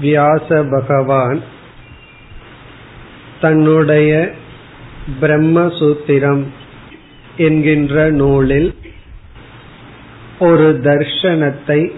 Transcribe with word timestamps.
வியாச 0.00 0.64
பகவான் 0.70 1.40
தன்னுடைய 3.40 4.30
பிரம்மசூத்திரம் 5.20 6.44
என்கின்ற 7.36 8.10
நூலில் 8.10 8.74
ஒரு 10.38 10.80
தர்ஷனத்தை 10.82 11.90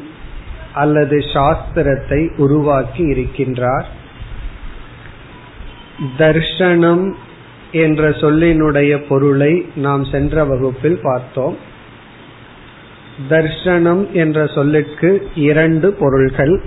அல்லது 0.73 1.19
சாஸ்திரத்தை 1.19 2.37
உருவாக்கி 2.37 3.05
இருக்கின்றார். 3.05 3.85
தர்ஷனம் 6.19 7.15
என்ற 7.73 8.09
சொல்லினுடைய 8.09 9.07
பொருளை 9.09 9.67
நாம் 9.75 10.05
சென்ற 10.05 10.45
வகுப்பில் 10.45 11.01
பார்த்தோம். 11.03 11.57
தர்ஷனம் 13.29 14.11
என்ற 14.11 14.47
சொல்லுக்கு 14.47 15.29
இரண்டு 15.35 15.93
பொருள்கள் 15.93 16.63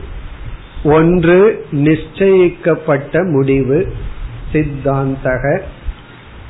ஒன்று 0.83 1.65
நிச்சயிக்கப்பட்ட 1.71 3.31
முடிவு 3.31 3.93
சித்தாந்தக. 4.51 5.61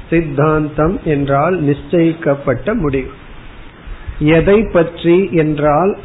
சித்தாந்தம் 0.10 1.00
என்றால் 1.06 1.64
நிச்சயிக்கப்பட்ட 1.64 2.74
முடிவு. 2.74 3.10
எதை 4.20 4.64
பற்றி 4.64 5.30
என்றால் 5.32 5.98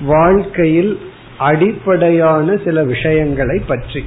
வாழ்க்கையில் 0.00 0.98
அடிப்படையான 1.38 2.56
சில 2.64 2.84
விஷயங்களை 2.84 3.58
பற்றி. 3.58 4.04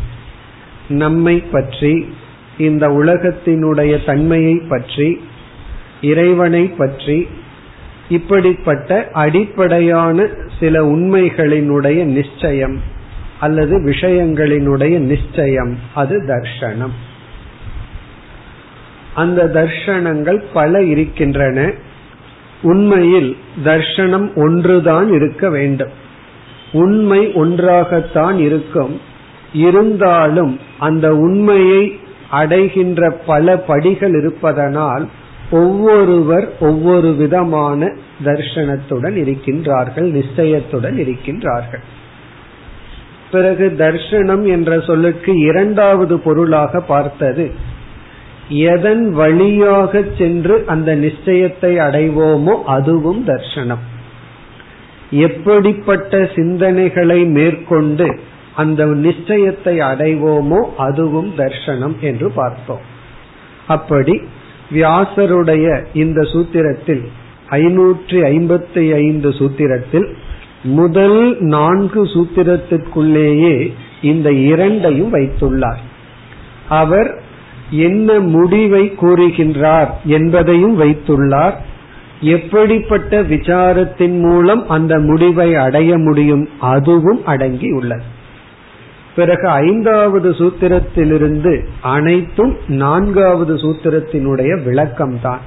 நம்மை 0.87 1.43
பற்றி 1.51 2.13
இந்த 2.57 2.87
உலகத்தினுடைய 2.87 4.05
தன்மையை 4.05 4.61
பற்றி 4.69 5.21
இறைவனை 6.01 6.67
பற்றி 6.67 7.27
இப்படிப்பட்ட 8.09 9.09
அடிப்படையான 9.13 10.27
சில 10.59 10.83
உண்மைகளினுடைய 10.83 12.03
நிச்சயம். 12.03 12.93
அல்லது 13.39 13.79
விஷயங்களினுடைய 13.79 14.97
நிச்சயம் 14.97 15.77
அது 15.95 16.21
தர்ஷனம். 16.21 16.91
அந்த 19.15 19.43
தர்ஷனங்கள் 19.43 20.43
பல 20.53 20.83
இருக்கின்றன. 20.83 21.71
உண்மையில் 22.61 23.37
தர்ஷனம் 23.65 24.35
ஒன்றுதான் 24.35 25.13
இருக்க 25.13 25.49
வேண்டும். 25.49 25.91
உண்மை 26.71 27.31
ஒன்றாகத்தான் 27.33 28.37
இருக்கும். 28.37 29.01
இருந்தாலும் 29.53 30.59
அந்த 30.79 31.15
உண்மையை 31.15 31.99
அடைகின்ற 32.29 33.11
பல 33.11 33.57
படிகள் 33.57 34.11
இருப்பதனால் 34.11 35.09
ஒவ்வொருவர் 35.51 36.57
ஒவ்வொரு 36.59 37.13
விதமான 37.13 37.95
தர்ஷனத்துடன் 38.23 39.15
இருக்கின்றார்கள் 39.15 40.23
நிச்சயத்துடன் 40.23 40.97
இருக்கின்றார்கள். 40.97 41.81
பிறகு 43.31 43.75
தர்ஷனம் 43.77 44.43
என்ற 44.47 44.79
சொல்லுக்கு 44.79 45.33
இரண்டாவது 45.39 46.19
பொருளாக 46.19 46.79
பார்த்தது. 46.79 47.51
எதன் 48.49 49.09
வழியாக 49.11 50.03
சென்று 50.17 50.63
அந்த 50.65 50.95
நிச்சயத்தை 50.95 51.77
அடைவோமோ 51.77 52.63
அதுவும் 52.63 53.27
தர்ஷனம். 53.27 53.83
எப்படிப்பட்ட 55.11 56.17
சிந்தனைகளை 56.17 57.31
மேற்கொண்டு 57.31 58.19
அந்த 58.55 58.85
நிச்சயத்தை 58.85 59.79
அடைவோமோ 59.79 60.61
அதுவும் 60.77 61.33
தர்ஷனம் 61.37 61.99
என்று 61.99 62.31
பார்த்தோம். 62.31 62.81
அப்படி 63.67 64.21
வியாசருடைய 64.73 65.85
இந்த 65.93 66.21
சூத்திரத்தில் 66.21 67.03
ஐநூற்றி 67.49 68.19
ஐம்பத்தி 68.31 68.93
ஐந்து 68.93 69.29
சூத்திரத்தில் 69.29 70.15
முதல் 70.65 71.37
நான்கு 71.39 72.03
சூத்திரத்திற்குள்ளேயே 72.03 73.73
இந்த 74.01 74.31
இரண்டையும் 74.31 75.13
வைத்துள்ளார். 75.13 75.81
அவர் 76.69 77.21
என்ன 77.69 78.19
முடிவை 78.19 78.93
கூறுகின்றார் 79.01 79.87
என்பதையும் 80.03 80.79
வைத்துள்ளார். 80.81 81.53
எப்படிப்பட்ட 82.21 83.23
விசாரத்தின் 83.23 84.19
மூலம் 84.19 84.69
அந்த 84.69 84.99
முடிவை 84.99 85.55
அடைய 85.55 85.97
முடியும் 85.97 86.49
அதுவும் 86.59 87.25
அடங்கி 87.25 87.71
உள்ளது. 87.71 88.03
பிறகு 89.15 89.47
ஐந்தாவது 89.47 90.31
சூத்திரத்திலிருந்து 90.31 91.65
அனைத்தும் 91.81 92.57
நான்காவது 92.67 93.55
சூத்திரத்தினுடைய 93.55 94.59
விளக்கம்தான். 94.65 95.43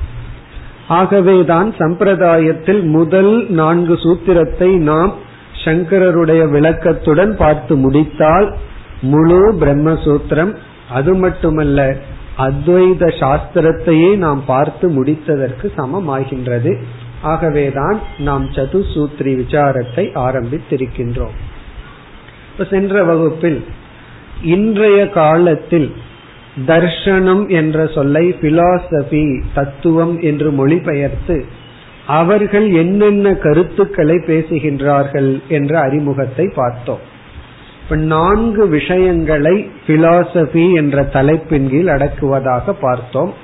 ஆகவேதான் 0.88 1.74
சம்பிரதாயத்தில் 1.78 2.82
முதல் 2.82 3.46
நான்கு 3.50 3.94
சூத்திரத்தை 3.94 4.76
நாம் 4.76 5.12
சங்கரருடைய 5.64 6.42
விளக்கத்துடன் 6.50 7.32
பார்த்து 7.36 7.76
முடித்தால் 7.76 8.56
முழு 9.00 9.52
பிரம்மசூத்திரம். 9.60 10.54
அது 10.90 11.14
மட்டுமல்ல 11.14 11.96
அத்வைத 12.38 13.02
சாஸ்திரத்தையே 13.20 14.16
நாம் 14.16 14.44
பார்த்து 14.44 14.86
முடித்ததற்கு 14.88 15.66
சமமாகின்றது. 15.76 16.72
ஆகவேதான் 17.22 18.00
நாம் 18.18 18.44
சதுசூத்ரி 18.50 19.32
விசாரத்தை 19.42 20.04
ஆரம்பித்திருக்கின்றோம். 20.14 21.36
சென்ற 22.70 23.04
வகுப்பில் 23.04 23.64
இன்றைய 24.42 25.08
காலத்தில் 25.08 25.92
தர்ஷனம் 26.66 27.48
என்ற 27.48 27.86
சொல்லை 27.86 28.34
பிலாசபி 28.40 29.42
தத்துவம் 29.54 30.20
என்று 30.20 30.50
மொழிபெயர்த்து 30.50 31.44
அவர்கள் 32.06 32.70
என்னென்ன 32.70 33.34
கருத்துக்களை 33.34 34.16
பேசுகின்றார்கள் 34.16 35.42
என்ற 35.48 35.80
அறிமுகத்தை 35.80 36.52
பார்த்தோம். 36.54 36.98
இப்ப 37.82 37.96
நான்கு 37.96 38.68
விஷயங்களை 38.68 39.70
பிலாசபி 39.86 40.74
என்ற 40.74 41.04
தலைப்பின் 41.04 41.70
கீழ் 41.70 41.86
அடக்குவதாக 41.86 42.74
பார்த்தோம். 42.80 43.34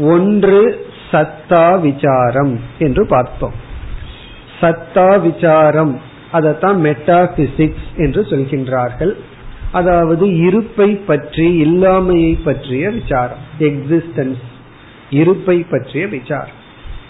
ஒன்று 0.00 0.86
சத்தா 1.10 1.80
விசாரம் 1.80 2.60
என்று 2.78 3.06
பார்த்தோம். 3.06 3.52
சத்தா 4.60 5.32
விசாரம் 5.32 6.00
அதைத்தான் 6.32 6.82
மெட்டாபிசிக்ஸ் 6.82 7.88
என்று 7.96 8.22
சொல்கின்றார்கள். 8.22 9.14
அதாவது 9.72 10.36
இருப்பை 10.36 10.96
பற்றி 10.96 11.64
இல்லாமையை 11.64 12.38
பற்றிய 12.44 12.90
விசாரம். 12.90 13.42
எக்ஸிஸ்டன்ஸ் 13.58 14.44
இருப்பை 15.10 15.66
பற்றிய 15.70 16.06
விசாரம். 16.06 16.56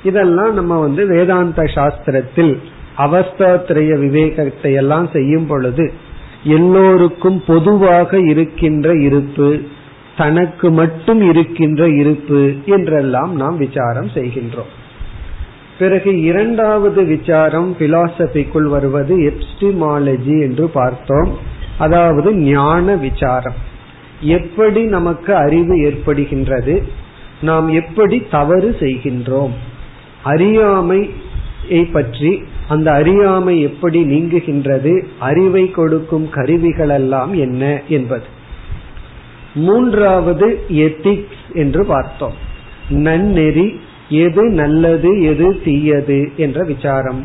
இதெல்லாம் 0.05 0.55
நம்ம 0.55 0.81
வந்து 0.81 1.07
வேதாந்த 1.07 1.63
சாஸ்திரத்தில் 1.63 2.59
அவஸ்தாத்திரைய 2.97 3.99
விவேகத்தை 3.99 4.73
எல்லாம் 4.73 5.09
செய்யும் 5.13 5.47
பொழுது 5.47 5.93
எல்லோருக்கும் 6.43 7.43
பொதுவாக 7.47 8.19
இருக்கின்ற 8.19 8.95
இருப்பு 8.95 9.61
தனக்கு 10.17 10.71
மட்டும் 10.71 11.21
இருக்கின்ற 11.31 11.89
இருப்பு 11.89 12.53
என்றெல்லாம் 12.67 13.37
நாம் 13.37 13.57
விசாரம் 13.57 14.11
செய்கின்றோம். 14.15 14.73
பிறகு 15.79 16.21
இரண்டாவது 16.21 17.05
விசாரம் 17.05 17.77
பிலாசபிக்குள் 17.79 18.69
வருவது 18.69 19.17
எப்டிமாலஜி 19.17 20.41
என்று 20.41 20.69
பார்த்தோம். 20.69 21.57
அதாவது 21.79 22.35
ஞான 22.35 22.95
விசாரம். 22.95 23.55
எப்படி 24.21 24.83
நமக்கு 24.83 25.35
அறிவு 25.35 25.75
ஏற்படுகின்றது? 25.75 26.83
நாம் 27.41 27.69
எப்படி 27.69 28.27
தவறு 28.31 28.77
செய்கின்றோம்? 28.81 29.51
அறியாமையை 30.23 31.85
பற்றி 31.93 32.43
அந்த 32.69 32.93
அறியாமை 32.93 33.61
எப்படி 33.61 34.03
நீங்குகின்றது? 34.03 35.05
அறிவை 35.19 35.71
கொடுக்கும் 35.71 36.29
கருவிகள் 36.29 36.89
எல்லாம் 36.89 37.35
என்ன 37.35 37.81
என்பது. 37.89 38.25
மூன்றாவது 39.55 40.65
எத்திக்ஸ் 40.69 41.55
என்று 41.55 41.85
பார்த்தோம். 41.85 42.35
நன்னெறி 42.89 43.81
எது 44.09 44.43
நல்லது 44.43 45.23
எது 45.23 45.61
தீயது 45.65 46.33
என்ற 46.37 46.65
விசாரம். 46.65 47.25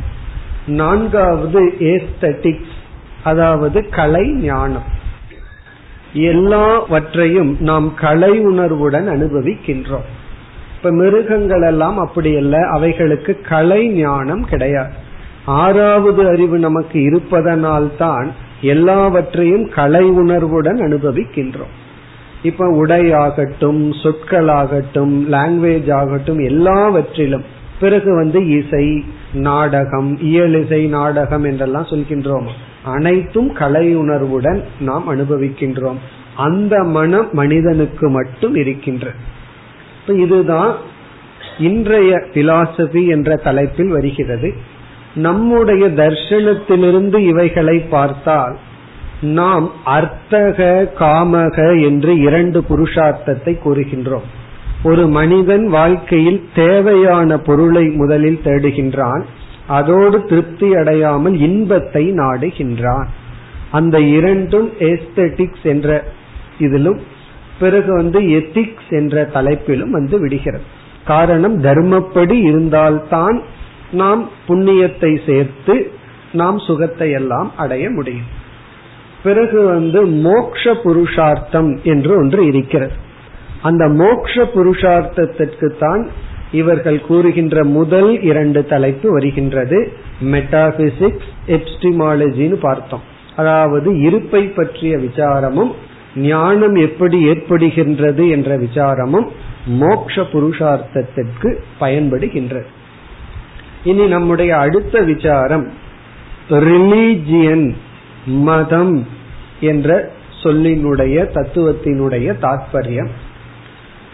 நான்காவது 0.68 1.74
ஏஸ்தட்டிக்ஸ் 1.80 2.82
அதாவது 3.24 3.90
கலை 3.90 4.32
ஞானம். 4.32 5.02
எல்லாவற்றையும் 6.14 7.58
நாம் 7.60 7.94
கலை 7.94 8.40
உணர்வுடன் 8.40 9.08
அனுபவிக்கின்றோம். 9.08 10.10
இப்ப 10.78 10.92
மிருகங்கள் 10.92 11.62
எல்லாம் 11.62 11.98
அப்படி 11.98 12.38
அல்ல 12.38 12.68
அவைகளுக்கு 12.68 13.42
கலை 13.50 13.88
ஞானம் 13.88 14.46
கிடையாது. 14.46 14.94
ஆறாவது 15.46 16.28
அறிவு 16.28 16.58
நமக்கு 16.58 17.02
இருப்பதனால் 17.02 17.90
தான் 17.98 18.32
எல்லாவற்றையும் 18.62 19.70
கலை 19.70 20.06
உணர்வுடன் 20.06 20.80
அனுபவிக்கின்றோம். 20.82 21.74
இப்ப 22.44 22.86
உடையாகட்டும் 22.86 23.94
சொற்களாகட்டும் 24.04 25.14
லாங்குவேஜ் 25.32 25.94
ஆகட்டும் 25.94 26.40
எல்லாவற்றிலும். 26.40 27.46
பிறகு 27.80 28.16
வந்து 28.16 28.40
இசை 28.48 29.06
நாடகம் 29.34 30.18
இயலிசை 30.18 30.88
நாடகம் 30.88 31.44
என்றெல்லாம் 31.44 31.86
சொல்கின்றோம்? 31.86 32.48
அனைத்தும் 32.84 33.54
கலை 33.54 33.96
உணர்வுடன் 33.96 34.64
நாம் 34.80 35.16
அனுபவிக்கின்றோம். 35.16 35.98
அந்த 36.36 36.84
மனம் 36.84 37.30
மனிதனுக்கு 37.32 38.10
மட்டும் 38.10 38.56
இருக்கின்ற. 38.56 39.12
இதுதான் 40.08 40.76
இன்றைய 41.60 42.16
பிலாசபி 42.34 43.08
என்ற 43.08 43.36
தலைப்பில் 43.36 43.88
வருகிறது. 43.88 44.54
நம்முடைய 45.16 45.88
தர்ஷனத்திலிருந்து 45.88 47.18
இவைகளை 47.18 47.80
பார்த்தால் 47.80 48.58
நாம் 49.22 49.72
அர்த்தக 49.86 50.92
காமக 51.00 51.84
என்று 51.84 52.18
இரண்டு 52.18 52.64
புருஷார்த்தத்தை 52.70 53.58
கூறுகின்றோம். 53.66 54.28
ஒரு 54.84 55.08
மனிதன் 55.08 55.68
வாழ்க்கையில் 55.68 56.48
தேவையான 56.56 57.38
பொருளை 57.38 57.88
முதலில் 57.88 58.42
தேடுகின்றான் 58.44 59.24
அதோடு 59.68 60.26
திருப்தி 60.26 60.76
அடையாமல் 60.76 61.40
இன்பத்தை 61.40 62.12
நாடுகின்றான். 62.12 63.06
அந்த 63.72 64.00
இரண்டும் 64.00 64.72
எஸ்தெட்டிக்ஸ் 64.80 65.64
என்ற 65.64 66.04
இதிலும் 66.58 67.00
பிறகு 67.60 67.94
வந்து 67.94 68.22
எத்திக்ஸ் 68.22 68.90
என்ற 68.90 69.30
தலைப்பிலும் 69.34 69.90
வந்து 69.90 70.20
விடுகிறது. 70.20 70.64
காரணம் 71.06 71.64
தர்மப்படி 71.64 72.42
இருந்தால்தான் 72.42 73.42
நாம் 73.92 74.30
புண்ணியத்தை 74.48 75.26
சேர்த்து 75.26 75.92
நாம் 76.32 76.60
சுகத்தை 76.60 77.12
எல்லாம் 77.12 77.52
அடைய 77.58 77.90
முடியும். 77.90 78.30
பிறகு 79.24 79.62
வந்து 79.64 80.06
மோக்ஷ 80.06 80.74
புருஷார்த்தம் 80.84 81.80
என்று 81.84 82.18
ஒன்று 82.18 82.46
இருக்கிறது. 82.46 82.92
அந்த 83.62 83.88
மோக்ஷ 83.88 84.44
புருஷார்த்தத்திற்கு 84.56 85.68
தான் 85.80 86.10
இவர்கள் 86.54 87.00
கூறுகின்ற 87.06 87.64
முதல் 87.78 88.12
இரண்டு 88.22 88.62
தலைப்பு 88.66 89.08
வருகின்றது 89.12 89.80
மெட்டாபிசிக்ஸ் 90.34 91.30
எப்டிமாலஜின்னு 91.48 92.58
பார்த்தோம். 92.68 93.04
அதாவது 93.36 93.90
இருப்பை 94.02 94.44
பற்றிய 94.58 94.94
விசாரமும் 94.98 95.72
ஞானம் 96.16 96.76
எப்படி 96.88 97.20
ஏற்படுகின்றது 97.28 98.24
என்ற 98.30 98.58
விசாரமும் 98.58 99.28
மோக்ஷ 99.82 100.16
புருஷார்த்தத்திற்கு 100.34 101.50
பயன்படுகின்றது. 101.80 102.70
இனி 103.84 104.06
நம்முடைய 104.06 104.52
அடுத்த 104.58 104.96
விசாரம் 105.02 105.66
ரிலீஜியன் 106.50 107.68
மதம் 108.50 108.96
என்ற 109.72 109.90
சொல்லினுடைய 110.44 111.18
தத்துவத்தினுடைய 111.36 112.28
தாற்பயம் 112.42 113.12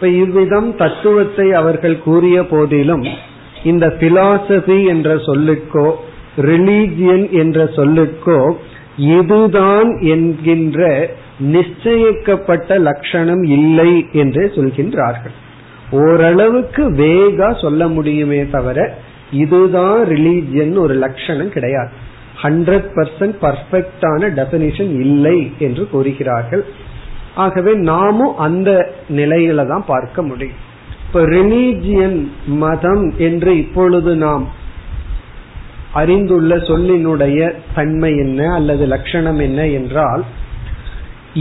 இப்ப 0.00 0.12
இவ்விதம் 0.16 0.68
தத்துவத்தை 0.76 1.44
அவர்கள் 1.52 1.96
கூறிய 2.02 2.36
போதிலும் 2.42 3.02
இந்த 3.64 3.86
பிலாசபி 4.00 4.76
என்ற 4.86 5.08
சொல்லுக்கோ 5.26 5.84
ரிலீஜியன் 6.38 7.26
என்ற 7.30 7.64
சொல்லுக்கோ 7.76 8.38
இதுதான் 8.96 9.90
என்கின்ற 10.14 10.88
நிச்சயிக்கப்பட்ட 11.54 12.78
லட்சணம் 12.88 13.44
இல்லை 13.58 13.92
என்று 14.12 14.44
சொல்கின்றார்கள். 14.56 15.36
ஓரளவுக்கு 15.90 16.84
வேகா 17.02 17.50
சொல்ல 17.60 17.88
முடியுமே 17.88 18.42
தவிர 18.50 18.78
இதுதான் 19.44 20.00
ரிலீஜியன் 20.08 20.76
ஒரு 20.76 20.94
லட்சணம் 20.94 21.50
கிடையாது. 21.50 21.92
ஹண்ட்ரட் 22.42 22.90
பர்சன்ட் 22.96 23.38
பர்ஃபெக்டான 23.46 24.30
டெபினிஷன் 24.38 24.94
இல்லை 25.06 25.38
என்று 25.58 25.84
கூறுகிறார்கள். 25.88 26.64
ஆகவே 27.42 27.72
நாமும் 27.90 28.34
அந்த 28.46 28.70
நிலையில 29.16 29.66
தான் 29.68 29.84
பார்க்க 29.86 30.22
முடியும். 30.22 30.58
இப்ப 31.06 31.20
ரிலீஜியன் 31.34 32.18
மதம் 32.62 33.04
என்று 33.28 33.52
இப்பொழுது 33.58 34.12
நாம் 34.16 34.44
அறிந்துள்ள 35.92 36.56
சொல்லினுடைய 36.70 37.38
தன்மை 37.74 38.10
என்ன 38.24 38.40
அல்லது 38.54 38.84
லட்சணம் 38.86 39.40
என்ன 39.46 39.60
என்றால் 39.78 40.22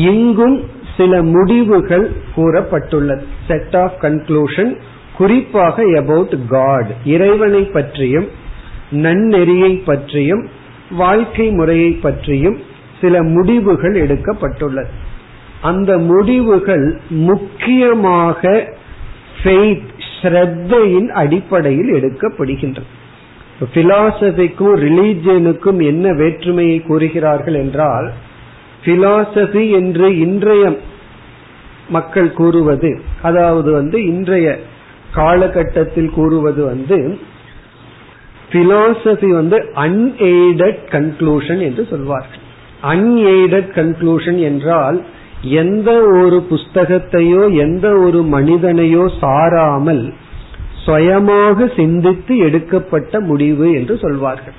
இங்கும் 0.09 0.57
சில 0.97 1.21
முடிவுகள் 1.33 2.07
கூறப்பட்டுள்ளது. 2.35 3.23
செட் 3.47 3.75
ஆஃப் 3.83 3.99
கன்க்ளூஷன் 4.01 4.71
குறிப்பாக 5.17 5.83
அபவுட் 5.97 6.35
காட் 6.49 6.89
இறைவனை 7.15 7.61
பற்றியும் 7.75 8.27
நன்னெறியை 9.05 9.71
பற்றியும் 9.85 10.43
வாழ்க்கை 11.03 11.47
முறையை 11.51 11.91
பற்றியும் 12.05 12.57
சில 13.01 13.21
முடிவுகள் 13.33 13.95
எடுக்கப்பட்டுள்ளது. 14.03 14.91
அந்த 15.61 15.97
முடிவுகள் 15.97 16.99
முக்கியமாக 17.09 18.71
ஸ்ரத்தையின் 20.21 21.07
அடிப்படையில் 21.07 21.91
எடுக்கப்படுகின்றன 21.93 22.81
பிலாசபிக்கும் 23.73 24.75
ரிலீஜியனுக்கும் 24.79 25.85
என்ன 25.85 26.13
வேற்றுமையை 26.13 26.81
கூறுகிறார்கள் 26.81 27.53
என்றால் 27.53 28.11
பிலாசபி 28.85 29.71
என்று 29.71 30.17
இன்றைய 30.17 30.79
மக்கள் 31.89 32.33
கூறுவது 32.33 33.01
அதாவது 33.21 33.71
வந்து 33.71 34.05
இன்றைய 34.05 34.59
காலகட்டத்தில் 35.13 36.09
கூறுவது 36.09 36.63
வந்து 36.63 37.19
பிலாசபி 38.51 39.29
வந்து 39.29 39.57
அன்எய்டட் 39.75 40.79
கன்க்ளூஷன் 40.91 41.59
என்று 41.59 41.87
சொல்வார்கள். 41.89 42.43
அன்எய்டட் 42.83 43.71
கன்க்ளூஷன் 43.75 44.39
என்றால் 44.39 45.01
எந்த 45.43 46.01
ஒரு 46.01 46.45
புஸ்தகத்தையோ 46.49 47.55
எந்த 47.55 47.97
ஒரு 47.97 48.21
மனிதனையோ 48.21 49.09
சாராமல் 49.21 50.13
சுயமாக 50.85 51.67
சிந்தித்து 51.75 52.37
எடுக்கப்பட்ட 52.37 53.19
முடிவு 53.19 53.73
என்று 53.73 53.97
சொல்வார்கள். 53.97 54.53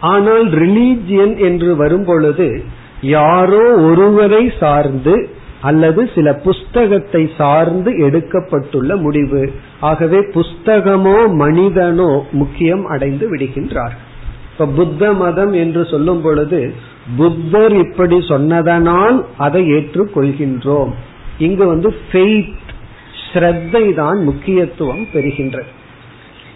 ஆனால் 0.00 0.46
ரிலீஜியன் 0.46 1.36
என்று 1.38 1.76
வரும் 1.76 2.04
பொழுது 2.04 2.62
யாரோ 3.00 3.74
ஒருவரை 3.74 4.52
சார்ந்து 4.60 5.28
அல்லது 5.60 6.10
சில 6.14 6.34
புஸ்தகத்தை 6.34 7.30
சார்ந்து 7.36 7.90
எடுக்கப்பட்டுள்ள 7.90 9.00
முடிவு. 9.00 9.52
ஆகவே 9.80 10.18
புஸ்தகமோ 10.18 11.28
மனிதனோ 11.28 12.22
முக்கியம் 12.32 12.86
அடைந்து 12.86 13.36
விடுகின்றார்கள். 13.36 14.12
இப்ப 14.54 14.66
புத்த 14.66 15.12
மதம் 15.12 15.52
என்று 15.52 15.84
சொல்லும் 15.84 16.20
பொழுது 16.22 16.74
புத்தர் 17.16 17.74
இப்படி 17.76 18.16
சொன்னதனால் 18.16 19.24
அதை 19.36 19.62
ஏற்றுக்கொள்கின்றோம். 19.70 20.92
இங்கு 21.38 21.66
வந்து 21.66 21.94
ஃபெய்த் 22.12 22.70
ஸ்ரத்தை 23.24 23.94
தான் 23.94 24.18
முக்கியத்துவம் 24.22 25.06
பெறுகின்றது. 25.12 25.70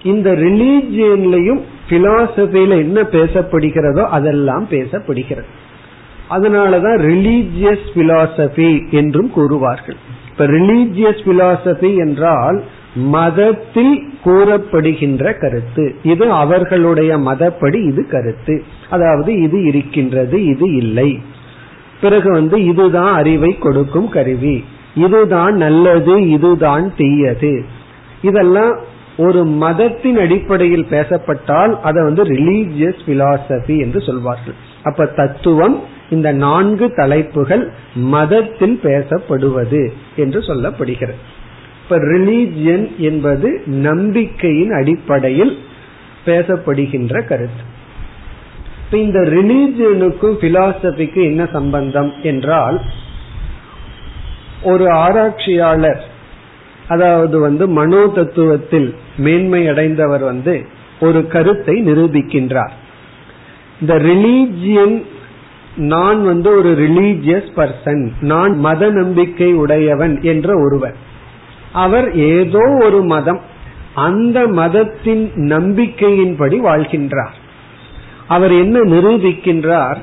இந்த 0.02 0.30
ரிலீஜியன்லயும் 0.32 1.60
பிலாசபில 1.88 2.68
என்ன 2.68 3.02
பேசப்படுகிறதோ 3.02 4.04
அதெல்லாம் 4.08 4.66
பேசப்படுகிறது. 4.70 5.48
அதனாலதான் 6.30 6.98
ரிலீஜியஸ் 7.00 7.86
பிலாசபி 7.94 8.90
என்றும் 8.90 9.30
கூறுவார்கள். 9.36 9.98
இப்ப 10.30 10.46
ரிலீஜியஸ் 10.46 11.22
பிலாசபி 11.26 11.96
என்றால் 11.96 12.62
மதத்தில் 12.94 14.08
கூறப்படுகின்ற 14.24 15.38
கருத்து. 15.38 15.94
இது 16.02 16.30
அவர்களுடைய 16.30 17.18
மதப்படி 17.18 17.86
இது 17.86 18.08
கருத்து. 18.08 18.64
அதாவது 18.90 19.40
இது 19.40 19.64
இருக்கின்றது 19.64 20.44
இது 20.44 20.76
இல்லை. 20.76 21.20
பிறகு 22.00 22.30
வந்து 22.30 22.64
இதுதான் 22.64 23.14
அறிவை 23.14 23.58
கொடுக்கும் 23.58 24.08
கருவி. 24.08 24.64
இதுதான் 24.94 25.54
நல்லது 25.54 26.28
இதுதான் 26.28 26.92
தீயது. 26.96 27.64
இதெல்லாம் 28.22 28.78
ஒரு 29.16 29.44
மதத்தின் 29.44 30.18
அடிப்படையில் 30.18 30.86
பேசப்பட்டால் 30.90 31.80
அதை 31.80 32.02
வந்து 32.02 32.24
ரிலீஜியஸ் 32.24 32.98
பிலாசபி 33.06 33.78
என்று 33.78 34.00
சொல்வார்கள். 34.00 34.54
அப்ப 34.82 35.06
தத்துவம் 35.06 35.82
இந்த 36.10 36.32
நான்கு 36.32 36.94
தலைப்புகள் 36.94 37.72
மதத்தில் 37.94 38.80
பேசப்படுவது 38.82 39.92
என்று 40.16 40.40
சொல்லப்படுகிறது. 40.40 41.14
இப்ப 41.90 42.00
ரிலீஜியன் 42.04 42.96
என்பது 42.96 43.62
நம்பிக்கையின் 43.66 44.70
அடிப்படையில் 44.70 45.58
பேசப்படுகின்ற 46.26 47.26
கருத்து. 47.26 47.62
இப்ப 48.84 48.98
இந்த 48.98 49.18
ரிலீஜியனுக்கும் 49.18 50.36
பிலாசபிக்கும் 50.40 51.24
என்ன 51.24 51.46
சம்பந்தம் 51.52 52.12
என்றால் 52.22 52.80
ஒரு 54.62 54.90
ஆராய்ச்சியாளர் 54.90 56.04
அதாவது 56.88 57.38
வந்து 57.38 57.68
மனோ 57.68 58.06
தத்துவத்தில் 58.14 58.94
மேன்மை 59.16 59.68
அடைந்தவர் 59.68 60.22
வந்து 60.22 60.66
ஒரு 61.00 61.26
கருத்தை 61.26 61.82
நிரூபிக்கின்றார். 61.82 62.74
இந்த 63.80 63.94
ரிலீஜியன் 63.94 65.02
நான் 65.76 66.24
வந்து 66.24 66.56
ஒரு 66.56 66.70
ரிலீஜியஸ் 66.72 67.50
பர்சன் 67.56 68.10
நான் 68.20 68.58
மத 68.58 68.90
நம்பிக்கை 68.90 69.52
உடையவன் 69.52 70.22
என்ற 70.22 70.54
ஒருவர் 70.58 71.06
அவர் 71.72 72.14
ஏதோ 72.14 72.78
ஒரு 72.80 73.02
மதம் 73.02 73.40
அந்த 73.94 74.46
மதத்தின் 74.46 75.30
நம்பிக்கையின்படி 75.34 76.56
வாழ்கின்றார். 76.60 77.36
அவர் 78.28 78.52
என்ன 78.52 78.80
நிரூபிக்கின்றார்? 78.80 79.96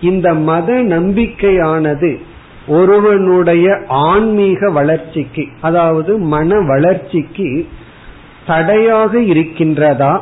இந்த 0.00 0.34
மத 0.34 0.72
நம்பிக்கையானது 0.72 2.20
ஒருவனுடைய 2.66 3.82
ஆன்மீக 3.88 4.70
வளர்ச்சிக்கு 4.70 5.46
அதாவது 5.60 6.18
மன 6.18 6.60
வளர்ச்சிக்கு 6.60 7.68
தடையாக 8.46 9.20
இருக்கின்றதா? 9.20 10.20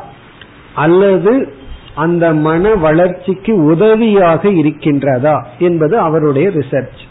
அல்லது 0.75 1.53
அந்த 1.95 2.33
மன 2.33 2.75
வளர்ச்சிக்கு 2.75 3.63
உதவியாக 3.63 4.49
இருக்கின்றதா? 4.49 5.43
என்பது 5.59 5.99
அவருடைய 5.99 6.49
ரிசர்ச் 6.49 7.03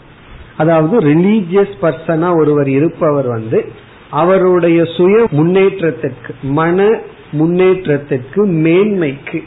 அதாவது 0.57 0.99
ரிலீஜியஸ் 0.99 1.75
பர்சனா 1.81 2.37
ஒருவர் 2.37 2.67
இருப்பவர் 2.67 3.27
வந்து 3.27 3.65
அவருடைய 4.09 4.83
சுய 4.85 5.27
முன்னேற்றத்திற்கு 5.31 6.33
மன 6.41 6.99
முன்னேற்றத்திற்கு 7.31 8.47
மேன்மைக்கு 8.47 9.43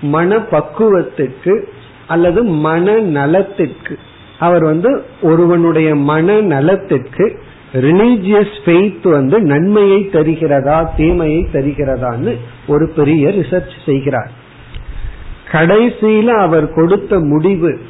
மன 0.00 0.38
பக்குவத்துக்கு 0.38 1.64
அல்லது 2.06 2.44
மன 2.44 3.00
நலத்திற்கு 3.00 3.98
அவர் 4.38 4.64
வந்து 4.64 5.04
ஒருவனுடைய 5.22 5.94
மன 5.94 6.40
நலத்திற்கு 6.40 7.38
ரிலீஜியஸ் 7.72 8.56
ஃபெய்த் 8.64 9.08
வந்து 9.10 9.40
நன்மையை 9.40 10.08
தருகிறதா 10.12 10.88
தீமையை 10.96 11.46
தருகிறதான்னு 11.52 12.36
ஒரு 12.66 12.88
பெரிய 12.88 13.28
ரிசர்ச் 13.28 13.76
செய்கிறார். 13.86 14.30
கடைசியில 15.52 16.26
அவர் 16.26 16.72
கொடுத்த 16.72 17.20
முடிவு 17.20 17.80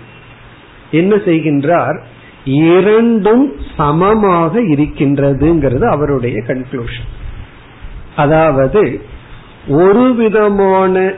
என்ன 0.91 1.17
செய்கின்றார்? 1.17 1.99
இரண்டும் 2.45 3.53
சமமாக 3.77 4.61
இருக்கின்றதுங்கிறது 4.61 5.85
அவருடைய 5.85 6.43
கன்க்ளூஷன் 6.47 7.09
அதாவது 8.17 9.01
ஒரு 9.69 10.15
விதமான 10.15 11.13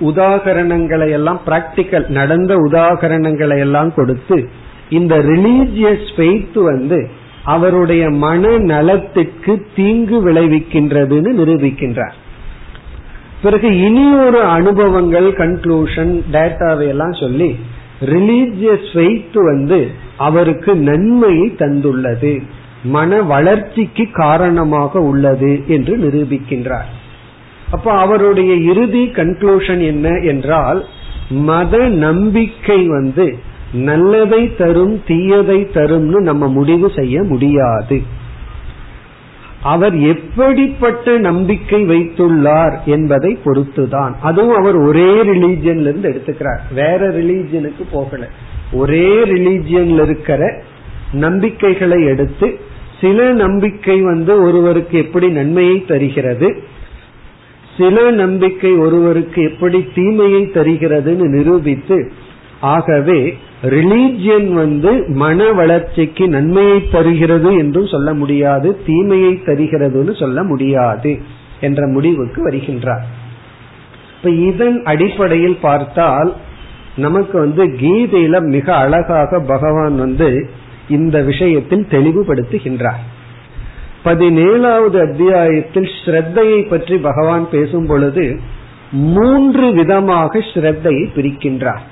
உதாகரணங்களை 0.00 1.10
எல்லாம் 1.10 1.40
பிராக்டிக்கல் 1.46 2.08
நடந்த 2.08 2.54
உதாகரணங்களை 2.54 3.58
எல்லாம் 3.58 3.94
கொடுத்து 3.94 4.48
இந்த 4.88 5.18
ரிலீஜியஸ் 5.18 6.08
ஃபெய்த் 6.16 6.62
வந்து 6.62 7.10
அவருடைய 7.44 8.10
மன 8.10 8.56
நலத்துக்கு 8.56 9.66
தீங்கு 9.76 10.28
விளைவிக்கின்றதுன்னு 10.28 11.30
நிரூபிக்கின்றார். 11.30 12.12
பிறகு 13.42 13.80
இனி 13.80 14.12
ஒரு 14.12 14.42
அனுபவங்கள் 14.42 15.32
கன்க்ளூஷன் 15.32 16.20
டேட்டாவை 16.32 16.86
எல்லாம் 16.88 17.12
சொல்லி 17.12 17.56
ரிலீஜியஸ் 18.00 18.88
ஃபெய்த் 18.92 19.38
வந்து 19.44 19.90
அவருக்கு 20.16 20.76
நன்மையை 20.76 21.54
தந்துள்ளது. 21.58 22.42
மன 22.84 23.22
வளர்ச்சிக்கு 23.22 24.06
காரணமாக 24.12 25.00
உள்ளது 25.00 25.62
என்று 25.66 25.96
நிரூபிக்கின்றார். 25.96 26.90
அப்ப 27.70 27.92
அவருடைய 27.92 28.54
இறுதி 28.54 29.04
கன்க்ளூஷன் 29.06 29.80
என்ன 29.80 30.08
என்றால் 30.08 30.84
மத 31.30 31.88
நம்பிக்கை 31.88 32.86
வந்து 32.86 33.38
நல்லதை 33.72 34.56
தரும் 34.56 35.02
தீயதை 35.06 35.58
தரும்னு 35.74 36.20
நம்ம 36.20 36.46
முடிவு 36.46 36.90
செய்ய 36.96 37.22
முடியாது. 37.22 38.02
அவர் 39.62 39.96
எப்படிப்பட்ட 39.96 41.18
நம்பிக்கை 41.18 41.86
வைத்துள்ளார் 41.86 42.84
என்பதை 42.84 43.38
பொறுத்துதான். 43.44 44.12
அதுவும் 44.22 44.56
அவர் 44.56 44.76
ஒரே 44.76 45.22
ரிலீஜியன்ல 45.22 45.80
இருந்து 45.80 46.08
எடுத்துக்கிறார். 46.08 46.58
வேற 46.74 46.98
ரிலீஜியனுக்கு 46.98 47.82
போகல. 47.92 48.28
ஒரே 48.72 49.22
ரிலீஜியன்ல 49.24 50.02
இருக்கிற 50.02 50.62
நம்பிக்கைகளை 51.12 52.04
எடுத்து 52.04 52.60
சில 53.00 53.32
நம்பிக்கை 53.32 54.00
வந்து 54.00 54.42
ஒருவருக்கு 54.42 54.98
எப்படி 54.98 55.28
நன்மையை 55.28 55.84
தருகிறது 55.84 56.62
சில 57.78 58.10
நம்பிக்கை 58.10 58.76
ஒருவருக்கு 58.76 59.42
எப்படி 59.42 59.86
தீமையை 59.94 60.42
தருகிறதுன்னு 60.42 61.28
நிரூபித்து 61.28 62.12
ஆகவே 62.60 63.36
ரிலீஜியன் 63.62 64.52
வந்து 64.52 65.04
மன 65.08 65.52
வளர்ச்சிக்கு 65.52 66.28
நன்மையை 66.28 66.88
தருகிறது 66.88 67.56
என்றும் 67.56 67.86
சொல்ல 67.86 68.14
முடியாது 68.14 68.80
தீமையை 68.86 69.42
தருகிறதுன்னு 69.44 70.18
சொல்ல 70.18 70.42
முடியாது 70.42 71.18
என்ற 71.60 71.86
முடிவுக்கு 71.86 72.50
வருகின்றார். 72.50 73.04
இப்ப 74.16 74.30
இதன் 74.30 74.84
அடிப்படையில் 74.84 75.58
பார்த்தால் 75.60 76.34
நமக்கு 76.96 77.38
வந்து 77.38 77.64
கீதையில 77.64 78.42
மிக 78.42 78.74
அழகாக 78.74 79.40
பகவான் 79.40 79.96
வந்து 79.96 80.50
இந்த 80.88 81.22
விஷயத்தில் 81.22 81.86
தெளிவுபடுத்துகின்றார். 81.90 83.02
பதினேழாவது 84.04 85.10
அத்தியாயத்தில் 85.10 85.88
ஸ்ரத்தையை 86.04 86.68
பற்றி 86.68 86.96
பகவான் 86.96 87.48
பேசும் 87.50 87.86
பொழுது 87.86 88.40
மூன்று 88.90 89.72
விதமாக 89.72 90.38
ஸ்ரத்தையை 90.38 91.04
பிரிக்கின்றார். 91.16 91.82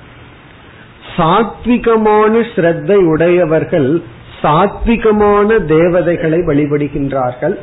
சாத்விகமான 1.19 2.33
ஸ்ரத்தை 2.53 2.99
உடையவர்கள் 3.05 4.01
சாத்விகமான 4.41 5.65
தேவதைகளை 5.65 6.39
வழிபடுகின்றார்கள். 6.39 7.55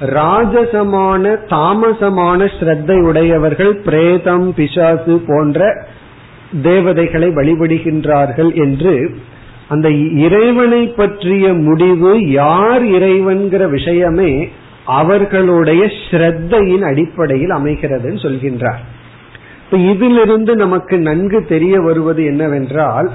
ராஜசமான 0.00 1.24
தாமசமான 1.48 2.48
ஸ்ரத்தை 2.56 2.96
உடையவர்கள் 3.02 3.76
பிரேதம் 3.76 4.54
பிசாசு 4.54 5.14
போன்ற 5.26 5.86
தேவதைகளை 6.62 7.28
வழிபடுகின்றார்கள் 7.28 8.50
என்று 8.54 8.94
அந்த 9.68 9.90
இறைவனை 10.26 10.82
பற்றிய 10.86 11.52
முடிவு 11.52 12.10
யார் 12.30 12.84
இறைவன்கிற 12.86 13.66
விஷயமே 13.66 14.48
அவர்களுடைய 14.84 15.82
ஸ்ரத்தையின் 16.00 16.84
அடிப்படையில் 16.90 17.50
அமைகிறதுன்னு 17.50 18.20
சொல்கின்றார். 18.26 18.82
இப்ப 19.72 19.84
இதிலிருந்து 19.84 20.56
நமக்கு 20.56 20.98
நன்கு 20.98 21.46
தெரிய 21.46 21.80
வருவது 21.80 22.24
என்னவென்றால் 22.24 23.10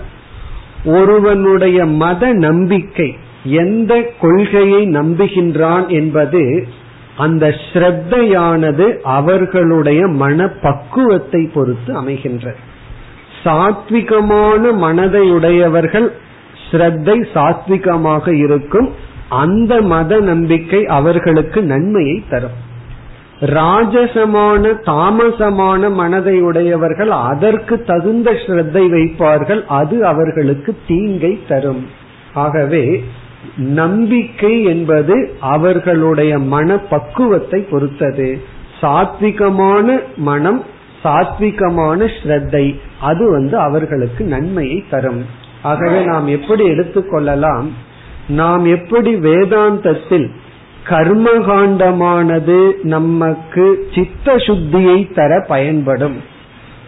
ஒருவனுடைய 0.85 1.85
மத 1.85 2.33
நம்பிக்கை 2.33 3.15
எந்த 3.43 4.05
கொள்கையை 4.21 4.87
நம்புகின்றான் 4.87 5.87
என்பது 5.87 6.67
அந்த 7.17 7.55
ஸ்ரத்தையானது 7.65 8.97
அவர்களுடைய 9.03 10.07
மன 10.07 10.47
பக்குவத்தை 10.47 11.49
பொறுத்து 11.53 12.03
அமைகின்றது. 12.03 12.59
சாத்விகமான 13.43 14.73
மனதை 14.73 15.31
உடையவர்கள் 15.31 16.11
ஸ்ரத்தை 16.71 17.17
சாத்விகமாக 17.33 18.27
இருக்கும் 18.45 18.89
அந்த 19.29 19.81
மத 19.81 20.19
நம்பிக்கை 20.19 20.85
அவர்களுக்கு 20.85 21.61
நன்மையை 21.63 22.23
தரும். 22.29 22.65
ராஜசமான 23.41 24.73
தாமசமான 24.85 25.93
மனதை 25.93 26.41
உடையவர்கள் 26.41 27.09
அதற்கு 27.09 27.83
தகுந்த 27.83 28.31
ஸ்ரத்தை 28.31 28.83
வைப்பார்கள். 28.89 29.65
அது 29.65 30.05
அவர்களுக்கு 30.05 30.77
தீங்கை 30.87 31.39
தரும். 31.47 31.85
ஆகவே 32.33 33.03
நம்பிக்கை 33.57 34.63
என்பது 34.63 35.35
அவர்களுடைய 35.39 36.39
மன 36.39 36.77
பக்குவத்தை 36.77 37.59
பொறுத்தது. 37.61 38.41
சாத்விகமான 38.81 39.99
மனம் 40.15 40.63
சாத்விகமான 41.03 42.09
ஸ்ரத்தை 42.17 42.75
அது 43.01 43.31
வந்து 43.31 43.57
அவர்களுக்கு 43.57 44.25
நன்மையை 44.25 44.83
தரும். 44.89 45.25
ஆகவே 45.61 46.01
நாம் 46.01 46.27
எப்படி 46.27 46.63
எடுத்துக்கொள்ளலாம் 46.69 47.67
நாம் 48.27 48.65
எப்படி 48.65 49.15
வேதாந்தத்தில் 49.15 50.31
கர்மகாண்டமானது 50.89 52.73
நமக்கு 52.83 53.87
சித்த 53.95 54.35
சுத்தியை 54.35 55.13
தர 55.13 55.45
பயன்படும். 55.47 56.15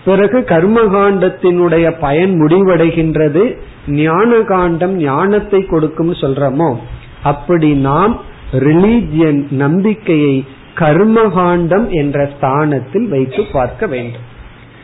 பிறகு 0.06 0.40
கர்மகாண்டத்தினுடைய 0.40 1.96
பயன் 2.00 2.42
முடிவடைகின்றது. 2.42 3.58
ஞான 3.88 4.42
காண்டம் 4.42 4.96
ஞானத்தை 4.96 5.66
கொடுக்கும் 5.66 6.14
சொல்றமோ? 6.14 6.76
அப்படி 7.24 7.74
நாம் 7.74 8.22
ரிலீஜியன் 8.52 9.52
நம்பிக்கையை 9.52 10.46
கர்மகாண்டம் 10.76 11.88
என்ற 11.90 12.30
ஸ்தானத்தில் 12.38 13.08
வைத்து 13.08 13.44
பார்க்க 13.52 13.88
வேண்டும். 13.88 14.28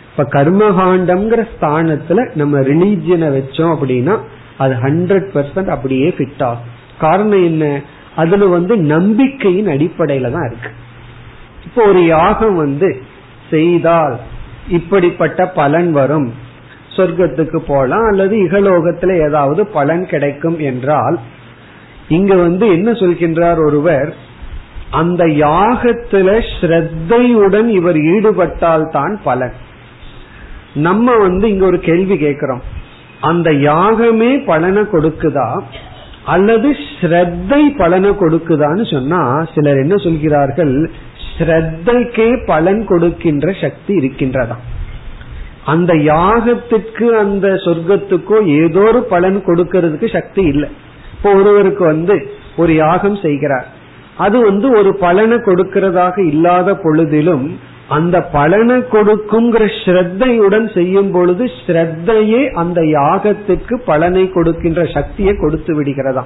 இப்ப 0.09 0.43
கர்மகாண்டம்ங்கிற 0.43 1.47
ஸ்தானத்துல 1.61 2.35
நம்ம 2.35 2.59
ரிலீஜியனை 2.59 3.29
வச்சோம் 3.37 3.75
அப்படின்னா 3.75 4.17
அது 4.57 4.73
ஹண்ட்ரட் 4.73 5.27
பர்சன்ட் 5.33 5.67
அப்படியே 5.67 6.07
ஃபிட் 6.09 6.43
ஆகும். 6.43 6.73
காரணம் 6.99 7.43
என்ன? 7.43 7.81
அதுல 8.15 8.45
வந்து 8.45 8.77
நம்பிக்கையின் 8.77 9.67
அடிப்படையில 9.67 10.31
தான் 10.31 10.47
இருக்கு. 10.49 10.71
இப்போ 11.65 11.81
ஒரு 11.85 12.05
யாகம் 12.05 12.55
வந்து 12.55 12.89
செய்தால் 13.49 14.15
இப்படிப்பட்ட 14.67 15.47
பலன் 15.47 15.91
வரும். 15.91 16.27
சொர்க்கத்துக்கு 16.95 17.59
போலாம் 17.67 18.05
அல்லது 18.07 18.35
இகலோகத்துல 18.37 19.15
ஏதாவது 19.27 19.61
பலன் 19.67 20.05
கிடைக்கும் 20.07 20.59
என்றால் 20.59 21.19
இங்க 22.07 22.35
வந்து 22.35 22.65
என்ன 22.69 22.91
சொல்கின்றார் 22.91 23.59
ஒருவர் 23.65 24.09
அந்த 24.91 25.23
யாகத்துல 25.25 26.29
ஸ்ரத்தையுடன் 26.51 27.67
இவர் 27.67 27.97
ஈடுபட்டால் 28.13 28.89
தான் 28.89 29.15
பலன். 29.23 29.55
நம்ம 30.73 31.17
வந்து 31.17 31.45
இங்க 31.49 31.65
ஒரு 31.65 31.79
கேள்வி 31.79 32.17
கேட்கிறோம். 32.17 32.63
அந்த 33.21 33.51
யாகமே 33.51 34.31
பலனை 34.45 34.83
கொடுக்குதா? 34.83 35.47
அல்லது 36.33 36.67
ஸ்ரத்தை 36.99 37.61
பலனை 37.81 38.11
கொடுக்குதான்னு 38.21 38.85
சொன்னா 38.93 39.19
சிலர் 39.53 39.81
என்ன 39.83 39.95
சொல்கிறார்கள்? 40.05 40.73
ஸ்ரத்தைக்கே 41.35 42.29
பலன் 42.45 42.81
கொடுக்கின்ற 42.91 43.47
சக்தி 43.63 43.93
இருக்கின்றதா 44.01 44.57
அந்த 45.73 45.91
யாகத்துக்கு 46.13 47.05
அந்த 47.23 47.47
சொர்க்கத்துக்கோ 47.65 48.37
ஏதோ 48.63 48.81
ஒரு 48.89 49.01
பலன் 49.13 49.39
கொடுக்கறதுக்கு 49.47 50.07
சக்தி 50.17 50.43
இல்லை. 50.53 50.69
இப்போ 51.15 51.29
ஒருவருக்கு 51.39 51.83
வந்து 51.93 52.15
ஒரு 52.61 52.73
யாகம் 52.83 53.17
செய்கிறார். 53.25 53.67
அது 54.25 54.37
வந்து 54.49 54.67
ஒரு 54.79 54.91
பலனை 55.05 55.37
கொடுக்கிறதாக 55.47 56.15
இல்லாத 56.31 56.69
பொழுதிலும் 56.83 57.47
அந்த 57.87 58.21
பலனை 58.21 58.77
கொடுக்குங்கிற 58.91 59.63
ஸ்ரத்தையுடன் 59.85 60.73
செய்யும் 60.73 61.11
பொழுது 61.11 61.45
ஸ்ரத்தையே 61.45 62.51
அந்த 62.53 62.81
யாகத்துக்கு 62.81 63.75
பலனை 63.85 64.29
கொடுக்கின்ற 64.29 64.85
சக்தியை 64.85 65.37
கொடுத்து 65.37 65.83
விடுகிறதா? 65.83 66.23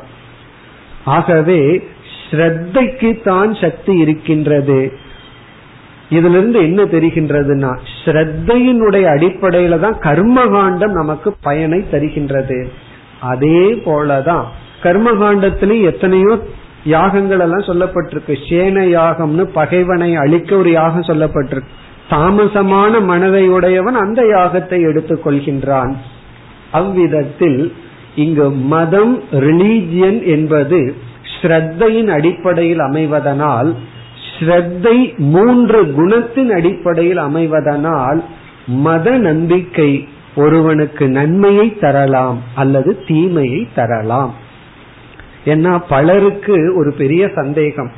ஆகவே 1.06 1.84
ஸ்ரத்தைக்கு 2.30 3.22
தான் 3.24 3.54
சக்தி 3.54 3.98
இருக்கின்றது. 3.98 4.92
இதுல 6.10 6.38
இருந்து 6.38 6.60
என்ன 6.64 6.84
தெரிகின்றதுன்னா 6.84 7.72
ஸ்ரத்தையினுடைய 8.04 9.06
அடிப்படையில 9.16 9.80
தான் 9.80 9.98
கர்மகாண்டம் 10.00 10.92
நமக்கு 10.92 11.34
பயனை 11.42 11.86
தருகின்றது. 11.92 12.68
அதே 13.20 13.62
போலதான் 13.86 14.46
கர்மகாண்டத்திலேயே 14.84 15.82
எத்தனையோ 15.82 16.40
யாகங்கள் 16.84 17.40
எல்லாம் 17.40 17.68
சொல்லப்பட்டிருக்கு. 17.68 18.36
சேன 18.50 18.84
யாகம்னு 18.86 19.44
பகைவனை 19.44 20.16
அழிக்க 20.16 20.56
ஒரு 20.56 20.72
யாகம் 20.72 21.02
சொல்லப்பட்டிருக்கு. 21.02 21.76
தாமசமான 22.10 23.02
மனதை 23.02 23.50
உடையவன் 23.50 23.96
அந்த 23.96 24.22
யாகத்தை 24.22 24.82
எடுத்துக் 24.82 25.28
கொள்கின்றான். 25.28 25.96
அவ்விதத்தில் 26.72 27.74
இங்கு 28.16 28.52
மதம் 28.52 29.24
ரிலீஜியன் 29.32 30.26
என்பது 30.26 30.96
ஸ்ரத்தையின் 31.42 32.08
அடிப்படையில் 32.08 32.80
அமைவதனால் 32.80 33.76
ஸ்ரத்தை 34.40 35.18
மூன்று 35.18 35.82
குணத்தின் 35.84 36.50
அடிப்படையில் 36.50 37.18
அமைவதனால் 37.18 38.24
மத 38.68 39.18
நம்பிக்கை 39.18 40.08
ஒருவனுக்கு 40.36 41.10
நன்மையை 41.10 41.78
தரலாம் 41.80 42.42
அல்லது 42.56 43.04
தீமையை 43.08 43.68
தரலாம். 43.76 44.34
ஏன்னா 45.46 45.84
பலருக்கு 45.90 46.76
ஒரு 46.76 46.94
பெரிய 46.98 47.32
சந்தேகம். 47.36 47.92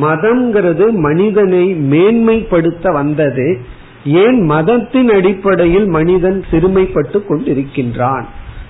மதம்ங்கிறது 0.00 0.90
மனிதனை 0.90 1.74
மேன்மைப்படுத்த 1.74 2.92
வந்தது. 2.92 3.60
ஏன் 4.04 4.40
மதத்தின் 4.40 5.10
அடிப்படையில் 5.10 5.86
மனிதன் 5.86 6.44
சிறுமைப்பட்டு 6.50 7.22
கொண்டிருக்கின்றான்? 7.28 8.24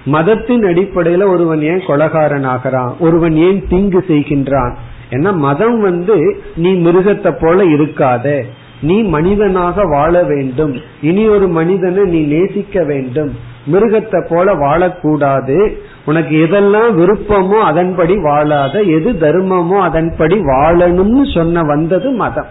மதத்தின் 0.05 0.63
அடிப்படையில 0.63 1.27
ஒருவன் 1.27 1.63
ஏன் 1.63 1.81
கொலகாரன் 1.87 2.43
ஆகிறான் 2.43 2.97
ஒருவன் 2.99 3.37
ஏன் 3.37 3.65
தீங்கு 3.69 4.05
செய்கின்றான்? 4.09 4.75
ஏன்னா 5.11 5.37
மதம் 5.37 5.81
வந்து 5.81 6.43
நீ 6.57 6.75
மிருகத்தை 6.75 7.37
போல 7.41 7.65
இருக்காத. 7.65 8.43
நீ 8.83 9.03
மனிதனாக 9.03 9.83
வாழ 9.85 10.23
வேண்டும். 10.23 10.81
இனி 11.03 11.29
ஒரு 11.29 11.49
மனிதனை 11.49 12.05
நீ 12.05 12.21
நேசிக்க 12.21 12.85
வேண்டும். 12.85 13.53
மிருகத்தை 13.73 14.27
போல 14.29 14.55
வாழக்கூடாது. 14.55 15.73
உனக்கு 16.05 16.47
எதெல்லாம் 16.47 16.91
விருப்பமோ 16.99 17.59
அதன்படி 17.61 18.17
வாழாத 18.17 18.81
எது 18.81 19.13
தர்மமோ 19.13 19.79
அதன்படி 19.81 20.35
வாழணும்னு 20.35 21.35
சொன்ன 21.35 21.63
வந்தது 21.63 22.11
மதம். 22.11 22.47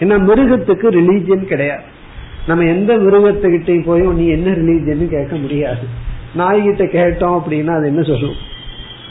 ஏன்னா 0.00 0.16
மிருகத்துக்கு 0.22 0.86
ரிலீஜியன் 0.90 1.44
கிடையாது. 1.44 1.82
நம்ம 2.46 2.64
எந்த 2.64 2.96
மிருகத்துக்கிட்டையும் 2.96 3.84
போய் 3.84 4.00
நீ 4.00 4.26
என்ன 4.26 4.50
ரிலீஜியன் 4.50 5.08
கேட்க 5.08 5.36
முடியாது. 5.36 5.84
நாய்கிட்ட 6.38 6.84
கேட்டோம் 6.84 7.38
அப்படின்னா 7.38 7.74
அது 7.76 7.86
என்ன 7.86 8.02
சொல்லும்? 8.02 8.34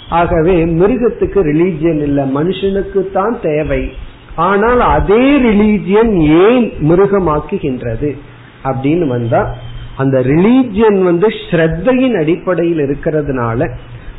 ஆகவே 0.10 0.66
மிருகத்துக்கு 0.66 1.40
ரிலீஜியன் 1.44 2.02
இல்ல. 2.02 2.26
மனுஷனுக்கு 2.26 3.12
தான் 3.12 3.38
தேவை. 3.42 3.92
ஆனால் 4.36 4.80
அதே 4.80 5.38
ரிலீஜியன் 5.38 6.14
ஏன் 6.20 6.72
மிருகமாக்குகின்றது? 6.90 8.18
அப்படின்னு 8.64 9.08
வந்தா 9.08 9.56
அந்த 10.02 10.18
ரிலீஜியன் 10.22 11.00
வந்து 11.04 11.28
ஸ்ரத்தையின் 11.44 12.18
அடிப்படையில் 12.22 12.82
இருக்கிறதுனால 12.88 13.70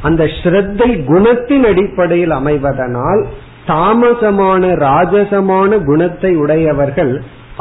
அந்த 0.02 0.24
ஸ்ரத்தை 0.38 0.90
குணத்தின் 1.04 1.66
அடிப்படையில் 1.66 2.30
அமைவதனால் 2.30 3.22
தாமசமான 3.66 4.62
ராஜசமான 4.86 5.70
குணத்தை 5.84 6.32
உடையவர்கள் 6.36 7.12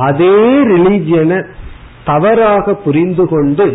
அதே 0.08 0.38
ரிலீஜியனை 0.72 1.40
தவறாக 2.06 2.74
புரிந்து 2.86 3.26
கொண்டு 3.28 3.68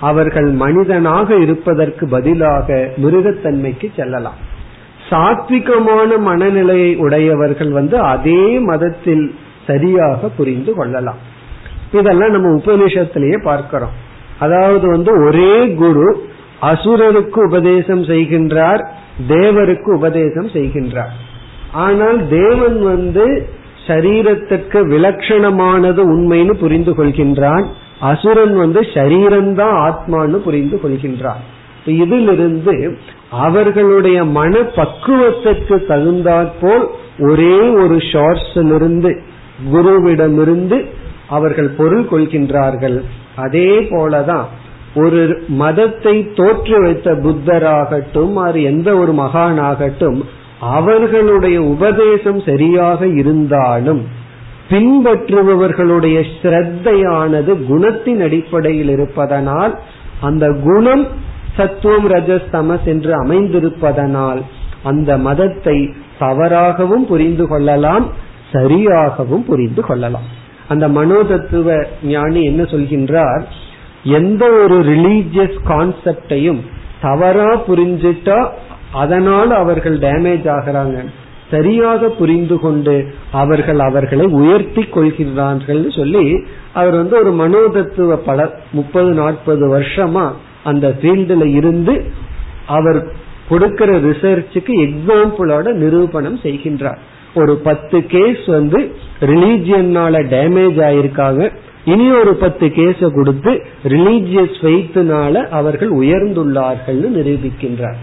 அவர்கள் 0.00 0.48
மனிதனாக 0.62 1.36
இருப்பதற்கு 1.36 2.04
பதிலாக 2.08 2.76
மிருகத்தன்மைக்கு 3.02 3.88
செல்லலாம். 3.96 4.38
சாத்விகமான 5.10 6.10
மனநிலையை 6.18 6.90
உடையவர்கள் 6.96 7.70
வந்து 7.70 7.96
அதே 8.12 8.42
மதத்தில் 8.58 9.24
சரியாக 9.66 10.28
புரிந்து 10.36 10.74
கொள்ளலாம். 10.74 11.20
இதெல்லாம் 11.92 12.30
நம்ம 12.30 12.48
உபநிஷத்திலேயே 12.56 13.38
பார்க்கிறோம். 13.42 13.94
அதாவது 14.38 14.86
வந்து 14.90 15.10
ஒரே 15.26 15.74
குரு 15.74 16.08
அசுரருக்கு 16.62 17.38
உபதேசம் 17.46 18.02
செய்கின்றார் 18.02 18.82
தேவருக்கு 19.28 19.88
உபதேசம் 19.94 20.48
செய்கின்றார். 20.48 21.14
ஆனால் 21.72 22.28
தேவன் 22.28 22.82
வந்து 22.82 23.24
சரீரத்திற்கு 23.86 24.78
விலட்சணமானது 24.88 26.00
உண்மைன்னு 26.14 26.54
புரிந்து 26.54 26.92
கொள்கின்றான் 26.92 27.66
அசுரன் 28.00 28.56
வந்து 28.56 28.80
சரீரம்தான் 28.80 29.76
ஆத்மான்னு 29.86 30.36
புரிந்து 30.36 30.80
கொள்கின்றான். 30.82 31.42
இதிலிருந்து 31.84 32.98
அவர்களுடைய 33.30 34.24
மன 34.24 34.58
பக்குவத்திற்கு 34.76 35.76
தகுந்தாற்போல் 35.86 36.84
ஒரே 37.18 37.56
ஒரு 37.70 37.96
ஷார்ட்ஸிலிருந்து 37.96 39.10
குருவிடமிருந்து 39.72 40.76
அவர்கள் 41.28 41.68
பொருள் 41.68 42.06
கொள்கின்றார்கள். 42.10 43.02
அதே 43.36 43.80
போலதான் 43.80 44.46
ஒரு 44.94 45.42
மதத்தை 45.48 46.32
தோற்று 46.34 46.82
வைத்த 46.82 47.12
புத்தராகட்டும் 47.12 48.34
அது 48.34 48.62
எந்த 48.62 48.96
ஒரு 48.96 49.12
மகானாகட்டும் 49.12 50.20
அவர்களுடைய 50.60 51.62
உபதேசம் 51.62 52.40
சரியாக 52.40 53.06
இருந்தாலும் 53.06 54.00
பின்பற்றுபவர்களுடைய 54.70 56.24
ஸ்ரத்தையானது 56.30 57.52
குணத்தின் 57.68 58.22
அடிப்படையில் 58.22 58.88
இருப்பதனால் 58.88 59.78
அந்த 60.20 60.56
குணம் 60.64 61.06
சத்துவம் 61.56 62.08
ரஜஸ் 62.10 62.50
தமஸ் 62.52 62.84
என்று 62.84 63.12
அமைந்திருப்பதனால் 63.24 64.40
அந்த 64.82 65.18
மதத்தை 65.18 65.78
தவறாகவும் 66.20 67.06
புரிந்து 67.06 67.48
கொள்ளலாம் 67.48 68.06
சரியாகவும் 68.52 69.46
புரிந்து 69.46 69.82
கொள்ளலாம். 69.82 70.37
அந்த 70.68 70.88
மனோதத்துவ 70.88 71.76
ஞானி 72.02 72.42
என்ன 72.44 72.62
சொல்கின்றார்? 72.62 73.44
எந்த 74.02 74.44
ஒரு 74.62 74.76
ரிலீஜியஸ் 74.80 75.58
கான்செப்டையும் 75.68 76.60
தவறா 77.00 77.50
புரிஞ்சிட்டா 77.66 78.38
அதனால் 78.92 79.50
அவர்கள் 79.50 79.98
டேமேஜ் 79.98 80.46
ஆகிறாங்க. 80.56 80.98
சரியாக 81.50 82.08
புரிந்து 82.08 82.58
கொண்டு 82.58 82.94
அவர்கள் 83.32 83.78
அவர்களை 83.78 84.26
உயர்த்தி 84.26 84.82
கொள்கிறார்கள் 84.82 85.90
சொல்லி 85.90 86.24
அவர் 86.72 86.96
வந்து 86.96 87.14
ஒரு 87.20 87.32
மனோதத்துவ 87.32 88.16
பல 88.16 88.48
முப்பது 88.72 89.12
நாற்பது 89.12 89.78
வருஷமா 89.78 90.26
அந்த 90.64 90.94
ஃபீல்டுல 91.02 91.44
இருந்து 91.54 91.94
அவர் 92.66 93.00
கொடுக்கிற 93.48 94.00
ரிசர்ச்சுக்கு 94.00 94.72
எக்ஸாம்பிளோட 94.86 95.72
நிரூபணம் 95.72 96.38
செய்கின்றார். 96.42 96.98
ஒரு 97.34 97.56
பத்து 97.56 98.06
கேஸ் 98.06 98.46
வந்து 98.46 98.92
ரிலீஜியனால 99.20 100.22
டேமேஜ் 100.34 100.78
ஆயிருக்காங்க. 100.88 101.52
இனி 101.84 102.10
ஒரு 102.10 102.34
பத்து 102.34 102.66
கேஸ 102.66 103.14
கொடுத்து 103.14 103.62
ரிலீஜியஸ் 103.84 104.56
ஃபெய்த்னால 104.60 105.48
அவர்கள் 105.48 105.90
உயர்ந்துள்ளார்கள் 105.90 107.00
நிரூபிக்கின்றார். 107.16 107.96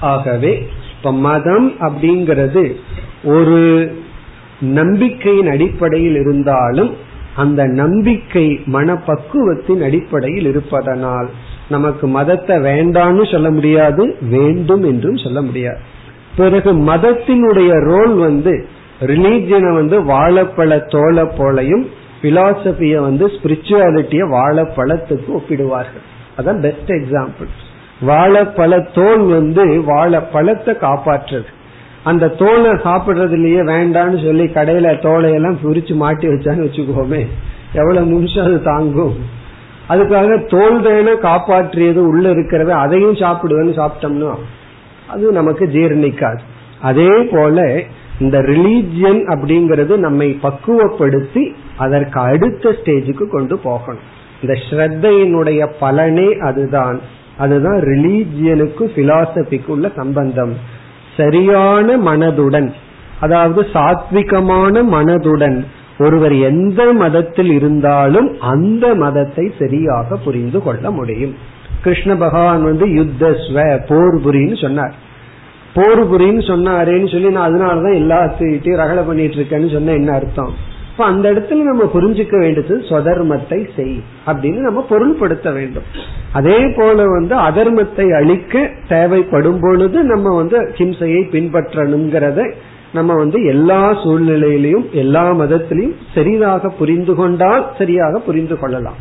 ஆகவே 0.00 0.68
இப்ப 0.96 1.12
மதம் 1.12 1.72
அப்படிங்கிறது 1.80 2.76
ஒரு 3.24 3.92
நம்பிக்கையின் 4.60 5.50
அடிப்படையில் 5.50 6.14
இருந்தாலும் 6.14 6.90
அந்த 7.36 7.64
நம்பிக்கை 7.64 8.60
மனப்பக்குவத்தின் 8.66 9.82
அடிப்படையில் 9.82 10.46
இருப்பதனால் 10.46 11.28
நமக்கு 11.68 12.06
மதத்தை 12.06 12.56
வேண்டான்னு 12.56 13.32
சொல்ல 13.32 13.50
முடியாது 13.50 14.16
வேண்டும் 14.20 14.84
என்றும் 14.84 15.16
சொல்ல 15.16 15.42
முடியாது. 15.42 15.78
பிறகு 16.36 16.72
மதத்தினுடைய 16.72 17.72
ரோல் 17.84 18.14
வந்து 18.14 18.66
ரிலீஜியனை 19.00 19.74
வந்து 19.74 20.02
வாழைப்பழ 20.02 20.90
தோலை 20.90 21.24
போலையும் 21.38 21.84
பிலாசபிய 22.22 23.00
வந்து 23.00 23.26
ஸ்பிரிச்சுவாலிட்டிய 23.26 24.22
வாழைப்பழத்துக்கு 24.36 25.30
ஒப்பிடுவார்கள். 25.38 26.04
அதான் 26.38 26.60
பெஸ்ட் 26.60 26.90
எக்ஸாம்பிள் 26.90 27.50
வாழைப்பழ 28.06 28.92
தோல் 28.94 29.24
வந்து 29.26 29.82
வாழைப்பழத்தை 29.86 30.74
காப்பாற்றுறது. 30.74 31.50
அந்த 32.04 32.28
தோலை 32.28 32.70
சாப்பிடுறதுலயே 32.70 33.60
வேண்டான்னு 33.72 34.24
சொல்லி 34.26 34.44
கடையில 34.44 34.88
தோலையெல்லாம் 35.06 35.56
பிரிச்சு 35.62 35.94
மாட்டி 35.94 36.26
வச்சான்னு 36.26 36.66
வச்சுக்கோமே. 36.66 37.26
எவ்வளவு 37.72 38.06
நிமிஷம் 38.06 38.44
அது 38.44 38.62
தாங்கும்? 38.62 39.14
அதுக்காக 39.88 40.46
தோல் 40.48 40.82
தானே 40.82 41.14
காப்பாற்றியது 41.28 41.96
உள்ள 41.96 42.30
இருக்கிறத 42.30 42.68
அதையும் 42.68 43.14
சாப்பிடுவேன்னு 43.14 43.74
சாப்பிட்டோம்னா 43.80 44.34
அது 45.08 45.32
நமக்கு 45.32 45.66
ஜீர்ணிக்காது. 45.66 46.38
அதே 46.80 47.22
போல 47.22 47.82
இந்த 48.20 48.38
ரிலீஜியன் 48.38 49.20
அப்படிங்கறது 49.34 49.96
நம்மை 49.96 50.38
பக்குவப்படுத்தி 50.42 51.54
அதற்கு 51.76 52.20
அடுத்த 52.20 52.70
ஸ்டேஜுக்கு 52.70 53.28
கொண்டு 53.28 53.58
போகணும். 53.58 54.02
இந்த 54.42 54.58
ஸ்ரத்தையினுடைய 54.70 55.66
பலனே 55.80 56.38
அதுதான். 56.38 57.00
அதுதான் 57.38 57.80
ரிலீஜியனுக்கு 57.80 58.84
பிலாசபிக்கு 58.96 59.66
உள்ள 59.66 59.90
சம்பந்தம். 59.96 60.56
சரியான 61.16 61.96
மனதுடன் 61.96 62.72
அதாவது 63.20 63.62
சாத்விகமான 63.62 64.82
மனதுடன் 64.82 65.64
ஒருவர் 65.98 66.34
எந்த 66.34 66.92
மதத்தில் 66.92 67.50
இருந்தாலும் 67.50 68.40
அந்த 68.40 68.94
மதத்தை 68.94 69.52
சரியாக 69.58 70.16
புரிந்து 70.16 70.62
கொள்ள 70.62 70.90
முடியும். 70.90 71.34
கிருஷ்ண 71.84 72.16
பகவான் 72.16 72.62
வந்து 72.62 72.86
யுத்த 72.92 73.30
ஸ்வ 73.44 73.58
போர் 73.88 74.16
புரின்னு 74.26 74.60
சொன்னார். 74.60 74.94
போர் 75.74 76.02
புரின்னு 76.10 76.42
சொன்னாரேன்னு 76.50 77.08
சொல்லி 77.12 77.30
நான் 77.30 77.48
அதனாலதான் 77.48 77.98
எல்லாத்தையும் 78.02 78.80
ரகலை 78.82 79.02
பண்ணிட்டு 79.06 79.36
இருக்கேன்னு 79.36 79.72
சொன்ன 79.72 79.92
என்ன 79.92 80.12
அர்த்தம்? 80.12 80.52
இப்ப 80.90 81.04
அந்த 81.04 81.32
இடத்துல 81.32 81.62
நம்ம 81.68 81.84
புரிஞ்சுக்க 81.94 82.34
வேண்டியது 82.38 82.74
ஸ்வதர்மத்தை 82.88 83.58
செய் 83.76 83.96
அப்படின்னு 84.26 84.60
நம்ம 84.66 84.86
பொருள்படுத்த 84.90 85.52
வேண்டும். 85.52 85.86
அதே 86.32 86.58
போல 86.76 87.06
வந்து 87.06 87.34
அதர்மத்தை 87.34 88.06
அழிக்க 88.14 88.70
தேவைப்படும் 88.88 89.58
பொழுது 89.60 90.04
நம்ம 90.04 90.36
வந்து 90.36 90.58
ஹிம்சையை 90.78 91.22
பின்பற்றணுங்கிறத 91.34 92.52
நம்ம 92.92 93.14
வந்து 93.14 93.44
எல்லா 93.44 93.80
சூழ்நிலையிலையும் 94.04 94.86
எல்லா 94.90 95.24
மதத்திலையும் 95.32 95.96
சரியாக 96.14 96.68
புரிந்து 96.68 97.14
கொண்டால் 97.14 97.64
சரியாக 97.78 98.18
புரிந்து 98.18 98.58
கொள்ளலாம். 98.58 99.00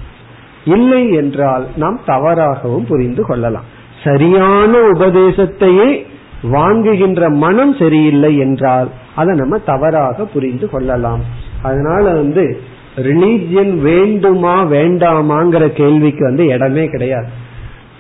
இல்லை 0.66 1.14
என்றால் 1.14 1.68
நாம் 1.76 2.00
தவறாகவும் 2.08 2.86
புரிந்து 2.88 3.26
கொள்ளலாம். 3.26 3.64
சரியான 4.04 4.78
உபதேசத்தையே 4.78 6.06
வாங்குகின்ற 6.52 7.30
மனம் 7.30 7.74
சரியில்லை 7.74 8.38
என்றால் 8.38 8.88
அதை 9.16 9.36
நம்ம 9.36 9.58
தவறாக 9.58 10.26
புரிந்து 10.26 10.70
கொள்ளலாம். 10.70 11.22
அதனால 11.62 12.14
வந்து 12.14 12.60
ரிலீஜியன் 12.96 13.78
வேண்டுமா 13.78 14.64
வேண்டாமாங்கிற 14.64 15.68
கேள்விக்கு 15.68 16.24
வந்து 16.24 16.46
இடமே 16.46 16.88
கிடையாது. 16.88 17.28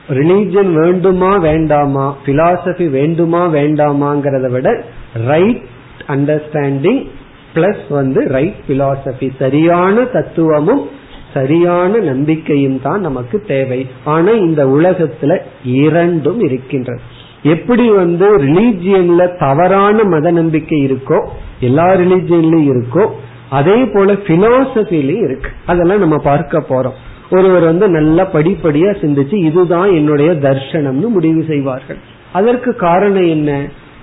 ரிலீஜியன் 0.09 0.73
வேண்டுமா 0.73 1.37
வேண்டாமா 1.37 2.15
பிலாசபி 2.25 2.89
வேண்டுமா 2.89 3.45
வேண்டாமாங்கிறத 3.45 4.49
விட 4.49 4.83
ரைட் 5.27 5.61
அண்டர்ஸ்டாண்டிங் 6.07 7.07
பிளஸ் 7.55 7.85
வந்து 7.89 8.27
ரைட் 8.27 8.55
பிலாசபி 8.67 9.29
சரியான 9.39 10.03
தத்துவமும் 10.03 10.89
சரியான 11.33 11.97
நம்பிக்கையும் 11.97 12.79
தான் 12.81 13.01
நமக்கு 13.01 13.41
தேவை. 13.47 13.87
ஆனா 14.03 14.31
இந்த 14.31 14.65
உலகத்துல 14.65 15.37
இரண்டும் 15.63 16.39
இருக்கின்றது 16.39 17.01
எப்படி 17.43 17.89
வந்து 17.89 18.37
ரிலீஜியன்ல 18.37 19.37
தவறான 19.39 20.03
மத 20.03 20.31
நம்பிக்கை 20.31 20.79
இருக்கோ 20.85 21.19
எல்லா 21.59 21.87
ரிலீஜியன்லயும் 21.93 22.69
இருக்கோ 22.73 23.05
அதே 23.49 23.85
போல 23.85 24.13
பிலோசபிலையும் 24.13 25.23
இருக்கு. 25.23 25.49
அதெல்லாம் 25.65 25.99
நம்ம 25.99 26.17
பார்க்க 26.17 26.65
போறோம். 26.69 26.99
ஒருவர் 27.31 27.63
வந்து 27.63 27.89
நல்லா 27.89 28.23
படிப்படியா 28.33 28.89
சிந்திச்சு 29.01 29.33
இதுதான் 29.33 29.91
என்னுடைய 29.91 30.31
தர்ஷனம்னு 30.31 31.07
முடிவு 31.07 31.43
செய்வார்கள். 31.47 31.97
அதற்கு 32.31 32.75
காரணம் 32.75 33.27
என்ன? 33.27 33.51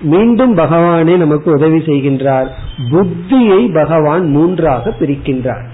மீண்டும் 0.01 0.57
பகவானே 0.57 1.17
நமக்கு 1.17 1.51
உதவி 1.51 1.77
செய்கின்றார். 1.77 2.47
புத்தியை 2.91 3.73
பகவான் 3.73 4.25
மூன்றாக 4.27 4.93
பிரிக்கின்றார். 4.99 5.65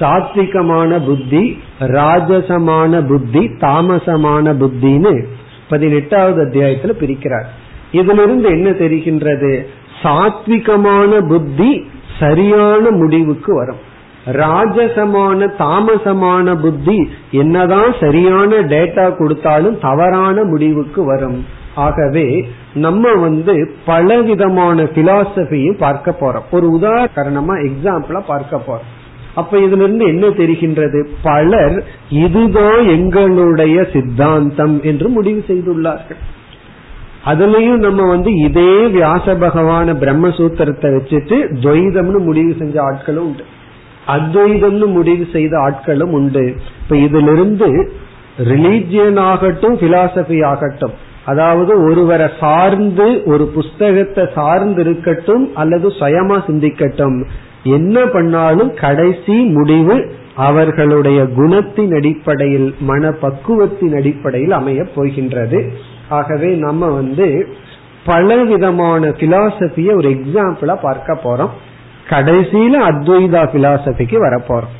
சாத்விகமான 0.00 1.06
புத்தி 1.06 1.62
ராஜசமான 1.80 3.06
புத்தி 3.06 3.38
தாமசமான 3.38 4.52
புத்தின்னு 4.52 5.24
பதினெட்டாவது 5.68 6.44
அத்தியாயத்துல 6.44 6.92
பிரிக்கிறார். 7.00 7.44
இதிலிருந்து 7.92 8.48
என்ன 8.48 8.70
தெரிகின்றது? 8.70 9.66
சாத்விகமான 10.02 11.28
புத்தி 11.28 11.86
சரியான 12.20 12.90
முடிவுக்கு 12.90 13.54
வரும். 13.54 13.88
ராஜசமான 14.26 15.48
தாமசமான 15.58 16.60
புத்தி 16.60 17.10
என்னதான் 17.30 17.94
சரியான 18.00 18.56
டேட்டா 18.56 19.16
கொடுத்தாலும் 19.16 19.78
தவறான 19.80 20.42
முடிவுக்கு 20.42 21.04
வரும். 21.04 21.46
ஆகவே 21.74 22.48
நம்ம 22.74 23.12
வந்து 23.12 23.70
பலவிதமான 23.86 24.82
பிலாசபியும் 24.82 25.78
பார்க்க 25.78 26.16
போறோம். 26.20 26.50
ஒரு 26.50 26.78
உதாரணமா 26.80 27.70
எக்ஸாம்பிளா 27.70 28.20
பார்க்க 28.26 28.62
போறோம். 28.66 28.99
அப்ப 29.40 29.58
இதுல 29.66 29.84
இருந்து 29.86 30.06
என்ன 30.06 30.26
தெரிகின்றது? 30.40 31.00
பலர் 31.22 31.76
இதுதோ 32.24 32.68
எங்களுடைய 32.96 33.76
சித்தாந்தம் 33.92 34.76
என்று 34.82 35.08
முடிவு 35.08 35.42
செய்துள்ளார்கள். 35.48 36.20
அதுலயும் 37.30 37.82
நம்ம 37.86 38.02
வந்து 38.06 38.30
இதே 38.46 38.72
வியாச 38.96 39.34
பகவான 39.42 39.94
பிரம்மசூத்திரத்தை 40.02 40.90
வச்சுட்டு 40.96 41.38
துவைதம்னு 41.64 42.20
முடிவு 42.28 42.52
செஞ்ச 42.60 42.76
ஆட்களும் 42.88 43.26
உண்டு. 43.30 43.44
அத்வைதம்னு 44.14 44.86
முடிவு 44.98 45.24
செய்த 45.32 45.54
ஆட்களும் 45.66 46.14
உண்டு. 46.18 46.44
இப்ப 46.82 46.96
இதிலிருந்து 47.06 47.68
ரிலீஜியன் 48.50 49.20
ஆகட்டும் 49.30 49.76
பிலாசபி 49.78 50.38
ஆகட்டும் 50.50 50.96
அதாவது 51.30 51.72
ஒருவரை 51.88 52.28
சார்ந்து 52.40 53.06
ஒரு 53.32 53.44
புஸ்தகத்தை 53.56 54.24
சார்ந்து 54.34 54.80
இருக்கட்டும் 54.84 55.44
அல்லது 55.54 55.88
சுயமா 55.98 56.38
சிந்திக்கட்டும் 56.46 57.18
என்ன 57.62 58.06
பண்ணாலும் 58.06 58.74
கடைசி 58.74 59.32
முடிவு 59.32 60.12
அவர்களுடைய 60.34 61.22
குணத்தின் 61.22 61.96
அடிப்படையில் 61.96 62.74
மன 62.80 63.10
பக்குவத்தின் 63.10 63.96
அடிப்படையில் 63.96 64.50
அமைய 64.50 64.84
போகின்றது. 64.94 65.72
ஆகவே 66.08 66.54
நம்ம 66.54 66.86
வந்து 66.86 67.48
பல 68.04 68.36
விதமான 68.36 69.08
பிலாசபிய 69.08 69.96
ஒரு 69.96 70.08
எக்ஸாம்பிளா 70.08 70.76
பார்க்க 70.82 71.18
போறோம். 71.24 71.48
கடைசியில 72.08 72.72
அத்வைதா 72.88 73.42
பிலாசபிக்கு 73.54 74.16
வரப்போறோம் 74.24 74.78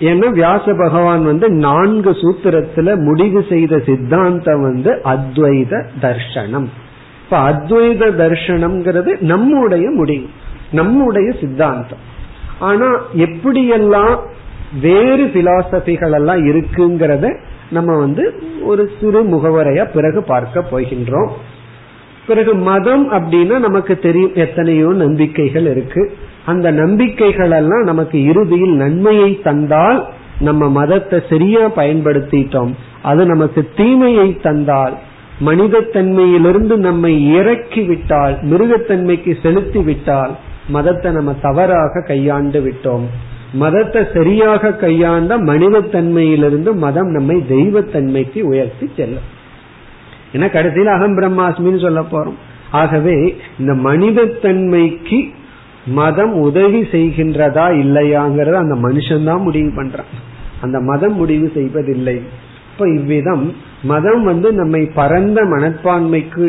ஏன்னா 0.00 0.28
வியாச 0.30 0.74
பகவான் 0.78 1.24
வந்து 1.24 1.48
நான்கு 1.48 2.10
சூத்திரத்துல 2.10 2.96
முடிவு 2.96 3.44
செய்த 3.48 3.78
சித்தாந்தம் 3.78 4.62
வந்து 4.62 5.00
அத்வைத 5.04 5.86
தர்ஷனம். 6.02 6.66
இப்ப 7.24 7.50
அத்வைத 7.50 8.02
தர்ஷனம்ங்கிறது 8.18 9.20
நம்முடைய 9.20 9.90
முடிவு. 9.90 10.26
நம்முடைய 10.72 11.32
சித்தாந்தம். 11.40 12.02
ஆனா 12.58 12.88
எப்படியெல்லாம் 13.16 14.16
வேறு 14.80 15.24
பிலாசபிகள் 15.24 16.12
எல்லாம் 16.12 16.42
இருக்குங்கிறத 16.46 17.26
நம்ம 17.70 17.96
வந்து 17.98 18.24
ஒரு 18.62 18.90
சிறு 19.00 19.20
முகவரையா 19.22 19.84
பிறகு 19.92 20.22
பார்க்க 20.22 20.64
போகின்றோம். 20.70 21.30
பிறகு 22.26 22.54
மதம் 22.54 23.12
அப்படின்னா 23.12 23.58
நமக்கு 23.58 23.98
தெரியும் 23.98 24.34
எத்தனையோ 24.34 24.88
நம்பிக்கைகள் 24.88 25.66
இருக்கு. 25.66 26.02
அந்த 26.46 26.70
நம்பிக்கைகள் 26.70 27.50
எல்லாம் 27.50 27.84
நமக்கு 27.84 28.24
இறுதியில் 28.24 28.74
நன்மையை 28.74 29.30
தந்தால் 29.42 30.08
நம்ம 30.38 30.68
மதத்தை 30.68 31.18
சரியா 31.28 31.64
பயன்படுத்திட்டோம். 31.66 32.72
அது 33.02 33.26
நமக்கு 33.26 33.68
தீமையை 33.76 34.28
தந்தால் 34.42 34.94
மனிதத்தன்மையிலிருந்து 35.48 36.76
நம்மை 36.76 37.34
இறக்கி 37.34 37.82
விட்டால் 37.82 38.34
மிருகத்தன்மைக்கு 38.50 39.32
செலுத்தி 39.42 39.80
விட்டால் 39.80 40.32
மதத்தை 40.70 41.10
நம்ம 41.12 41.32
தவறாக 41.42 42.02
கையாண்டு 42.06 42.60
விட்டோம். 42.60 43.06
மதத்தை 43.52 44.00
சரியாக 44.14 44.72
கையாண்ட 44.72 45.36
மனிதத்தன்மையிலிருந்து 45.38 46.72
மதம் 46.84 47.10
நம்மை 47.10 47.36
தெய்வத்தன்மைக்கு 47.48 48.40
உயர்த்தி 48.42 48.86
செல்லும். 48.96 49.28
ஏன்னா 50.32 50.48
கடைசியில் 50.52 50.94
அகம் 50.94 51.16
பிரம்மாஸ்மின்னு 51.18 51.80
சொல்ல 51.80 52.00
போறோம். 52.12 52.38
ஆகவே 52.70 53.16
இந்த 53.58 53.72
மனிதத்தன்மைக்கு 53.88 55.20
மதம் 56.00 56.34
உதவி 56.40 56.80
செய்கின்றதா 56.92 57.66
இல்லையாங்கிறத 57.82 58.56
அந்த 58.64 58.76
மனுஷன் 58.86 59.24
தான் 59.24 59.44
முடிவு 59.46 59.70
பண்றான். 59.76 60.10
அந்த 60.60 60.78
மதம் 60.80 61.14
முடிவு 61.14 61.46
செய்வதில்லை. 61.54 62.16
இப்ப 62.72 62.88
இவ்விதம் 62.98 63.44
மதம் 63.82 64.22
வந்து 64.24 64.48
நம்மை 64.52 64.82
பரந்த 64.98 65.40
மனப்பான்மைக்கு 65.52 66.44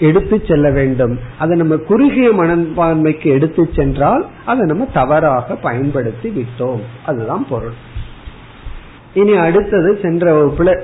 எடுத்து 0.00 0.42
செல்ல 0.48 0.70
வேண்டும். 0.70 1.18
அதை 1.38 1.56
நம்ம 1.56 1.76
குறுகிய 1.76 2.30
மனப்பான்மைக்கு 2.30 3.24
எடுத்து 3.24 3.70
சென்றால் 3.76 4.26
அதை 4.46 4.66
நம்ம 4.66 4.84
தவறாக 4.84 5.54
பயன்படுத்தி 5.54 6.28
விட்டோம். 6.28 6.80
அதுதான் 7.06 7.46
பொருள். 7.48 7.72
இனி 9.14 9.36
அடுத்தது 9.36 9.98
சென்ற 10.02 10.42
வகுப்புல 10.42 10.80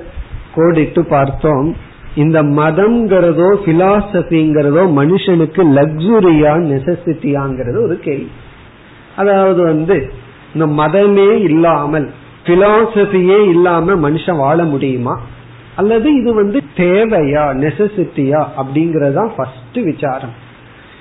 கோடிட்டு 0.55 0.99
பார்த்தோம். 0.99 1.75
இந்த 2.15 2.43
மதம்ங்கிறதோ 2.43 3.55
பிலாசபிங்கிறதோ 3.65 4.83
மனுஷனுக்கு 4.99 5.63
லக்ஸுரியா 5.77 6.53
நெசசிட்டியாங்கிறது 6.71 7.83
ஒரு 7.83 7.99
கேள்வி. 8.01 8.31
அதாவது 9.15 9.63
வந்து 9.63 10.11
இந்த 10.53 10.83
மதமே 10.83 11.41
இல்லாமல் 11.41 12.11
பிலாசபியே 12.45 13.49
இல்லாம 13.49 14.09
மனுஷன் 14.09 14.37
வாழ 14.37 14.63
முடியுமா? 14.63 15.19
அல்லது 15.75 16.13
இது 16.13 16.33
வந்து 16.33 16.61
தேவையா 16.77 17.43
நெசசிட்டியா 17.63 18.45
அப்படிங்கறதா 18.57 19.29
ஃபர்ஸ்ட் 19.35 19.79
விசாரம். 19.83 20.33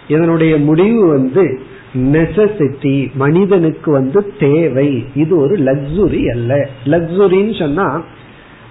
இதனுடைய 0.09 0.57
முடிவு 0.59 1.09
வந்து 1.09 1.61
நெசசிட்டி 1.95 3.13
மனிதனுக்கு 3.13 3.93
வந்து 3.93 4.33
தேவை. 4.39 5.05
இது 5.15 5.37
ஒரு 5.37 5.57
லக்ஸுரி 5.57 6.25
அல்ல. 6.27 6.69
லக்ஸுரின்னு 6.85 7.59
சொன்னா 7.59 8.03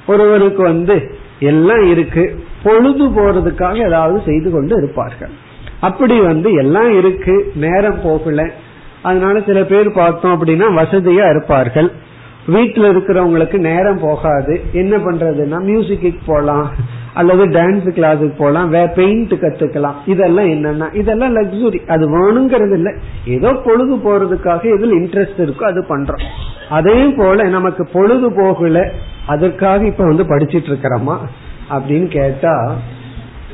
ஒருவருக்கு 0.07 0.63
வந்து 0.63 1.15
எல்லாம் 1.39 1.85
இருக்கு 1.91 2.43
பொழுது 2.63 3.05
போறதுக்காக 3.09 3.85
ஏதாவது 3.85 4.21
செய்து 4.25 4.51
கொண்டு 4.51 4.75
இருப்பார்கள். 4.77 5.29
அப்படி 5.79 6.19
வந்து 6.19 6.53
எல்லாம் 6.53 6.97
இருக்கு 6.97 7.51
நேரம் 7.55 8.01
போகல. 8.03 8.49
அதனால 9.01 9.41
சில 9.41 9.63
பேர் 9.63 9.91
பார்த்தோம் 9.91 10.33
அப்படின்னா 10.35 10.67
வசதியா 10.79 11.29
இருப்பார்கள். 11.29 11.91
வீட்டுல 12.47 12.87
இருக்கிறவங்களுக்கு 12.93 13.57
நேரம் 13.57 13.99
போகாது. 13.99 14.61
என்ன 14.73 14.97
பண்றதுன்னா 14.97 15.59
மியூசிக்கு 15.69 16.15
போலாம் 16.25 16.71
அல்லது 17.13 17.47
டான்ஸ் 17.47 17.87
கிளாஸுக்கு 17.95 18.33
போலாம் 18.37 18.69
வே 18.69 18.87
பெயிண்ட் 18.95 19.33
கத்துக்கலாம். 19.33 19.93
இதெல்லாம் 20.05 20.45
என்னன்னா 20.45 20.95
இதெல்லாம் 20.95 21.35
லக்ஸுரி 21.35 21.87
அது 21.87 22.09
வேணுங்கிறது 22.09 22.73
இல்லை. 22.73 22.93
ஏதோ 23.25 23.53
பொழுது 23.53 23.95
போறதுக்காக 23.95 24.75
எதில் 24.75 24.91
இன்ட்ரெஸ்ட் 24.91 25.37
இருக்கோ 25.37 25.63
அது 25.63 25.81
பண்றோம். 25.81 26.23
அதே 26.69 27.05
போல 27.17 27.43
நமக்கு 27.43 27.85
பொழுது 27.85 28.31
போகல 28.31 28.91
அதற்காக 29.27 29.85
இப்ப 29.85 30.03
வந்து 30.05 30.23
படிச்சிட்டு 30.23 30.69
இருக்கிறோமா? 30.71 31.17
அப்படின்னு 31.69 32.07
கேட்டா 32.07 32.75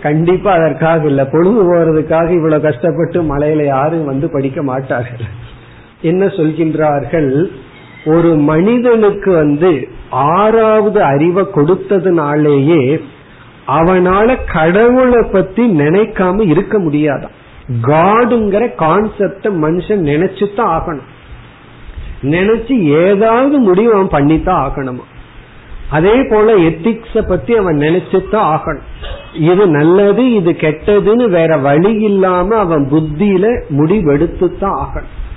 கண்டிப்பா 0.01 0.51
அதற்காக 0.51 1.05
இல்ல. 1.05 1.25
பொழுது 1.25 1.75
போறதுக்காக 1.75 2.29
இவ்வளவு 2.29 2.61
கஷ்டப்பட்டு 2.61 3.21
மலையில 3.21 3.65
யாரும் 3.65 4.05
வந்து 4.05 4.29
படிக்க 4.29 4.63
மாட்டார்கள். 4.63 5.25
என்ன 6.01 6.25
சொல்கின்றார்கள்? 6.25 7.51
ஒரு 8.05 8.35
மனிதனுக்கு 8.35 9.31
வந்து 9.31 9.87
ஆறாவது 10.09 11.03
அறிவை 11.03 11.45
கொடுத்ததுனாலேயே 11.55 13.01
அவனால 13.67 14.37
கடவுளை 14.53 15.29
பத்தி 15.31 15.69
நினைக்காம 15.79 16.47
இருக்க 16.47 16.79
முடியாதான். 16.79 17.37
காடுங்கிற 17.83 18.75
கான்செப்ட 18.75 19.41
மனுஷன் 19.41 20.03
நினைச்சுதான் 20.03 20.57
ஆகணும். 20.57 21.07
நினைச்சு 22.21 22.83
ஏதாவது 22.83 23.57
முடிவு 23.57 23.93
அவன் 23.93 24.07
பண்ணித்தான் 24.07 24.71
ஆகணுமா? 24.71 25.03
அதே 25.89 26.23
போல 26.29 26.55
எத்திக்ஸ 26.55 27.27
பத்தி 27.27 27.55
அவன் 27.55 27.77
நினைச்சுதான் 27.77 28.31
ஆகணும். 28.31 28.81
இது 29.33 29.67
நல்லது 29.67 30.31
இது 30.31 30.51
கெட்டதுன்னு 30.51 31.29
வேற 31.29 31.57
வழி 31.57 31.93
இல்லாம 31.93 32.55
அவன் 32.55 32.87
புத்தியில 32.91 33.63
முடிவெடுத்துதான் 33.77 34.79
ஆகணும். 34.81 35.27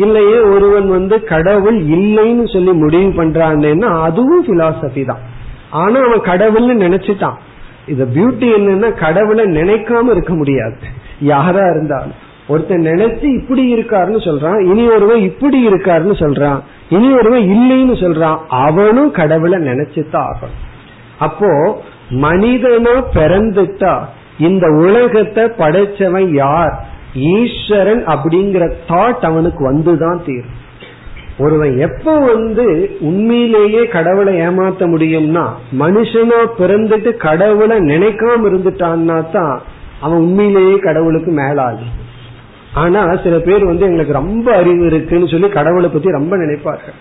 இல்லையே 0.00 0.38
ஒருவன் 0.54 0.88
வந்து 0.88 1.16
கடவுள் 1.24 1.78
இல்லைன்னு 1.98 2.46
சொல்லி 2.52 2.72
முடிவு 2.72 3.10
பண்றான்னா 3.18 3.88
அதுவும் 4.02 4.46
பிலாசபி 4.46 5.04
தான். 5.04 5.22
ஆனா 5.70 5.98
அவன் 6.06 6.26
கடவுள்னு 6.30 6.74
நினைச்சிட்டான். 6.84 7.38
இது 7.86 8.04
பியூட்டி 8.14 8.48
என்னன்னா 8.56 8.88
கடவுளை 8.98 9.44
நினைக்காம 9.44 10.10
இருக்க 10.10 10.34
முடியாது. 10.34 10.76
யாரா 11.20 11.64
இருந்தாலும். 11.70 12.18
ஒருத்தன் 12.48 12.86
நினைச்சு 12.86 13.26
இப்படி 13.38 13.62
இருக்காருன்னு 13.74 14.20
சொல்றான் 14.28 14.60
இனி 14.70 14.84
ஒருவன் 14.88 15.20
இப்படி 15.20 15.58
இருக்காருன்னு 15.68 16.14
சொல்றான் 16.22 16.60
இனி 16.88 17.08
ஒருவன் 17.18 17.44
இல்லைன்னு 17.56 17.96
சொல்றான் 18.04 18.38
அவனும் 18.48 19.10
கடவுளை 19.10 19.58
நினைச்சுதான் 19.58 20.28
ஆகணும். 20.30 20.60
அப்போ 21.18 21.50
மனிதனா 22.10 22.94
பிறந்துட்டா 23.14 23.94
இந்த 24.38 24.66
உலகத்தை 24.84 25.44
படைச்சவன் 25.58 26.28
யார்? 26.34 26.74
ஈஸ்வரன் 27.14 28.02
அப்படிங்கிற 28.06 28.64
தாட் 28.88 29.24
அவனுக்கு 29.30 29.62
வந்துதான் 29.70 30.20
தீரும். 30.26 30.56
ஒருவன் 31.38 31.78
எப்ப 31.78 32.14
வந்து 32.20 32.64
உண்மையிலேயே 33.00 33.82
கடவுளை 33.86 34.32
ஏமாத்த 34.36 34.86
முடியும்னா 34.92 35.44
மனுஷனா 35.82 36.40
பிறந்துட்டு 36.58 37.10
கடவுளை 37.16 37.76
நினைக்காம 37.92 38.48
இருந்துட்டான்னா 38.50 39.30
தான் 39.30 39.62
அவன் 40.00 40.18
உண்மையிலேயே 40.18 40.78
கடவுளுக்கு 40.78 41.30
மேலாளி. 41.30 41.86
ஆனா 42.74 43.00
சில 43.22 43.38
பேர் 43.38 43.64
வந்து 43.64 43.86
எங்களுக்கு 43.86 44.12
ரொம்ப 44.12 44.56
அறிவு 44.56 44.86
இருக்குன்னு 44.86 45.28
சொல்லி 45.28 45.48
கடவுளை 45.48 45.90
பத்தி 45.90 46.10
ரொம்ப 46.10 46.36
நினைப்பார்கள். 46.36 46.98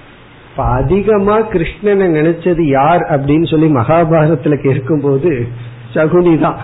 இப்ப 0.51 0.63
அதிகமா 0.63 1.35
கிருஷ்ணனை 1.39 2.07
நினைச்சது 2.19 2.63
யார் 2.67 3.01
அப்படின்னு 3.01 3.47
சொல்லி 3.49 3.67
மகாபாரதத்துல 3.75 4.55
கேட்கும் 4.61 5.01
போது 5.01 5.31
சகுனி 5.93 6.39
தான் 6.39 6.57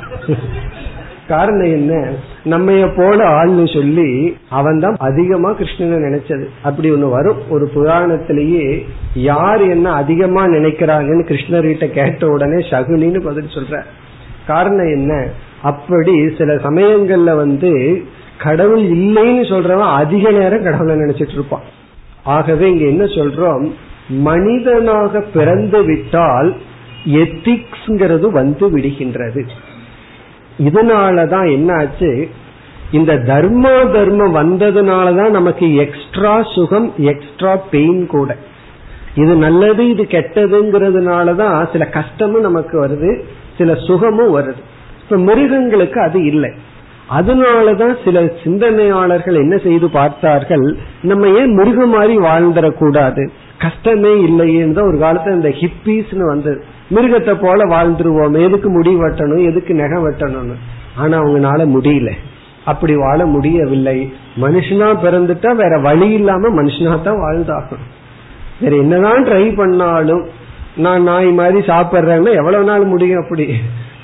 காரணம் 1.27 1.71
என்ன? 1.71 2.11
நம்மைய 2.43 2.91
போல 2.95 3.29
ஆள்னு 3.29 3.73
சொல்லி 3.73 4.37
அவன் 4.49 4.79
தான் 4.79 4.95
அதிகமா 4.99 5.51
கிருஷ்ணனை 5.51 5.97
நினைச்சது. 5.97 6.45
அப்படி 6.63 6.91
ஒண்ணு 6.91 7.09
வரும். 7.09 7.37
ஒரு 7.49 7.69
புராணத்திலேயே 7.75 8.85
யார் 9.13 9.61
என்ன 9.61 9.91
அதிகமா 9.91 10.45
நினைக்கிறாங்கன்னு 10.45 11.25
கிருஷ்ணர்கிட்ட 11.25 11.87
கேட்ட 11.87 12.27
உடனே 12.27 12.69
சகுனின்னு 12.69 13.19
பதில் 13.19 13.47
சொல்ற. 13.47 13.81
காரணம் 14.47 14.85
என்ன? 14.85 15.27
அப்படி 15.61 16.35
சில 16.37 16.53
சமயங்கள்ல 16.53 17.35
வந்து 17.35 18.03
கடவுள் 18.37 18.81
இல்லைன்னு 18.81 19.47
சொல்றவன் 19.49 19.93
அதிக 19.93 20.31
நேரம் 20.31 20.63
கடவுளை 20.63 20.95
நினைச்சிட்டு 20.95 21.31
இருப்பான். 21.31 21.63
ஆகவே 22.23 22.71
இங்க 22.71 22.85
என்ன 22.85 23.03
சொல்றோம்? 23.03 23.71
மனிதனாக 24.09 25.21
பிறந்து 25.21 25.83
விட்டால் 25.83 26.55
எத்திக்ஸ்ங்கிறது 27.05 28.29
வந்து 28.29 28.77
விடுகின்றது. 28.77 29.47
இதனாலதான் 30.59 31.47
என்னாச்சு? 31.49 32.29
இந்த 32.91 33.13
தர்மா 33.13 33.91
தர்மம் 33.91 34.35
வந்ததுனாலதான் 34.35 35.29
நமக்கு 35.29 35.75
எக்ஸ்ட்ரா 35.75 36.43
சுகம் 36.43 36.93
எக்ஸ்ட்ரா 36.97 37.55
பெயின் 37.55 38.07
கூட. 38.07 38.35
இது 39.15 39.35
நல்லது 39.35 39.89
இது 39.89 40.03
கெட்டதுங்கிறதுனாலதான் 40.03 41.71
சில 41.71 41.85
கஷ்டமும் 41.85 42.41
நமக்கு 42.41 42.85
வருது 42.85 43.23
சில 43.57 43.75
சுகமும் 43.75 44.37
வருது. 44.37 44.61
இப்ப 45.03 45.17
மிருகங்களுக்கு 45.17 46.01
அது 46.01 46.25
இல்லை. 46.25 46.51
அதனாலதான் 47.19 47.95
சில 48.03 48.31
சிந்தனையாளர்கள் 48.43 49.35
என்ன 49.35 49.57
செய்து 49.57 49.89
பார்த்தார்கள் 49.89 50.77
நம்ம 51.01 51.27
ஏன் 51.27 51.53
மிருகம் 51.53 51.89
மாதிரி 51.89 52.17
வாழ்ந்துடக்கூடாது? 52.17 53.27
கஷ்டமே 53.59 54.09
இல்லையேன்னு 54.09 54.71
தான் 54.71 54.87
ஒரு 54.87 54.97
காலத்துல 54.97 55.33
இந்த 55.33 55.49
ஹிப்பீஸ்னு 55.49 56.25
வந்தது. 56.27 56.63
மிருகத்தை 56.91 57.33
போல 57.41 57.65
வாழ்ந்துருவோம். 57.65 58.43
எதுக்கு 58.43 58.69
முடி 58.69 58.95
வெட்டணும்? 58.95 59.45
எதுக்கு 59.45 59.73
நெகை 59.73 59.99
வெட்டணும்னு? 60.03 60.55
ஆனா 60.95 61.23
அவங்கனால 61.23 61.65
முடியல. 61.65 62.11
அப்படி 62.65 62.95
வாழ 62.95 63.25
முடியவில்லை. 63.25 64.13
மனுஷனா 64.41 64.87
பிறந்துட்டா 65.03 65.55
வேற 65.55 65.77
வழி 65.77 66.11
இல்லாம 66.11 66.63
மனுஷனா 66.63 67.01
தான் 67.01 67.19
வாழ்ந்தாகும் 67.19 67.83
வேற 68.61 68.75
என்னதான் 68.75 69.25
ட்ரை 69.25 69.55
பண்ணாலும் 69.55 70.25
நான் 70.75 71.03
நாய் 71.03 71.31
மாதிரி 71.31 71.65
சாப்பிட்றேன்னா 71.65 72.35
எவ்வளவு 72.35 72.63
நாள் 72.63 72.83
முடியும் 72.83 73.21
அப்படி? 73.21 73.53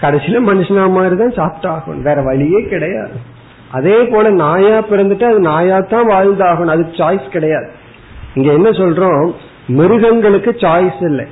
கடைசியில 0.01 0.41
மனுஷனா 0.47 0.91
மாதிரி 0.91 1.15
தான் 1.17 1.29
சாப்பிட்டாகணும். 1.29 2.01
வேற 2.01 2.21
வழியே 2.21 2.61
கிடையாது. 2.61 3.11
அதே 3.71 4.03
போல 4.03 4.29
நாயா 4.29 4.79
பிறந்துட்டு 4.81 5.23
அது 5.23 5.39
நாயா 5.39 5.79
தான் 5.79 6.09
வாழ்ந்தாகணும். 6.09 6.65
அது 6.65 6.81
சாய்ஸ் 6.81 7.29
கிடையாது. 7.29 7.69
இங்க 8.33 8.51
என்ன 8.51 8.69
சொல்றோம்? 8.69 9.31
மிருகங்களுக்கு 9.67 10.51
சாய்ஸ் 10.51 11.01
இல்லை. 11.01 11.25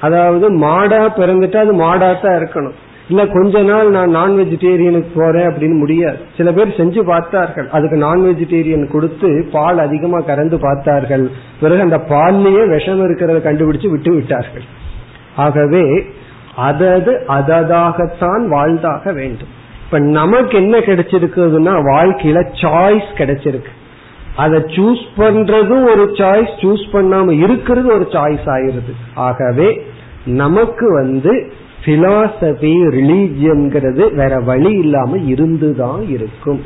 அதாவது 0.00 0.58
மாடா 0.58 1.00
பிறந்துட்டா 1.16 1.56
அது 1.56 1.72
மாடா 1.74 2.20
தான் 2.20 2.38
இருக்கணும். 2.40 2.76
இல்ல 3.08 3.26
கொஞ்ச 3.26 3.62
நாள் 3.62 3.90
நான் 3.90 4.10
நான் 4.10 4.32
வெஜிடேரியனுக்கு 4.36 5.10
போறேன் 5.14 5.48
அப்படின்னு 5.48 5.76
முடியாது. 5.78 6.18
சில 6.36 6.52
பேர் 6.52 6.76
செஞ்சு 6.76 7.02
பார்த்தார்கள். 7.02 7.68
அதுக்கு 7.68 7.96
நான் 7.96 8.20
வெஜிடேரியன் 8.20 8.86
கொடுத்து 8.88 9.48
பால் 9.52 9.78
அதிகமா 9.78 10.20
கறந்து 10.20 10.58
பார்த்தார்கள். 10.58 11.30
பிறகு 11.60 11.80
அந்த 11.80 12.00
பால்லயே 12.10 12.68
விஷம் 12.68 13.02
இருக்கிறத 13.06 13.38
கண்டுபிடிச்சு 13.48 13.90
விட்டு 13.90 14.14
விட்டார்கள். 14.14 14.62
ஆகவே 15.36 15.84
அதது 16.68 17.12
அததாகத்தான் 17.28 18.44
வாழ்ந்தாக 18.48 19.12
வேண்டும். 19.12 19.52
இப்ப 19.84 19.98
நமக்கு 19.98 20.56
என்ன 20.58 20.78
கிடைச்சிருக்குதுன்னா 20.78 21.74
வாழ்க்கையில 21.92 22.38
சாய்ஸ் 22.62 23.10
கிடைச்சிருக்கு. 23.16 23.72
அதை 24.38 24.60
சூஸ் 24.60 25.04
பண்றதும் 25.16 25.84
ஒரு 25.84 26.04
சாய்ஸ் 26.12 26.54
சூஸ் 26.60 26.84
பண்ணாம 26.92 27.30
இருக்கிறது 27.30 27.94
ஒரு 27.94 28.06
சாய்ஸ் 28.10 28.46
ஆயிருது 28.46 28.92
ஆகவே 29.14 29.68
நமக்கு 30.24 30.92
வந்து 30.92 31.52
பிலாசபி 31.84 32.72
ரிலீஜியன்கிறது 32.96 34.14
வேற 34.14 34.40
வழி 34.40 34.70
இல்லாம 34.70 35.18
இருந்துதான் 35.18 36.08
இருக்கும். 36.08 36.62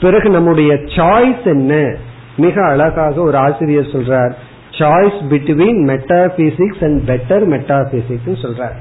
பிறகு 0.00 0.30
நம்முடைய 0.30 0.72
சாய்ஸ் 0.74 1.44
என்ன? 1.44 1.96
மிக 2.36 2.66
அழகாக 2.66 3.20
ஒரு 3.20 3.36
ஆசிரியர் 3.36 3.92
சொல்றார். 3.92 4.32
Choice 4.70 5.20
between 5.30 5.80
metaphysics 5.90 6.84
and 6.84 7.10
better 7.10 7.46
metaphysics 7.54 8.44
சொல்றார். 8.44 8.78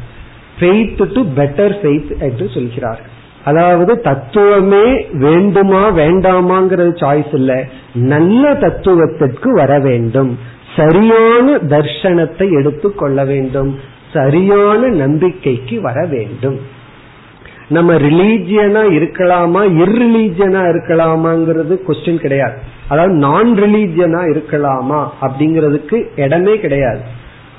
ஃபெய்த் 0.59 1.13
டு 1.13 1.21
பெட்டர் 1.21 1.75
ஃபெய்த் 1.81 2.19
என்று 2.19 2.49
சொல்கிறார் 2.49 3.21
அதாவது 3.45 4.01
தத்துவமே 4.01 5.07
வேண்டுமா 5.13 5.89
வேண்டாமாங்கிறது 5.89 6.91
சாய்ஸ் 6.93 7.33
இல்ல. 7.33 7.65
நல்ல 7.93 8.53
தத்துவத்திற்கு 8.55 9.53
வர 9.53 9.79
வேண்டும். 9.79 10.39
சரியான 10.75 11.51
தர்ஷனத்தை 11.51 12.51
எடுத்துக்கொள்ள 12.51 13.25
வேண்டும். 13.25 13.79
சரியான 14.13 14.87
நம்பிக்கைக்கு 14.87 15.81
வர 15.81 16.05
வேண்டும். 16.05 16.59
நம்ம 17.69 17.93
ரிலீஜியனா 17.93 18.81
இருக்கலாமா 18.97 19.61
இர்ரிலீஜியனா 19.81 20.61
இருக்கலாமாங்கிறது 20.69 21.79
கொஸ்டின் 21.87 22.17
கிடையாது. 22.17 22.53
அதாவது 22.87 23.13
நான் 23.13 23.53
ரிலீஜியனா 23.53 24.21
இருக்கலாமா 24.33 25.07
அப்படிங்கறதுக்கு 25.21 26.19
இடமே 26.19 26.59
கிடையாது. 26.59 26.99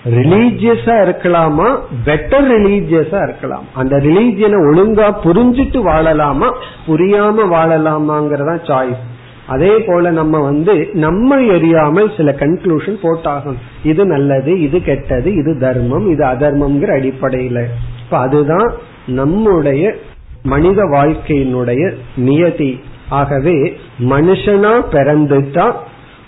ரிலீஜியஸா 0.05 0.95
இருக்கலாமா? 1.07 1.79
பெட்டர் 2.05 2.47
ரிலீஜியஸா 2.55 3.23
இருக்கலாம். 3.23 3.65
அந்த 3.75 3.97
ரிலீஜியனை 3.97 4.59
ஒழுங்கா 4.71 5.15
புரிஞ்சிட்டு 5.25 5.81
வாழலாமா? 5.91 6.53
புரியாம 6.87 7.47
வாழலாமாங்கிறதா 7.55 8.57
சாய்ஸ் 8.69 9.03
அதே 9.47 9.79
போல 9.79 10.11
நம்ம 10.11 10.41
வந்து 10.41 10.89
நம்ம 10.93 11.37
எரியாமல் 11.37 12.17
சில 12.17 12.33
கன்க்ளூஷன் 12.33 12.99
போட்டாகும் 13.03 13.57
இது 13.85 14.07
நல்லது 14.07 14.61
இது 14.61 14.83
கெட்டது 14.83 15.35
இது 15.35 15.59
தர்மம் 15.59 16.11
இது 16.11 16.25
அதர்மம்ங்கிற 16.25 16.91
அடிப்படையில. 17.01 17.65
இப்ப 18.05 18.19
அதுதான் 18.19 18.73
நம்முடைய 19.07 19.95
மனித 20.43 20.83
வாழ்க்கையினுடைய 20.83 21.95
நியதி. 22.17 22.81
ஆகவே 23.09 23.77
மனுஷனா 24.01 24.83
பிறந்துட்டா 24.93 25.73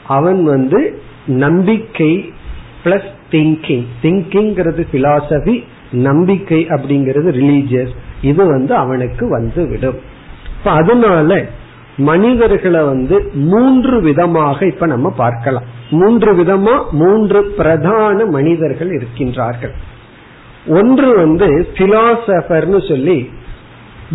அவன் 0.06 0.44
வந்து 0.44 1.00
நம்பிக்கை 1.26 2.32
பிளஸ் 2.84 3.14
திங்கிங் 3.30 3.86
திங்கிங்கிறது 4.02 4.86
பிலாசபி 4.92 5.62
நம்பிக்கை 5.92 6.66
அப்படிங்கிறது 6.66 7.28
ரிலீஜியஸ் 7.40 7.94
இது 8.22 8.46
வந்து 8.46 8.74
அவனுக்கு 8.74 9.28
வந்து 9.28 9.68
விடும் 9.68 9.98
இப்ப 10.58 10.70
அதனால 10.70 11.46
மனிதர்களை 11.96 12.80
வந்து 12.84 13.30
மூன்று 13.34 14.00
விதமாக 14.00 14.66
இப்ப 14.66 14.86
நம்ம 14.86 15.10
பார்க்கலாம். 15.10 15.66
மூன்று 15.90 16.32
விதமா 16.34 16.74
மூன்று 16.90 17.44
பிரதான 17.44 18.24
மனிதர்கள் 18.24 18.88
இருக்கின்றார்கள். 18.88 19.74
ஒன்று 20.66 21.16
வந்து 21.16 21.68
பிலாசபர்னு 21.74 22.88
சொல்லி 22.88 23.30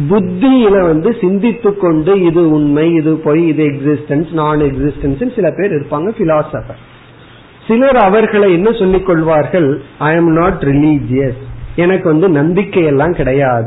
புத்தியில 0.10 0.84
வந்து 0.88 1.16
சிந்தித்து 1.22 1.78
கொண்டு 1.78 2.22
இது 2.22 2.50
உண்மை 2.52 2.94
இது 2.94 3.14
பொய் 3.16 3.48
இது 3.48 3.64
எக்ஸிஸ்டன்ஸ் 3.64 4.32
நான் 4.32 4.60
எக்ஸிஸ்டன்ஸ் 4.60 5.36
சில 5.36 5.50
பேர் 5.52 5.76
இருப்பாங்க 5.78 6.12
பிலாசபர் 6.20 6.82
சிலர் 7.68 7.98
அவர்களை 7.98 8.54
என்ன 8.54 8.72
சொல்லிக் 8.72 9.06
கொள்வார்கள்? 9.06 9.82
ஐ 10.00 10.16
எம் 10.16 10.32
நாட் 10.32 10.62
ரிலீஜியஸ் 10.62 11.42
எனக்கு 11.76 12.10
வந்து 12.10 12.30
நம்பிக்கை 12.30 12.84
எல்லாம் 12.84 13.14
கிடையாது. 13.14 13.66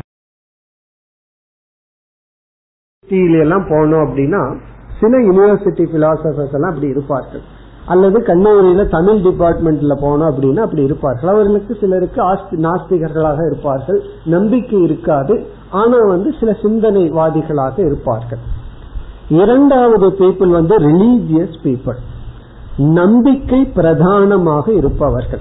எல்லாம் 3.08 3.66
போனோம் 3.68 4.04
அப்படின்னா 4.06 4.58
சில 5.00 5.18
யூனிவர்சிட்டி 5.18 5.84
பிலாசபர்ஸ் 5.84 6.52
எல்லாம் 6.52 6.70
அப்படி 6.70 6.86
இருப்பார்கள். 6.86 7.40
அல்லது 7.86 8.20
கல்லூரியில 8.20 8.88
தமிழ் 8.88 9.14
டிபார்ட்மெண்ட்ல 9.14 9.94
போனோம் 10.02 10.30
அப்படின்னா 10.30 10.60
அப்படி 10.60 10.82
இருப்பார்கள். 10.82 11.30
அவர்களுக்கு 11.30 11.76
சிலருக்கு 11.80 12.22
நாஸ்திகர்களாக 12.50 13.52
இருப்பார்கள். 13.52 14.02
நம்பிக்கை 14.24 14.82
இருக்காது. 14.82 15.46
ஆனா 15.70 15.98
வந்து 16.06 16.34
சில 16.40 16.56
சிந்தனைவாதிகளாக 16.62 17.78
இருப்பார்கள். 17.86 18.38
இரண்டாவது 19.28 20.10
பீப்புள் 20.10 20.50
வந்து 20.50 20.78
ரிலீஜியஸ் 20.78 21.56
பீப்புள் 21.62 22.00
நம்பிக்கை 22.78 23.64
பிரதானமாக 23.64 24.72
இருப்பவர்கள். 24.72 25.40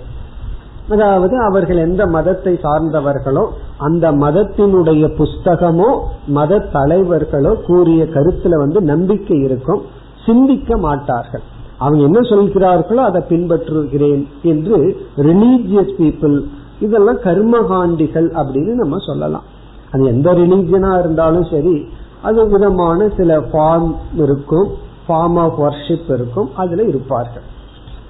அதாவது 0.90 1.36
அவர்கள் 1.42 1.78
எந்த 1.78 2.06
மதத்தை 2.06 2.60
சார்ந்தவர்களோ 2.64 3.44
அந்த 3.78 4.12
மதத்தினுடைய 4.12 5.04
புஸ்தகமோ 5.20 6.00
மத 6.28 6.60
தலைவர்களோ 6.60 7.54
கூறிய 7.68 8.04
கருத்துல 8.04 8.58
வந்து 8.58 8.82
நம்பிக்கை 8.82 9.40
இருக்கும் 9.40 9.82
சிந்திக்க 10.26 10.78
மாட்டார்கள். 10.78 11.42
அவங்க 11.78 12.04
என்ன 12.04 12.20
சொல்கிறார்களோ 12.20 13.02
அதை 13.04 13.22
பின்பற்றுகிறேன் 13.30 14.24
என்று 14.44 14.78
ரிலீஜியஸ் 15.18 15.96
பீப்புள் 15.98 16.44
இதெல்லாம் 16.80 17.18
கர்மகாண்டிகள் 17.18 18.30
அப்படின்னு 18.40 18.74
நம்ம 18.74 18.98
சொல்லலாம். 18.98 19.44
அது 19.92 20.04
எந்த 20.06 20.34
ரிலீஜியனா 20.34 21.00
இருந்தாலும் 21.00 21.44
சரி 21.44 21.88
அது 22.22 22.48
விதமான 22.48 23.10
சில 23.18 23.40
ஃபார்ம் 23.40 23.92
இருக்கும். 24.16 24.70
ஃபார்ம் 25.08 25.40
ஆஃப் 25.40 25.62
வர்ஷிப் 25.62 26.14
இருக்கும் 26.14 26.50
அதுல 26.56 26.84
இருப்பார்கள். 26.84 27.48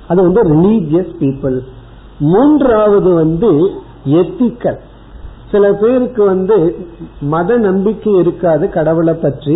அது 0.07 0.21
வந்து 0.21 0.41
ரிலீஜியஸ் 0.43 1.13
பீப்புள் 1.19 1.59
மூன்றாவது 2.19 3.13
வந்து 3.13 3.51
எத்திக்கல் 4.05 4.79
சில 5.51 5.73
பேருக்கு 5.73 6.23
வந்து 6.23 6.75
மத 7.21 7.57
நம்பிக்கை 7.57 8.13
இருக்காது 8.13 8.69
கடவுளை 8.69 9.13
பற்றி. 9.13 9.55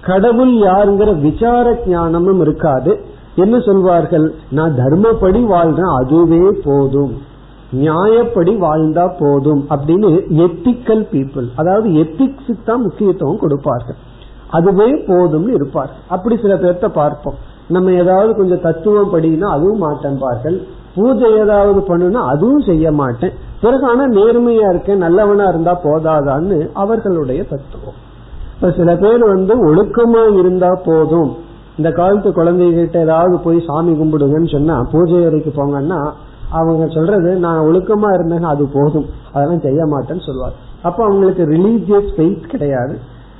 கடவுள் 0.00 0.52
யாருங்கிற 0.52 1.20
விசார 1.20 1.82
ஞானமும் 1.86 2.40
இருக்காது. 2.40 3.00
என்ன 3.36 3.60
சொல்வார்கள்? 3.60 4.34
நான் 4.50 4.74
தர்மப்படி 4.74 5.40
வாழ்றேன் 5.52 5.94
அதுவே 5.94 6.60
போதும். 6.64 7.14
நியாயப்படி 7.72 8.52
வாழ்ந்தா 8.64 9.04
போதும் 9.20 9.66
அப்படின்னு 9.70 10.10
எத்திக்கல் 10.44 11.04
பீப்புள் 11.12 11.48
அதாவது 11.56 11.88
எத்திக்ஸுக்கு 11.88 12.64
தான் 12.64 12.82
முக்கியத்துவம் 12.82 13.38
கொடுப்பார்கள். 13.38 13.96
அதுவே 14.50 14.92
போதும்னு 14.92 15.54
இருப்பார். 15.54 15.90
அப்படி 16.08 16.36
சில 16.36 16.54
பேர்த்த 16.54 16.88
பார்ப்போம். 16.88 17.34
நம்ம 17.68 17.92
ஏதாவது 17.92 18.36
கொஞ்சம் 18.36 18.60
தத்துவம் 18.60 19.12
படினா 19.14 19.46
அதுவும் 19.50 19.82
மாட்டேன்பார்கள் 19.82 20.62
பூஜை 20.94 21.38
ஏதாவது 21.38 21.80
பண்ணுனா 21.80 22.20
அதுவும் 22.32 22.60
செய்ய 22.60 22.92
மாட்டேன். 22.92 23.32
பிறகு 23.60 23.86
ஆனா 23.86 24.04
நேர்மையா 24.06 24.68
இருக்கேன் 24.68 24.96
நல்லவனா 24.96 25.44
இருந்தா 25.44 25.80
போதாதான்னு 25.82 26.70
அவர்களுடைய 26.72 27.42
தத்துவம். 27.42 27.98
இப்ப 28.54 28.70
சில 28.70 28.96
பேர் 28.96 29.24
வந்து 29.26 29.74
ஒழுக்கமா 29.74 30.38
இருந்தா 30.38 30.80
போதும். 30.84 31.36
இந்த 31.76 31.90
காலத்து 31.90 32.30
குழந்தைகிட்ட 32.30 32.96
ஏதாவது 32.96 33.38
போய் 33.38 33.60
சாமி 33.60 33.92
கும்பிடுங்கன்னு 33.92 34.52
சொன்னா 34.52 34.86
பூஜை 34.92 35.24
அறைக்கு 35.24 35.52
போங்கன்னா 35.56 36.12
அவங்க 36.50 36.88
சொல்றது 36.88 37.36
நான் 37.36 37.58
ஒழுக்கமா 37.58 38.14
இருந்தேன் 38.14 38.42
அது 38.42 38.68
போதும். 38.72 39.06
அதெல்லாம் 39.32 39.60
செய்ய 39.60 39.84
மாட்டேன்னு 39.84 40.26
சொல்லுவார் 40.26 40.52
அப்ப 40.82 41.04
அவங்களுக்கு 41.04 41.44
ரிலீஜியஸ் 41.44 42.10
ஃபெய்த் 42.16 42.46
கிடையாது. 42.46 42.96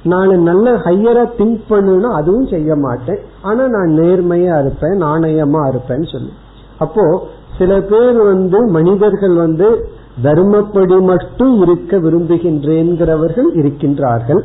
நான் 0.07 0.43
நல்ல 0.43 0.73
ஹையரா 0.77 1.25
திங்க் 1.39 1.63
பண்ணுனா 1.71 2.01
அதுவும் 2.01 2.47
செய்ய 2.47 2.75
மாட்டேன். 2.75 3.19
ஆனா 3.43 3.67
நான் 3.67 3.93
நேர்மையா 3.99 4.61
இருப்பேன் 4.61 5.03
நாணயமா 5.03 5.63
இருப்பேன்னு 5.71 6.13
சொல்லி. 6.13 6.33
அப்போ 6.79 7.27
சில 7.59 7.81
பேர் 7.81 8.19
வந்து 8.23 8.59
மனிதர்கள் 8.67 9.35
வந்து 9.35 9.89
தர்மப்படி 10.23 11.01
மட்டும் 11.01 11.63
இருக்க 11.63 11.97
விரும்புகின்றேங்கிறவர்கள் 11.97 13.49
இருக்கின்றார்கள். 13.55 14.43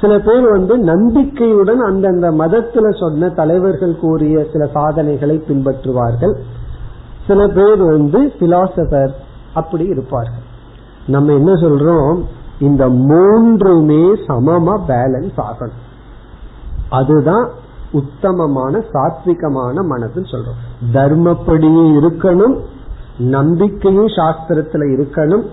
சில 0.00 0.18
பேர் 0.18 0.46
வந்து 0.50 0.78
நம்பிக்கையுடன் 0.78 1.80
அந்தந்த 1.80 2.30
மதத்துல 2.30 3.00
சொன்ன 3.00 3.28
தலைவர்கள் 3.28 3.98
கூறிய 4.00 4.46
சில 4.52 4.66
சாதனைகளை 4.66 5.42
பின்பற்றுவார்கள். 5.48 6.34
சில 7.26 7.48
பேர் 7.48 7.82
வந்து 7.82 8.20
பிலாசபர் 8.40 9.12
அப்படி 9.54 9.84
இருப்பார்கள். 9.84 10.46
நம்ம 11.06 11.32
என்ன 11.32 11.52
சொல்றோம்? 11.52 12.18
இந்த 12.62 12.88
மூன்றுமே 12.88 14.02
சமமா 14.28 14.74
பேலன்ஸ் 14.88 15.38
ஆகணும். 15.42 15.80
அதுதான் 16.90 17.46
உத்தமமான 17.92 18.82
சாத்விகமான 18.92 19.76
மனதுன்னு 19.90 20.30
சொல்றோம். 20.34 20.60
தர்மப்படியும் 20.92 21.90
இருக்கணும் 21.98 22.56
நம்பிக்கையும் 23.18 24.12
சாஸ்திரத்துல 24.18 24.84
இருக்கணும். 24.96 25.44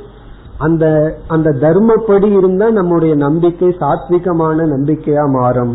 அந்த 0.57 0.85
அந்த 1.27 1.49
தர்மப்படி 1.61 2.29
இருந்தா 2.37 2.67
நம்முடைய 2.69 3.15
நம்பிக்கை 3.15 3.69
சாத்விகமான 3.79 4.67
நம்பிக்கையா 4.73 5.25
மாறும். 5.31 5.73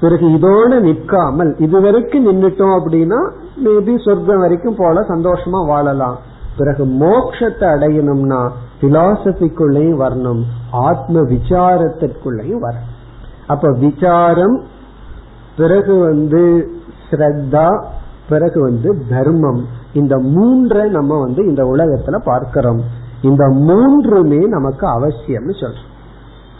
பிறகு 0.00 0.26
இதோட 0.28 0.80
நிற்காமல் 0.80 1.52
இதுவரைக்கும் 1.58 2.26
நின்றுட்டோம் 2.26 2.76
அப்படின்னா 2.78 3.20
மேபி 3.64 3.94
சொர்க்கம் 4.04 4.42
வரைக்கும் 4.44 4.78
போல 4.78 5.00
சந்தோஷமா 5.00 5.60
வாழலாம். 5.66 6.18
பிறகு 6.58 6.84
மோக்ஷத்தை 6.86 7.66
அடையணும்னா 7.74 8.50
பிலாசபிக்குள்ளேயும் 8.80 10.00
வரணும் 10.04 10.42
ஆத்ம 10.70 11.20
விசாரத்திற்குள்ளேயும் 11.20 12.64
வரணும். 12.66 12.92
அப்ப 13.46 13.72
விசாரம் 13.72 14.62
பிறகு 15.56 15.98
வந்து 15.98 16.70
ஸ்ரத்தா 17.10 17.84
பிறகு 18.28 18.60
வந்து 18.60 19.04
தர்மம். 19.08 19.66
இந்த 19.92 20.18
மூன்றை 20.18 20.90
நம்ம 20.90 21.20
வந்து 21.20 21.46
இந்த 21.46 21.64
உலகத்துல 21.64 22.16
பார்க்கிறோம். 22.24 22.80
இந்த 23.22 23.48
மூன்றுமே 23.48 24.46
நமக்கு 24.46 24.86
அவசியம்னு 24.86 25.54
சொல்றோம். 25.60 25.90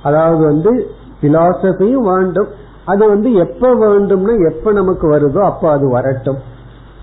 அதாவது 0.02 0.44
வந்து 0.44 0.90
பிலாசபியும் 1.22 2.06
வேண்டும். 2.10 2.46
அது 2.84 3.08
வந்து 3.08 3.32
எப்ப 3.32 3.74
வேண்டும்னா 3.74 4.52
எப்ப 4.52 4.72
நமக்கு 4.72 5.16
வருதோ 5.16 5.38
அப்ப 5.38 5.70
அது 5.70 5.88
வரட்டும். 5.88 6.38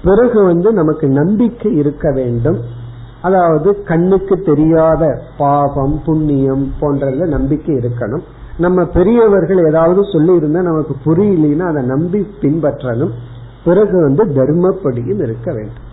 பிறகு 0.03 0.43
வந்து 0.43 0.73
நமக்கு 0.73 1.07
நம்பிக்கை 1.09 1.75
இருக்க 1.75 2.11
வேண்டும். 2.11 2.79
அதாவது 3.21 3.83
கண்ணுக்கு 3.83 4.41
தெரியாத 4.41 5.21
பாபம் 5.37 6.01
புண்ணியம் 6.05 6.73
போன்றதுல 6.81 7.27
நம்பிக்கை 7.27 7.75
இருக்கணும். 7.75 8.23
நம்ம 8.57 8.85
பெரியவர்கள் 8.85 9.65
ஏதாவது 9.67 10.01
சொல்லி 10.11 10.35
இருந்தா 10.35 10.61
நமக்கு 10.61 10.95
புரியலன்னா 11.05 11.67
அதை 11.67 11.83
நம்பி 11.83 12.27
பின்பற்றணும். 12.41 13.11
பிறகு 13.63 14.01
வந்து 14.01 14.25
தர்மப்படியும் 14.25 15.21
இருக்க 15.21 15.53
வேண்டும். 15.53 15.89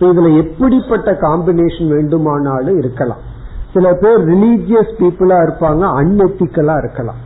இதுல 0.00 0.36
எப்படிப்பட்ட 0.36 1.12
காம்பினேஷன் 1.12 1.88
வேண்டுமானாலும் 1.88 2.78
இருக்கலாம். 2.78 3.22
சில 3.72 3.94
பேர் 3.94 4.20
ரிலீஜியஸ் 4.28 4.94
பீப்புளா 4.98 5.36
இருப்பாங்க 5.44 5.84
அன்எத்திக்கலா 6.00 6.78
இருக்கலாம். 6.78 7.20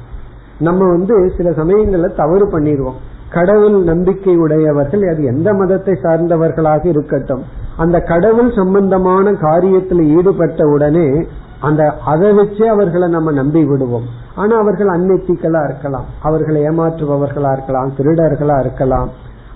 நம்ம 0.58 0.88
வந்து 0.88 1.32
சில 1.36 1.50
சமயங்கள்ல 1.50 2.14
தவறு 2.14 2.46
பண்ணிடுவோம் 2.50 2.98
கடவுள் 3.28 3.82
நம்பிக்கை 3.82 4.36
உடையவர்கள் 4.36 5.08
அது 5.08 5.24
எந்த 5.24 5.54
மதத்தை 5.54 5.94
சார்ந்தவர்களாக 6.02 6.86
இருக்கட்டும். 6.86 7.42
அந்த 7.76 8.00
கடவுள் 8.00 8.52
சம்பந்தமான 8.52 9.32
காரியத்தில் 9.32 10.16
ஈடுபட்ட 10.16 10.66
உடனே 10.66 11.26
அந்த 11.60 11.94
அதை 12.06 12.30
வச்சே 12.30 12.62
அவர்களை 12.62 13.08
நம்ம 13.08 13.32
நம்பி 13.32 13.64
விடுவோம். 13.64 14.06
ஆனா 14.34 14.58
அவர்கள் 14.58 14.86
அன்எத்திக்கலா 14.86 15.64
இருக்கலாம். 15.64 16.04
அவர்களை 16.22 16.62
ஏமாற்றுபவர்களா 16.62 17.52
இருக்கலாம். 17.52 17.92
திருடர்களா 17.98 18.60
இருக்கலாம். 18.60 19.08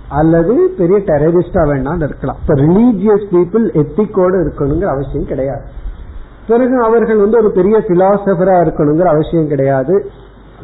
அல்லது 0.08 0.74
பெரிய 0.78 0.98
டெரரிஸ்டா 0.98 1.62
வேணாலும் 1.70 2.02
இருக்கலாம். 2.02 2.36
இப்ப 2.40 2.54
ரிலீஜியஸ் 2.54 3.26
பீப்புள் 3.32 3.66
எத்திக்கோடு 3.74 4.36
இருக்கணுங்கிற 4.42 4.84
அவசியம் 4.84 5.26
கிடையாது. 5.26 5.60
பிறகு 6.48 6.82
அவர்கள் 6.82 7.16
வந்து 7.16 7.38
ஒரு 7.38 7.50
பெரிய 7.50 7.78
பிலாசபரா 7.78 8.56
இருக்கணுங்கிற 8.64 9.04
அவசியம் 9.04 9.48
கிடையாது. 9.48 10.10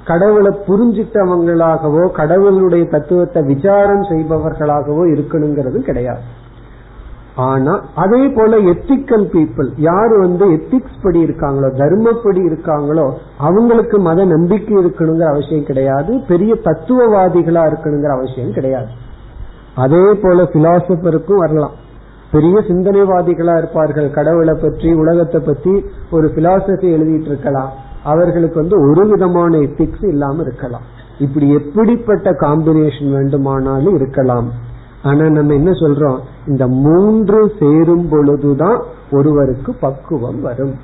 கடவுளை 0.04 0.58
புரிஞ்சிட்டவங்களாகவோ 0.68 2.10
கடவுளுடைய 2.10 2.84
தத்துவத்தை 2.84 3.42
விசாரம் 3.42 4.02
செய்பவர்களாகவோ 4.02 5.04
இருக்கணுங்கிறது 5.14 5.78
கிடையாது. 5.78 6.20
ஆனா 7.36 7.80
அதே 7.94 8.28
போல 8.28 8.56
எத்திக்கல் 8.56 9.24
பீப்புள் 9.32 9.68
யாரு 9.76 10.18
வந்து 10.18 10.44
எத்திக்ஸ் 10.46 11.02
படி 11.02 11.24
இருக்காங்களோ 11.24 11.68
தர்மப்படி 11.80 12.42
இருக்காங்களோ 12.50 13.10
அவங்களுக்கு 13.38 13.98
மத 13.98 14.24
நம்பிக்கை 14.24 14.76
இருக்கணுங்கிற 14.76 15.26
அவசியம் 15.28 15.64
கிடையாது 15.64 16.20
பெரிய 16.28 16.54
தத்துவவாதிகளா 16.54 17.64
இருக்கணுங்கிற 17.70 18.06
அவசியம் 18.06 18.52
கிடையாது. 18.52 18.88
அதே 19.74 20.12
போல 20.12 20.42
பிலாசபருக்கும் 20.42 21.42
வரலாம். 21.44 21.74
பெரிய 22.30 22.62
சிந்தனைவாதிகளா 22.68 23.56
இருப்பார்கள் 23.56 24.10
கடவுளை 24.10 24.54
பற்றி 24.54 24.92
உலகத்தை 24.92 25.40
பற்றி 25.40 25.84
ஒரு 26.10 26.32
பிலாசபி 26.36 26.88
எழுதிட்டு 26.96 27.30
இருக்கலாம். 27.32 27.70
அவர்களுக்கு 28.02 28.60
வந்து 28.60 28.90
ஒரு 28.90 29.08
விதமான 29.08 29.58
எத்திக்ஸ் 29.58 30.04
இல்லாம 30.04 30.42
இருக்கலாம். 30.42 30.86
இப்படி 31.18 31.52
எப்படிப்பட்ட 31.52 32.30
காம்பினேஷன் 32.30 33.10
வேண்டுமானாலும் 33.10 33.94
இருக்கலாம். 33.94 34.65
ஆனா 35.06 35.28
நம்ம 35.28 35.54
என்ன 35.54 35.70
சொல்றோம்? 35.70 36.18
இந்த 36.46 36.66
மூன்று 36.66 37.52
சேரும் 37.60 38.08
பொழுதுதான் 38.08 38.82
ஒருவருக்கு 39.10 39.74
பக்குவம் 39.74 40.40
வரும். 40.40 40.74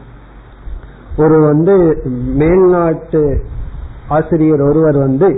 ஒரு 1.17 1.41
வந்து 1.41 1.75
மேல்நாட்டு 2.39 3.23
ஆசிரியர் 4.09 4.61
ஒருவர் 4.61 4.99
வந்து 4.99 5.29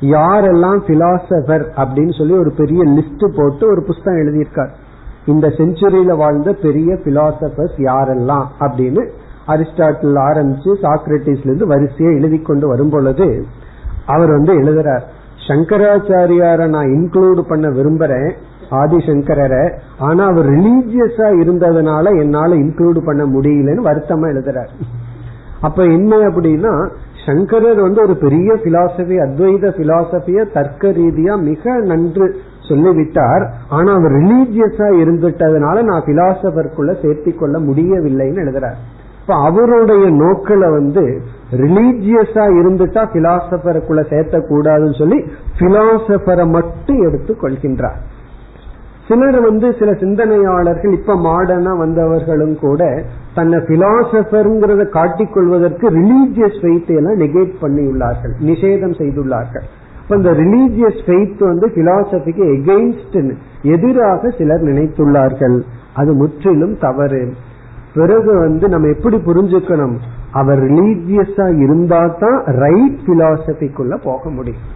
யாரெல்லாம் 0.00 0.80
பிலாசபர் 0.86 1.64
அப்படின்னு 1.76 2.18
சொல்லி 2.18 2.34
ஒரு 2.34 2.52
பெரிய 2.56 2.84
லிஸ்ட் 2.84 3.26
போட்டு 3.36 3.70
ஒரு 3.70 3.84
புஸ்தகம் 3.86 4.20
எழுதியிருக்கார். 4.20 4.70
இந்த 5.26 5.48
செஞ்சுரியில 5.48 6.16
வாழ்ந்த 6.16 6.52
பெரிய 6.52 6.94
பிலாசபர்ஸ் 6.94 7.76
யாரெல்லாம் 7.78 8.46
அப்படின்னு 8.60 9.02
அரிஸ்டாட்டில் 9.46 10.18
ஆரம்பிச்சு 10.30 10.70
சாக்ரட்டிஸ்ல 10.82 11.44
இருந்து 11.44 11.66
வரிசையை 11.66 12.14
எழுதி 12.16 12.38
கொண்டு 12.38 12.66
வரும் 12.66 12.90
பொழுது 12.90 13.44
அவர் 14.06 14.30
வந்து 14.30 14.52
எழுதுறார் 14.60 15.02
சங்கராச்சாரியார 15.50 16.68
நான் 16.68 16.92
இன்க்ளூடு 16.96 17.40
பண்ண 17.40 17.68
விரும்புறேன் 17.68 18.30
ஆதிசங்கரரை. 18.70 19.62
ஆனா 19.98 20.24
அவர் 20.26 20.48
ரிலீஜியஸா 20.50 21.28
இருந்ததுனால 21.42 22.18
என்னால 22.18 22.54
இன்க்ளூடு 22.54 23.00
பண்ண 23.04 23.22
முடியலன்னு 23.26 23.86
வருத்தமா 23.88 24.26
எழுதுறாரு. 24.32 24.74
அப்ப 25.60 25.84
என்ன 25.84 26.16
அப்படின்னா 26.16 26.74
சங்கரர் 27.26 27.80
வந்து 27.80 28.00
ஒரு 28.02 28.14
பெரிய 28.16 28.52
பிலாசபி 28.64 29.16
அத்வைத 29.24 29.72
பிலாசபிய 29.78 30.52
தர்க்க 30.52 30.88
ரீதியா 30.88 31.34
மிக 31.42 31.74
நன்று 31.80 32.26
சொல்லிவிட்டார். 32.68 33.44
ஆனா 33.68 33.90
அவர் 33.92 34.12
ரிலீஜியஸா 34.12 34.88
இருந்துட்டதுனால 35.02 35.82
நான் 35.82 36.06
பிலாசபருக்குள்ள 36.06 36.94
சேர்த்தி 37.02 37.34
கொள்ள 37.34 37.58
முடியவில்லைன்னு 37.58 38.42
எழுதுறார். 38.44 38.78
இப்ப 39.20 39.34
அவருடைய 39.44 40.04
நோக்கில 40.10 40.70
வந்து 40.72 41.04
ரிலீஜியஸா 41.52 42.44
இருந்துட்டா 42.60 43.02
பிலாசபருக்குள்ள 43.14 44.02
சேர்த்த 44.08 44.38
கூடாதுன்னு 44.38 44.98
சொல்லி 44.98 45.18
பிலாசபரை 45.58 46.46
மட்டும் 46.48 47.00
எடுத்து 47.02 47.36
கொள்கின்றார். 47.42 48.00
சிலர் 49.08 49.40
வந்து 49.40 49.74
சில 49.78 49.92
சிந்தனையாளர்கள் 49.92 50.92
இப்ப 50.92 51.14
மாடர்னா 51.14 51.72
வந்தவர்களும் 51.78 52.56
கூட 52.58 53.02
தன்னை 53.34 53.58
பிலாசபருங்கிறத 53.58 54.82
காட்டிக்கொள்வதற்கு 54.96 55.86
ரிலீஜியஸ் 55.98 56.58
ஃபெய்த்தை 56.60 56.96
எல்லாம் 56.96 57.18
நெகேட் 57.18 57.54
பண்ணியுள்ளார்கள் 57.62 58.34
நிஷேதம் 58.40 58.96
செய்துள்ளார்கள். 59.00 59.66
இப்ப 60.02 60.16
இந்த 60.16 60.30
ரிலீஜியஸ் 60.30 61.00
ஃபெய்த் 61.06 61.42
வந்து 61.44 61.68
பிலாசபிக்கு 61.68 62.44
எகெயின்ஸ்ட் 62.56 63.34
எதிராக 63.62 64.30
சிலர் 64.30 64.62
நினைத்துள்ளார்கள். 64.62 65.60
அது 65.94 66.12
முற்றிலும் 66.14 66.78
தவறு. 66.78 67.34
பிறகு 67.94 68.38
வந்து 68.38 68.68
நம்ம 68.68 68.88
எப்படி 68.88 69.16
புரிஞ்சுக்கணும்? 69.16 69.96
அவர் 70.30 70.60
ரிலீஜியஸா 70.70 71.58
இருந்தா 71.58 72.06
தான் 72.06 72.44
ரைட் 72.44 73.00
பிலாசபிக்குள்ள 73.06 73.94
போக 74.04 74.30
முடியும். 74.30 74.66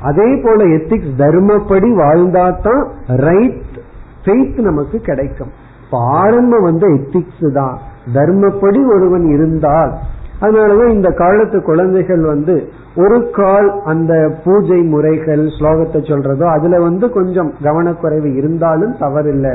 அதே 0.00 0.36
போல 0.36 0.64
எத்திக்ஸ் 0.64 1.12
தர்மப்படி 1.18 1.90
வாழ்ந்தா 2.02 2.46
தான் 2.60 2.82
ரைட் 3.06 3.76
ஃபெய்த் 4.24 4.58
நமக்கு 4.60 5.00
கிடைக்கும். 5.00 5.52
இப்ப 5.84 5.98
ஆரம்பம் 5.98 6.62
வந்து 6.62 6.86
எத்திக்ஸ் 6.94 7.52
தான். 7.52 7.78
தர்மப்படி 8.14 8.80
ஒருவன் 8.94 9.26
இருந்தால் 9.28 9.92
அதனாலதான் 10.40 10.94
இந்த 10.94 11.10
காலத்து 11.20 11.58
குழந்தைகள் 11.62 12.22
வந்து 12.22 12.54
ஒரு 12.94 13.18
கால் 13.30 13.68
அந்த 13.84 14.12
பூஜை 14.44 14.78
முறைகள் 14.92 15.44
ஸ்லோகத்தை 15.56 16.00
சொல்றதோ 16.10 16.46
அதுல 16.56 16.80
வந்து 16.80 17.06
கொஞ்சம் 17.10 17.50
கவனக்குறைவு 17.62 18.30
இருந்தாலும் 18.36 18.94
தவறில்லை. 19.00 19.54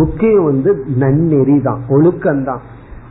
முக்கியம் 0.00 0.44
வந்து 0.44 0.72
நன்னெறி 1.02 1.56
தான் 1.62 1.82
ஒழுக்கம்தான் 1.88 2.62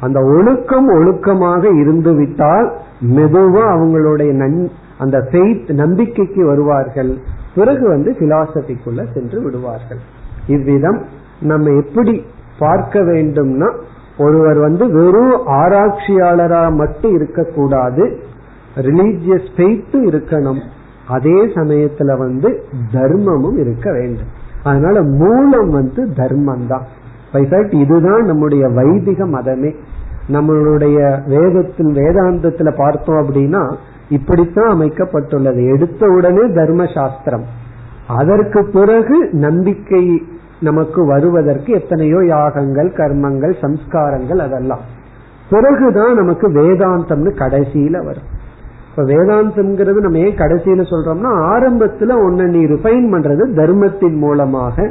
அந்த 0.02 0.20
ஒழுக்கம் 0.36 0.90
ஒழுக்கமாக 0.98 1.64
இருந்து 1.82 2.12
விட்டால் 2.16 2.68
மெதுவா 3.16 3.66
அவங்களுடைய 3.76 4.32
நன் 4.34 4.60
அந்த 4.98 5.18
ஃபெய்த் 5.32 5.70
நம்பிக்கைக்கு 5.74 6.42
வருவார்கள். 6.46 7.12
பிறகு 7.56 7.86
வந்து 7.90 8.12
பிலாசபிக்குள்ள 8.20 9.02
சென்று 9.14 9.38
விடுவார்கள். 9.42 10.02
இவ்விதம் 10.48 11.00
நம்ம 11.42 11.72
எப்படி 11.72 12.14
பார்க்க 12.60 13.02
வேண்டும்னா 13.02 13.68
ஒருவர் 14.20 14.58
வந்து 14.58 14.92
வெறும் 14.92 15.48
ஆராய்ச்சியாளரா 15.48 16.74
மட்டும் 16.74 17.14
இருக்கக்கூடாது 17.16 18.20
ரிலீஜியஸ் 18.76 19.50
ஃபெய்த்தும் 19.56 20.08
இருக்கணும். 20.08 20.62
அதே 21.08 21.46
சமயத்துல 21.46 22.18
வந்து 22.18 22.64
தர்மமும் 22.94 23.58
இருக்க 23.60 23.92
வேண்டும். 23.92 24.30
அதனால 24.64 25.02
மூலம் 25.02 25.70
வந்து 25.70 26.14
தர்மம் 26.14 26.68
தான் 26.68 26.86
இதுதான் 27.70 28.24
நம்முடைய 28.24 28.68
வைதிக 28.68 29.26
மதமே. 29.26 29.76
நம்மளுடைய 30.28 31.00
வேதத்தில் 31.28 31.94
வேதாந்தத்துல 31.94 32.78
பார்த்தோம் 32.78 33.16
அப்படின்னா 33.16 33.76
இப்படித்தான் 34.10 34.80
அமைக்கப்பட்டுள்ளது. 34.80 35.74
எடுத்த 35.74 36.08
உடனே 36.08 36.54
தர்ம 36.54 36.86
சாஸ்திரம் 36.94 37.44
அதற்கு 38.08 38.66
பிறகு 38.66 39.30
நம்பிக்கை 39.32 40.22
நமக்கு 40.60 41.06
வருவதற்கு 41.06 41.74
எத்தனையோ 41.74 42.24
யாகங்கள் 42.26 42.92
கர்மங்கள் 42.92 43.54
சம்ஸ்காரங்கள் 43.62 44.38
அதெல்லாம். 44.38 44.80
பிறகுதான் 45.50 46.16
நமக்கு 46.16 46.50
வேதாந்தம்னு 46.50 47.32
கடைசியில 47.38 48.06
வரும். 48.06 48.38
இப்ப 48.90 49.04
வேதாந்தம்ங்கிறது 49.04 49.94
நம்ம 49.94 50.18
ஏன் 50.18 50.36
கடைசியில 50.36 50.84
சொல்றோம்னா 50.84 51.32
ஆரம்பத்துல 51.54 52.24
ஒன்னு 52.24 52.48
நீ 52.48 52.66
ரிஃபைன் 52.66 53.14
பண்றது 53.14 53.54
தர்மத்தின் 53.56 54.16
மூலமாக 54.16 54.90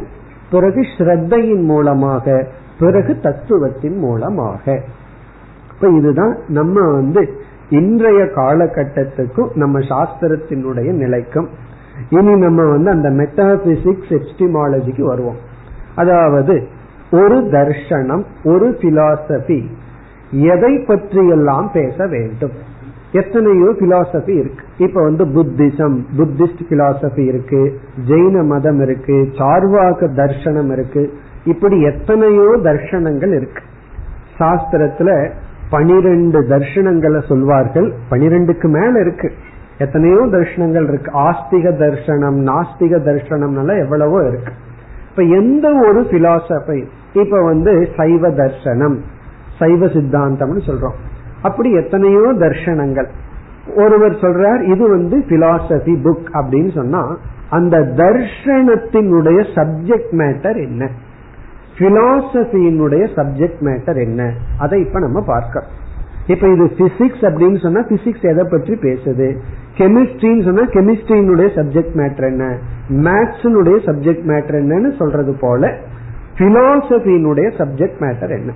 பிறகு 0.50 0.80
ஸ்ரத்தையின் 0.98 1.62
மூலமாக 1.62 2.46
பிறகு 2.78 3.18
தத்துவத்தின் 3.20 3.98
மூலமாக. 3.98 4.80
இப்ப 5.74 5.88
இதுதான் 5.88 6.36
நம்ம 6.48 6.92
வந்து 6.92 7.28
இன்றைய 7.70 8.24
காலகட்டத்துக்கும் 8.24 9.48
நம்ம 9.54 9.78
சாஸ்திரத்தினுடைய 9.78 10.92
நிலைக்கும். 10.92 11.48
இனி 12.10 12.34
நம்ம 12.34 12.64
வந்து 12.64 12.90
அந்த 12.90 13.08
மெட்டாபிசிக்ஸ் 13.08 14.08
எப்டிமாலஜிக்கு 14.08 15.02
வருவோம். 15.02 15.46
அதாவது 15.98 16.54
ஒரு 17.10 17.36
தர்ஷனம் 17.52 18.24
ஒரு 18.44 18.66
பிலாசபி 18.80 19.58
எதை 20.30 20.72
பற்றியெல்லாம் 20.78 21.70
பேச 21.72 22.06
வேண்டும்? 22.06 22.56
எத்தனையோ 23.12 23.68
பிலாசபி 23.80 24.34
இருக்கு. 24.38 24.64
இப்ப 24.76 25.02
வந்து 25.02 25.24
புத்திசம் 25.26 25.96
புத்திஸ்ட் 26.18 26.62
பிலாசபி 26.70 27.24
இருக்கு 27.26 27.62
ஜெயின 28.08 28.44
மதம் 28.44 28.80
இருக்கு 28.82 29.16
சார்வாக 29.38 30.08
தர்ஷனம் 30.20 30.70
இருக்கு. 30.72 31.04
இப்படி 31.44 31.82
எத்தனையோ 31.82 32.48
தர்ஷனங்கள் 32.62 33.34
இருக்கு. 33.36 33.62
சாஸ்திரத்துல 34.38 35.10
பனிரெண்டு 35.70 36.38
தர்ஷனங்களை 36.42 37.20
சொல்வார்கள். 37.28 37.88
பனிரெண்டுக்கு 38.10 38.68
மேல 38.76 39.00
இருக்கு. 39.00 39.32
எத்தனையோ 39.78 40.22
தர்ஷனங்கள் 40.36 40.88
இருக்கு. 40.88 41.10
ஆஸ்திக 41.20 41.74
தர்ஷனம் 41.82 42.38
நாஸ்திக 42.50 42.94
தர்ஷனம் 43.10 43.78
எவ்வளவோ 43.78 44.20
இருக்கு. 44.28 44.52
இப்ப 45.10 45.22
எந்த 45.22 45.68
ஒரு 45.72 46.00
பிலாசபி 46.00 46.86
இப்ப 47.12 47.44
வந்து 47.44 47.88
சைவ 47.96 48.28
தர்ஷனம் 48.28 48.98
சைவ 49.58 49.86
சித்தாந்தம்னு 49.86 50.60
சொல்றோம். 50.66 50.98
அப்படி 51.42 51.72
எத்தனையோ 51.72 52.34
தர்ஷனங்கள் 52.38 53.08
ஒருவர் 53.76 54.12
சொல்றார் 54.12 54.60
இது 54.60 54.88
வந்து 54.88 55.18
பிலாசபி 55.28 55.94
புக் 56.04 56.28
அப்படின்னு 56.32 56.74
சொன்னா 56.74 57.16
அந்த 57.50 57.78
தர்ஷனத்தினுடைய 57.78 59.38
சப்ஜெக்ட் 59.54 60.12
மேட்டர் 60.12 60.56
என்ன? 60.56 60.90
பிலாசபியினுடைய 61.78 63.04
சப்ஜெக்ட் 63.16 63.60
மேட்டர் 63.60 63.98
என்ன? 64.04 64.32
அதை 64.58 64.80
இப்ப 64.80 64.98
நம்ம 64.98 65.22
பார்க்கிறோம். 65.26 65.68
இப்ப 66.32 66.44
இது 66.54 66.64
பிசிக்ஸ் 66.78 67.22
அப்படின்னு 67.28 67.58
சொன்னா 67.62 67.80
பிசிக்ஸ் 67.90 68.24
எதை 68.30 68.44
பற்றி 68.50 68.74
பேசுது? 68.86 69.28
கெமிஸ்ட்ரின்னு 69.78 70.46
சொன்னா 70.48 70.64
கெமிஸ்ட்ரியினுடைய 70.74 71.48
சப்ஜெக்ட் 71.58 71.94
மேட்டர் 72.00 72.26
என்ன? 72.32 72.46
மேத்ஸினுடைய 73.06 73.76
சப்ஜெக்ட் 73.88 74.26
மேட்டர் 74.30 74.58
என்னன்னு 74.62 74.90
சொல்றது 74.96 75.32
போல 75.40 75.70
பிலாசபியினுடைய 76.38 77.46
சப்ஜெக்ட் 77.60 78.00
மேட்டர் 78.00 78.32
என்ன? 78.38 78.50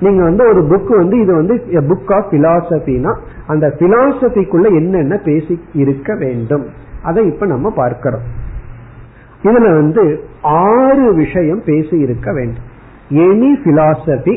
நீங்க 0.00 0.22
வந்து 0.22 0.42
ஒரு 0.48 0.60
புக் 0.62 0.92
வந்து 0.96 1.16
இது 1.20 1.32
வந்து 1.34 1.54
புக் 1.90 2.12
ஆஃப் 2.14 2.30
பிலாசபினா 2.32 3.12
அந்த 3.46 3.66
பிலாசபிக்குள்ள 3.78 4.66
என்னென்ன 4.78 5.16
பேசி 5.24 5.56
இருக்க 5.72 6.14
வேண்டும்? 6.14 6.64
அதை 7.02 7.24
இப்ப 7.26 7.46
நம்ம 7.46 7.70
பார்க்கிறோம். 7.70 8.24
இதுல 9.42 9.68
வந்து 9.74 10.04
ஆறு 10.42 11.14
விஷயம் 11.14 11.62
பேசி 11.64 11.98
இருக்க 11.98 12.32
வேண்டும். 12.32 12.66
எனி 13.26 13.52
பிலாசபி 13.66 14.34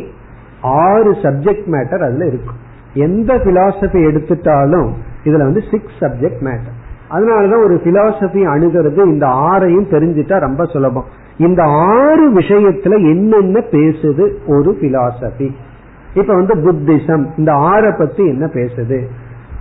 ஆறு 0.61 1.11
சப்ஜெக்ட் 1.23 1.67
மேட்டர் 1.75 2.05
அதுல 2.09 2.25
இருக்கும் 2.25 2.59
எந்த 2.93 3.35
பிலாசபி 3.35 3.99
எடுத்துட்டாலும் 4.09 4.89
இதுல 5.23 5.37
வந்து 5.37 5.61
சிக்ஸ் 5.71 5.97
சப்ஜெக்ட் 5.99 6.41
மேட்டர் 6.41 6.81
அதனாலதான் 7.09 7.63
ஒரு 7.63 7.81
பிலாசபி 7.83 8.41
அணுகிறது 8.47 9.05
இந்த 9.05 9.27
ஆறையும் 9.27 9.91
தெரிஞ்சுட்டா 9.91 10.39
ரொம்ப 10.39 10.65
சுலபம். 10.65 11.05
இந்த 11.37 11.63
ஆறு 11.63 12.33
விஷயத்துல 12.33 13.09
என்னென்ன 13.09 13.59
பேசுது 13.59 14.33
ஒரு 14.47 14.77
பிலாசபி 14.81 15.49
இப்ப 16.13 16.35
வந்து 16.35 16.55
புத்திசம் 16.55 17.25
இந்த 17.37 17.51
ஆறை 17.51 17.97
பத்தி 17.97 18.27
என்ன 18.27 18.45
பேசுது? 18.45 19.03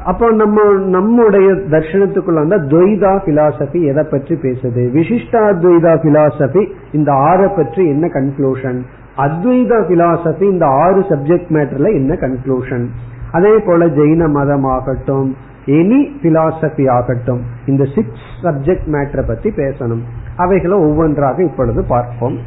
அப்போ 0.04 0.30
நம்ம 0.30 0.74
நம்முடைய 0.74 1.50
தர்சனத்துக்குள்ள 1.50 2.34
வந்தா 2.34 2.56
துவைதா 2.56 3.12
பிலாசபி 3.26 3.82
எதை 3.82 4.04
பற்றி 4.10 4.34
பேசுது? 4.34 4.82
விசிஷ்டா 4.90 5.42
துவைதா 5.62 5.94
பிலாசபி 6.02 6.72
இந்த 6.92 7.12
ஆறை 7.12 7.56
பற்றி 7.56 7.86
என்ன 7.86 8.06
கன்க்ளூஷன் 8.06 8.80
அத்வைதா 9.16 9.78
பிலாசபி 9.88 10.42
இந்த 10.42 10.66
ஆறு 10.66 11.00
சப்ஜெக்ட் 11.00 11.50
மேட்டர்ல 11.50 11.92
என்ன 11.94 12.14
கன்க்ளூஷன் 12.14 12.88
அதே 13.32 13.58
போல 13.58 13.86
ஜெயின 13.86 14.30
மதம் 14.30 14.64
ஆகட்டும் 14.64 15.36
எனி 15.66 16.10
பிலாசபி 16.22 16.90
ஆகட்டும் 16.90 17.42
இந்த 17.66 17.84
சிக்ஸ் 17.84 18.26
சப்ஜெக்ட் 18.42 18.88
மேட்டரை 18.92 19.26
பத்தி 19.26 19.50
பேசணும். 19.50 20.02
அவைகளை 20.36 20.78
ஒவ்வொன்றாக 20.78 21.42
இப்பொழுது 21.42 21.84
பார்ப்போம். 21.84 22.38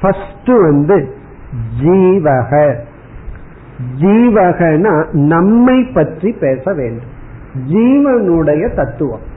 ஃபர்ஸ்ட் 0.00 0.48
வந்து 0.48 1.14
ஜீவக. 1.82 2.76
ஜீவகனா 4.00 5.12
நம்மை 5.12 5.84
பற்றி 5.94 6.32
பேச 6.40 6.72
வேண்டும். 6.72 7.14
ஜீவனுடைய 7.70 8.74
தத்துவம். 8.74 9.34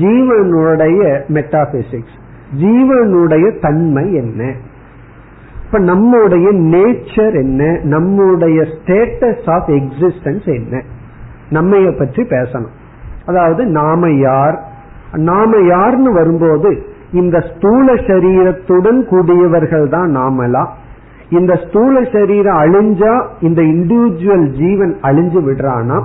ஜீவனுடைய 0.00 1.22
மெட்டாபிசிக்ஸ் 1.28 2.14
ஜீவனுடைய 2.60 3.60
தன்மை 3.60 4.14
என்ன? 4.14 4.52
இப்ப 5.64 5.78
நம்முடைய 5.78 6.52
நேச்சர் 6.52 7.34
என்ன? 7.34 7.78
நம்முடைய 7.82 8.62
ஸ்டேட்டஸ் 8.62 9.50
ஆஃப் 9.50 9.68
எக்ஸிஸ்டன்ஸ் 9.68 10.46
என்ன? 10.46 10.82
நம்மைய 11.50 11.98
பற்றி 11.98 12.22
பேசணும். 12.22 12.74
அதாவது 13.26 13.66
நாம 13.66 14.10
யார்? 14.10 14.62
நாம 15.12 15.56
யார்னு 15.56 16.12
வரும்போது 16.12 16.86
இந்த 17.12 17.40
ஸ்தூல 17.40 17.94
சரீரத்துடன் 17.94 19.04
கூடியவர்கள் 19.04 19.88
தான் 19.88 20.16
நாமலா 20.16 20.66
இந்த 21.30 21.60
ஸ்தூல 21.66 22.02
சரீரம் 22.12 22.56
அழிஞ்சா 22.56 23.26
இந்த 23.40 23.62
இண்டிவிஜுவல் 23.62 24.46
ஜீவன் 24.46 24.96
அழிஞ்சு 25.02 25.40
விடுறானா? 25.48 26.02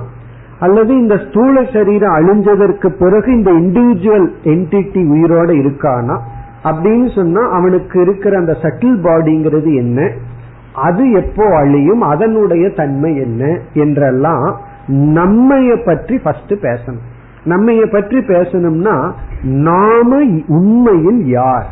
அல்லது 0.60 0.94
இந்த 0.94 1.18
ஸ்தூல 1.18 1.64
சரீரம் 1.74 2.16
அழிஞ்சதற்கு 2.16 2.88
பிறகு 3.00 3.36
இந்த 3.36 3.52
இண்டிவிஜுவல் 3.52 4.28
என்டிட்டி 4.44 5.02
உயிரோட 5.08 5.50
இருக்கானா? 5.56 6.20
அப்படின்னு 6.64 7.16
சொன்னா 7.16 7.50
அவனுக்கு 7.50 8.02
இருக்கிற 8.02 8.38
அந்த 8.38 8.52
சட்டில் 8.52 9.02
பாடிங்கிறது 9.04 9.76
என்ன? 9.76 10.12
அது 10.74 11.12
எப்போ 11.12 11.56
அழியும்? 11.56 12.02
அதனுடைய 12.02 12.70
தன்மை 12.70 13.16
என்ன? 13.16 13.60
என்றெல்லாம் 13.74 14.60
நம்மைய 14.88 15.86
பற்றி 15.86 16.18
ஃபர்ஸ்ட் 16.18 16.54
பேசணும். 16.54 17.00
நம்மைய 17.46 17.92
பற்றி 17.92 18.18
பேசணும்னா 18.18 19.12
நாம 19.42 20.22
உண்மையில் 20.48 21.26
யார்? 21.26 21.68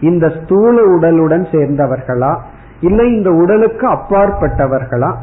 இந்த 0.00 0.32
ஸ்தூல 0.42 0.98
உடலுடன் 0.98 1.46
சேர்ந்தவர்களா? 1.52 2.38
இல்லை 2.80 3.14
இந்த 3.14 3.30
உடலுக்கு 3.30 3.88
அப்பாற்பட்டவர்களா? 3.88 5.14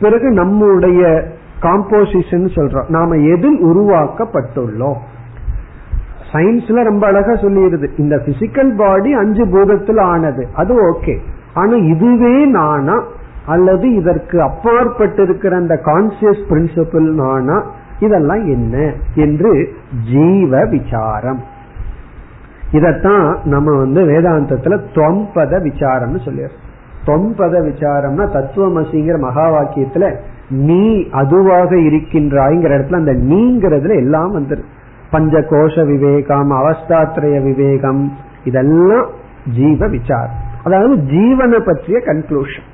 பிறகு 0.00 0.30
நம்முடைய 0.30 1.24
காம்போசிஷன் 1.62 2.48
சொல்றோம். 2.54 2.88
நாம 2.88 3.16
எதில் 3.16 3.64
உருவாக்கப்பட்டுள்ளோம்? 3.64 4.96
சயின்ஸ்ல 6.32 6.82
ரொம்ப 6.82 7.06
அழகா 7.06 7.32
சொல்லிடுது 7.32 7.88
இந்த 7.98 8.16
பிசிக்கல் 8.16 8.76
பாடி 8.76 9.12
அஞ்சு 9.12 9.46
பூதத்துல 9.46 10.00
ஆனது. 10.00 10.48
அது 10.54 10.92
ஓகே 10.92 11.18
ஆனா 11.54 11.74
இதுவே 11.74 12.46
நானா? 12.46 13.02
அல்லது 13.46 13.94
இதற்கு 13.94 14.42
அப்பாற்பட்டு 14.42 15.22
இருக்கிற 15.22 15.56
அந்த 15.56 15.80
கான்சியஸ் 15.84 16.42
பிரின்சிபிள் 16.48 17.14
நானா? 17.14 17.64
இதெல்லாம் 18.00 18.46
என்ன? 18.46 18.92
என்று 19.14 19.72
ஜீவ 20.12 20.64
விசாரம். 20.64 21.42
இதத்தான் 22.72 23.38
நம்ம 23.44 23.76
வந்து 23.76 24.02
வேதாந்தத்துல 24.02 24.80
தொம்பத 24.94 25.60
விசாரம்னு 25.60 26.20
சொல்லிடுறோம் 26.24 26.64
தொம்பத 27.04 27.60
விசாரம்னா 27.60 28.24
தத்துவமசிங்கிற 28.32 29.18
மகா 29.18 29.50
வாக்கியத்துல 29.50 30.16
நீ 30.48 31.08
அதுவாக 31.10 31.76
இருக்கின்றாய்ங்கிற 31.76 32.72
இடத்துல 32.78 32.94
அந்த 32.94 33.12
நீங்கிறதுல 33.12 33.96
எல்லாம் 33.96 34.32
வந்துடும் 34.34 34.72
பஞ்ச 35.10 35.40
கோஷ 35.40 35.84
விவேகம் 35.84 36.50
அவஸ்தாத்திரய 36.50 37.42
விவேகம் 37.42 38.12
இதெல்லாம் 38.44 39.06
ஜீவ 39.52 39.86
விசார் 39.86 40.30
அதாவது 40.64 40.94
ஜீவனை 40.96 41.60
பற்றிய 41.64 41.98
கன்க்ளூஷன் 41.98 42.66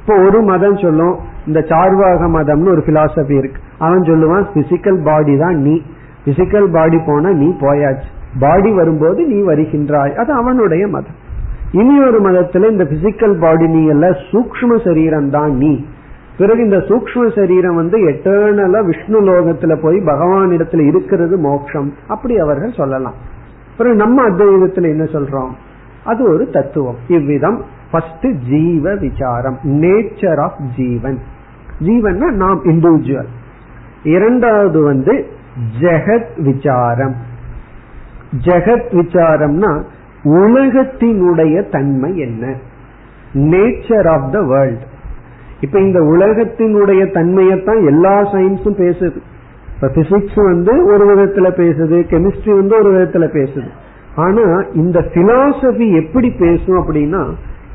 இப்போ 0.00 0.22
ஒரு 0.22 0.42
மதம் 0.42 0.76
சொல்லும் 0.76 1.16
இந்த 1.46 1.60
சார்வாக 1.60 2.28
மதம்னு 2.28 2.70
ஒரு 2.70 2.82
பிலாசபி 2.86 3.34
இருக்கு. 3.36 3.60
அவன் 3.78 4.00
சொல்லுவான் 4.00 4.46
பிசிக்கல் 4.54 5.02
பாடி 5.02 5.36
தான் 5.36 5.56
நீ. 5.56 5.82
பிசிக்கல் 6.24 6.70
பாடி 6.70 6.98
போனா 7.06 7.30
நீ 7.30 7.48
போயாச்சு. 7.60 8.08
பாடி 8.38 8.70
வரும்போது 8.70 9.26
நீ 9.26 9.38
வருகின்றாய். 9.40 10.14
அது 10.14 10.32
அவனுடைய 10.32 10.88
மதம். 10.88 11.18
இனி 11.72 12.04
ஒரு 12.04 12.30
மதத்துல 12.30 12.70
இந்த 12.70 12.84
பிசிக்கல் 12.84 13.38
பாடி 13.38 13.66
நீ 13.66 13.86
எல்லாம் 13.86 14.16
சூக்ம 14.32 14.84
சரீரம் 14.84 15.30
தான் 15.30 15.56
நீ. 15.56 15.86
பிறகு 16.38 16.62
இந்த 16.62 16.76
சூக்ம 16.76 17.38
சரீரம் 17.38 17.74
வந்து 17.74 18.08
எட்டர்னலா 18.08 18.84
விஷ்ணு 18.84 19.20
லோகத்துல 19.20 19.82
போய் 19.82 20.02
பகவான் 20.04 20.48
இடத்துல 20.48 20.86
இருக்கிறது 20.86 21.38
மோட்சம் 21.38 21.92
அப்படி 22.08 22.36
அவர்கள் 22.36 22.72
சொல்லலாம். 22.72 23.14
பிறகு 23.76 23.96
நம்ம 23.96 24.28
அத்வைதத்துல 24.28 24.82
என்ன 24.82 25.04
சொல்றோம்? 25.04 25.50
அது 26.04 26.30
ஒரு 26.30 26.48
தத்துவம். 26.48 26.96
இவ்விதம் 27.08 27.64
ஃபர்ஸ்ட் 27.90 28.26
ஜீவ 28.50 28.94
விசாரம் 28.94 29.58
நேச்சர் 29.64 30.40
ஆஃப் 30.40 30.58
ஜீவன். 30.76 31.18
ஜீவன்னா 31.80 32.30
நாம் 32.30 32.64
இண்டிவிஜுவல் 32.64 33.26
இரண்டாவது 34.02 34.82
வந்து 34.82 35.26
ஜெகத் 35.80 36.42
விசாரம். 36.42 37.14
ஜெகத் 38.44 38.90
விசாரம்னா 38.90 39.82
உலகத்தினுடைய 40.24 41.70
தன்மை 41.70 42.16
என்ன? 42.16 42.56
நேச்சர் 43.34 44.08
ஆஃப் 44.08 44.32
த 44.32 44.42
வேர்ல்ட் 44.42 44.82
இப்ப 45.60 45.80
இந்த 45.80 46.00
உலகத்தினுடைய 46.00 47.02
தன்மையத்தான் 47.12 47.86
எல்லா 47.86 48.32
சயின்ஸும் 48.32 48.80
பேசுது. 48.84 49.18
இப்ப 49.74 49.88
பிசிக்ஸ் 49.94 50.44
வந்து 50.44 50.84
ஒரு 50.84 51.04
விதத்துல 51.14 51.48
பேசுது 51.60 51.98
கெமிஸ்ட்ரி 52.10 52.54
வந்து 52.54 52.78
ஒரு 52.78 52.90
விதத்துல 52.92 53.26
பேசுது. 53.36 53.68
ஆனா 54.16 54.62
இந்த 54.72 55.00
பிலாசபி 55.00 56.04
எப்படி 56.04 56.30
பேசும் 56.30 56.78
அப்படின்னா 56.78 57.28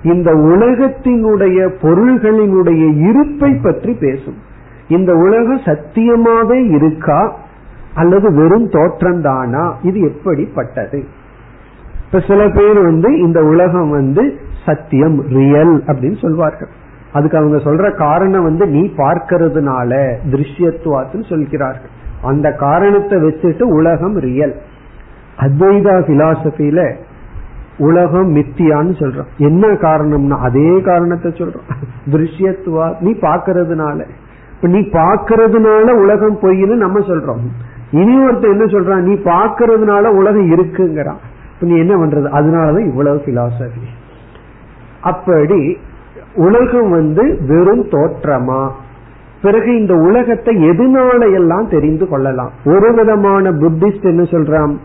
இந்த 0.04 0.34
உலகத்தினுடைய 0.34 1.60
பொருள்களினுடைய 1.82 3.10
இருப்பை 3.10 3.54
பற்றி 3.54 3.94
பேசும். 3.94 4.36
இந்த 4.88 5.14
உலகம் 5.16 5.62
சத்தியமாவே 5.66 6.76
இருக்கா 6.76 7.36
அல்லது 7.96 8.34
வெறும் 8.34 8.70
தோற்றம் 8.70 9.22
தானா 9.22 9.78
இது 9.82 10.00
எப்படிப்பட்டது? 10.00 11.04
இப்ப 12.06 12.20
சில 12.28 12.50
பேர் 12.50 12.82
வந்து 12.82 13.20
இந்த 13.20 13.44
உலகம் 13.44 13.90
வந்து 13.90 14.38
சத்தியம் 14.66 15.22
ரியல் 15.22 15.84
அப்படின்னு 15.84 16.22
சொல்வார்கள். 16.22 16.70
அதுக்கு 17.14 17.38
அவங்க 17.38 17.58
சொல்ற 17.58 17.96
காரணம் 17.96 18.44
வந்து 18.44 18.68
நீ 18.68 18.82
பார்க்கறதுனால 18.98 19.92
திருஷ்யத்துவாத்துன்னு 20.32 21.30
சொல்கிறார்கள். 21.30 21.92
அந்த 22.22 22.52
காரணத்தை 22.52 23.18
வச்சுட்டு 23.22 23.64
உலகம் 23.64 24.18
ரியல் 24.18 24.56
அத்வைதா 25.38 25.96
பிலாசபில 26.10 26.80
உலகம் 27.78 28.36
மித்தியான்னு 28.36 28.94
சொல்றோம். 29.00 29.30
என்ன 29.38 29.68
காரணம்னா 29.68 30.38
அதே 30.40 30.82
காரணத்தை 30.82 31.32
சொல்றோம். 31.32 31.68
திருஷ்யத்துவா 32.12 32.88
நீ 33.00 33.12
பாக்கிறதுனால 33.12 34.00
இப்ப 34.56 34.68
நீ 34.68 34.80
பாக்கிறதுனால 34.80 35.96
உலகம் 36.02 36.38
பொய்ன்னு 36.42 36.76
நம்ம 36.76 37.00
சொல்றோம். 37.00 37.42
இனி 37.92 38.14
ஒருத்தர் 38.26 38.54
என்ன 38.56 38.66
சொல்றான்? 38.66 39.02
நீ 39.02 39.14
பாக்கிறதுனால 39.14 40.06
உலகம் 40.20 40.52
இருக்குங்கிறான். 40.52 41.22
இப்ப 41.54 41.66
நீ 41.66 41.76
என்ன 41.78 41.94
பண்றது? 41.96 42.28
அதனாலதான் 42.38 42.88
இவ்வளவு 42.88 43.22
பிலாசபி 43.26 43.84
அப்படி 45.02 45.78
உலகம் 46.36 46.90
வந்து 46.90 47.40
வெறும் 47.48 47.84
தோற்றமா? 47.84 48.70
பிறகு 49.42 49.80
இந்த 49.80 49.94
உலகத்தை 49.94 50.70
எதனால 50.70 51.34
எல்லாம் 51.34 51.70
தெரிந்து 51.70 52.08
கொள்ளலாம்? 52.08 52.52
ஒரு 52.66 52.94
விதமான 52.94 53.52
புத்திஸ்ட் 53.52 54.02
என்ன 54.02 54.22
சொல்றான்? 54.22 54.76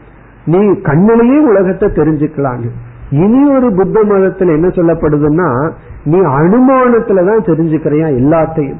நீ 0.44 0.58
கண்ணிலேயே 0.58 1.38
உலகத்தை 1.38 1.88
தெரிஞ்சுக்கலாம் 1.88 2.68
இனி 3.10 3.50
ஒரு 3.50 3.72
புத்த 3.72 4.00
மதத்துல 4.04 4.52
என்ன 4.52 4.68
சொல்லப்படுதுன்னா 4.68 5.70
நீ 6.04 6.18
அனுமானத்துலதான் 6.18 7.46
தெரிஞ்சுக்கிறியா 7.46 8.08
எல்லாத்தையும். 8.08 8.78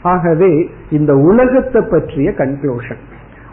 ஆகவே 0.01 0.69
இந்த 0.89 1.15
உலகத்தை 1.15 1.82
பற்றிய 1.91 2.32
கன்க்ளூஷன் 2.32 3.01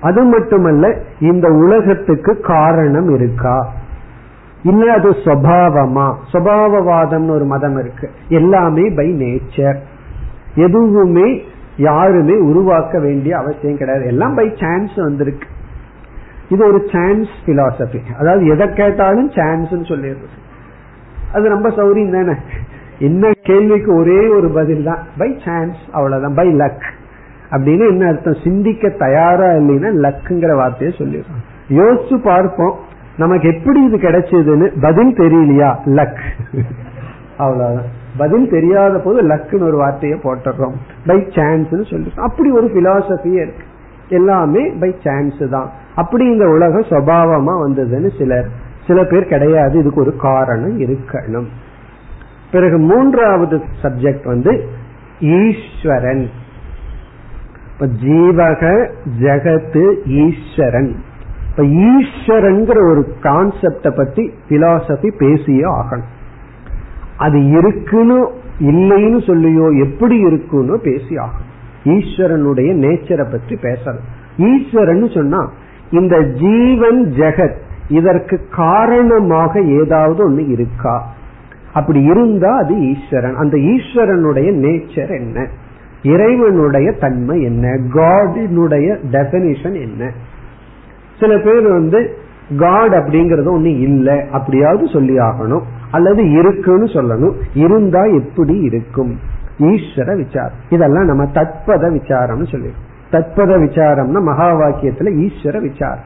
அது 0.01 0.23
மட்டுமல்ல 0.23 0.99
இந்த 1.21 1.53
உலகத்துக்கு 1.53 2.41
காரணம் 2.41 3.15
இருக்கா? 3.15 3.73
இல்ல 4.63 4.93
அது 4.93 5.11
சுவாவமா? 5.11 6.15
சுவாவவாதம்னு 6.33 7.31
ஒரு 7.31 7.45
மதம் 7.45 7.79
இருக்கு. 7.79 8.11
எல்லாமே 8.29 8.91
பை 8.97 9.13
நேச்சர் 9.13 9.77
எதுவுமே 10.55 11.43
யாருமே 11.77 12.37
உருவாக்க 12.39 13.01
வேண்டிய 13.01 13.37
அவசியம் 13.37 13.77
கிடையாது. 13.77 14.07
எல்லாம் 14.07 14.35
பை 14.35 14.53
சான்ஸ் 14.61 14.91
வந்திருக்கு. 14.97 15.47
இது 16.51 16.63
ஒரு 16.67 16.81
சான்ஸ் 16.93 17.33
பிலாசபி 17.47 18.01
அதாவது 18.19 18.47
எதை 18.47 18.67
கேட்டாலும் 18.73 19.31
சான்ஸ் 19.31 19.69
சொல்லிடுறது. 19.69 20.39
அது 21.33 21.49
ரொம்ப 21.49 21.69
சௌரியம் 21.69 22.13
தானே? 22.13 22.35
என்ன 22.99 23.31
கேள்விக்கு 23.43 23.95
ஒரே 23.95 24.29
ஒரு 24.29 24.49
பதில் 24.51 24.85
தான். 24.85 25.03
பை 25.19 25.29
சான்ஸ் 25.45 25.81
அவ்வளவுதான். 25.93 26.35
பை 26.35 26.49
லக் 26.55 26.87
அப்படின்னு 27.51 27.85
என்ன 27.89 28.07
அர்த்தம்? 28.07 28.41
சிந்திக்க 28.45 28.89
தயாரா 28.89 29.49
இல்லைன்னா 29.51 29.91
லக்குங்கிற 30.05 30.57
வார்த்தையை 30.57 30.97
சொல்லிடுறோம். 30.99 31.41
யோசிச்சு 31.69 32.17
பார்ப்போம். 32.23 32.75
நமக்கு 33.17 33.49
எப்படி 33.55 33.81
இது 33.85 33.97
கிடைச்சதுன்னு? 33.97 34.69
பதில் 34.81 35.13
தெரியலையா? 35.15 35.71
லக் 35.99 36.23
அவ்வளவுதான். 37.37 37.91
பதில் 38.19 38.51
தெரியாத 38.51 38.99
போது 38.99 39.19
லக்குன்னு 39.29 39.69
ஒரு 39.71 39.77
வார்த்தையை 39.77 40.19
போட்டுறோம் 40.23 40.77
பை 41.07 41.19
சான்ஸ் 41.31 41.69
சொல்லிடுறோம். 41.69 42.27
அப்படி 42.29 42.51
ஒரு 42.51 42.67
பிலாசபியே 42.67 43.41
இருக்கு. 43.47 43.65
எல்லாமே 44.09 44.63
பை 44.81 44.95
சான்ஸ் 45.05 45.43
தான். 45.51 45.71
அப்படி 45.95 46.25
இந்த 46.25 46.49
உலகம் 46.49 46.91
சுவாவமா 46.91 47.55
வந்ததுன்னு 47.67 48.19
சிலர் 48.19 48.49
சில 48.87 49.05
பேர் 49.05 49.27
கிடையாது 49.27 49.79
இதுக்கு 49.79 50.01
ஒரு 50.01 50.17
காரணம் 50.17 50.81
இருக்கணும். 50.81 51.47
பிறகு 52.53 52.79
மூன்றாவது 52.79 53.63
சப்ஜெக்ட் 53.83 54.25
வந்து 54.25 54.69
ஈஸ்வரன். 55.21 56.29
இப்ப 57.73 57.87
ஜீவக 57.87 58.91
ஜெகத்து 59.21 60.07
ஈஸ்வரன். 60.07 60.97
இப்ப 61.51 61.63
ஈஸ்வரங்கிற 61.63 62.91
ஒரு 62.91 63.15
கான்செப்ட 63.23 63.97
பத்தி 63.97 64.33
பிலாசபி 64.49 65.17
பேசியே 65.19 65.63
ஆகணும். 65.63 66.09
அது 67.17 67.45
இருக்குன்னு 67.45 68.31
இல்லைன்னு 68.61 69.19
சொல்லியோ 69.27 69.93
எப்படி 69.93 70.17
இருக்குன்னு 70.19 70.81
பேசி 70.81 71.17
ஆகணும். 71.17 71.49
ஈஸ்வரனுடைய 71.85 72.75
நேச்சரை 72.75 73.31
பற்றி 73.31 73.55
பேசணும். 73.55 74.05
ஈஸ்வரன் 74.37 75.09
சொன்னா 75.09 75.51
இந்த 75.91 76.23
ஜீவன் 76.23 77.05
ஜெகத் 77.05 77.57
இதற்கு 77.89 78.41
காரணமாக 78.51 79.61
ஏதாவது 79.61 80.31
ஒண்ணு 80.31 80.51
இருக்கா? 80.51 81.15
அப்படி 81.73 82.03
இருந்தா 82.03 82.57
அது 82.57 82.81
ஈஸ்வரன். 82.81 83.35
அந்த 83.35 83.57
ஈஸ்வரனுடைய 83.57 84.53
நேச்சர் 84.53 85.19
என்ன? 85.19 85.47
இறைவனுடைய 86.03 86.93
தன்மை 86.93 87.43
என்ன? 87.43 87.69
காடினுடைய 87.69 88.99
டெபனிஷன் 89.11 89.81
என்ன? 89.81 90.11
சில 91.21 91.39
பேர் 91.39 91.69
வந்து 91.69 92.17
காட் 92.59 92.93
அப்படிங்கறது 92.93 93.59
ஒண்ணு 93.59 93.79
இல்லை 93.79 94.21
அப்படியாவது 94.31 94.87
சொல்லி 94.87 95.19
ஆகணும். 95.19 95.63
அல்லது 95.91 96.31
இருக்குன்னு 96.31 96.85
சொல்லணும். 96.85 97.35
இருந்தா 97.55 98.05
எப்படி 98.05 98.57
இருக்கும்? 98.57 99.19
ஈஸ்வர 99.59 100.17
விசாரம். 100.17 100.59
இதெல்லாம் 100.69 101.05
நம்ம 101.05 101.25
தத்பத 101.25 101.91
விசாரம்னு 101.91 102.51
சொல்லி 102.51 102.71
தத்பத 103.13 103.59
விசாரம்னா 103.65 104.23
மகா 104.23 104.55
வாக்கியத்துல 104.55 105.27
ஈஸ்வர 105.27 105.61
விசாரம். 105.61 106.05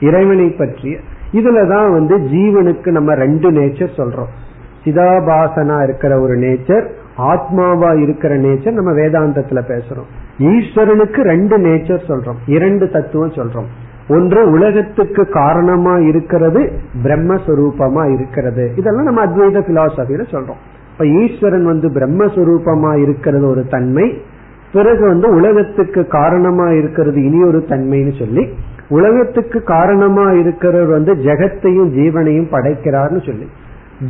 இறைவனை 0.00 0.50
பற்றிய. 0.50 0.98
இதுலதான் 1.32 1.92
வந்து 1.92 2.18
ஜீவனுக்கு 2.18 2.90
நம்ம 2.90 3.14
ரெண்டு 3.14 3.50
நேச்சர் 3.50 3.88
சொல்றோம். 3.96 4.28
சிதாபாசனா 4.84 5.82
இருக்கிற 5.82 6.20
ஒரு 6.20 6.34
நேச்சர் 6.34 6.90
ஆத்மாவா 7.18 8.00
இருக்கிற 8.00 8.36
நேச்சர் 8.36 8.72
நம்ம 8.72 8.92
வேதாந்தத்துல 8.92 9.62
பேசுறோம். 9.68 10.08
ஈஸ்வரனுக்கு 10.38 11.20
ரெண்டு 11.20 11.58
நேச்சர் 11.58 12.00
சொல்றோம். 12.08 12.36
இரண்டு 12.46 12.90
தத்துவம் 12.90 13.30
சொல்றோம். 13.30 13.66
ஒன்று 14.08 14.50
உலகத்துக்கு 14.50 15.28
காரணமா 15.28 15.96
இருக்கிறது 15.96 16.72
பிரம்மஸ்வரூபமா 17.02 18.12
இருக்கிறது. 18.12 18.72
இதெல்லாம் 18.76 19.04
நம்ம 19.04 19.26
அத்வைத 19.26 19.50
பிலாசபியில 19.50 20.22
சொல்றோம். 20.30 20.58
இப்ப 20.92 21.06
ஈஸ்வரன் 21.06 21.64
வந்து 21.64 21.88
பிரம்மஸ்வரூபமா 21.88 22.96
இருக்கிறது 22.96 23.48
ஒரு 23.48 23.66
தன்மை 23.66 24.22
பிறகு 24.76 25.06
வந்து 25.06 25.28
உலகத்துக்கு 25.28 26.06
காரணமா 26.06 26.66
இருக்கிறது 26.68 27.24
இனி 27.24 27.42
ஒரு 27.44 27.58
தன்மைன்னு 27.58 28.18
சொல்லி 28.18 28.48
உலகத்துக்கு 28.88 29.62
காரணமா 29.62 30.30
இருக்கிறவர் 30.30 30.90
வந்து 30.90 31.14
ஜெகத்தையும் 31.14 31.92
ஜீவனையும் 31.98 32.50
படைக்கிறார்னு 32.50 33.20
சொல்லி. 33.26 33.46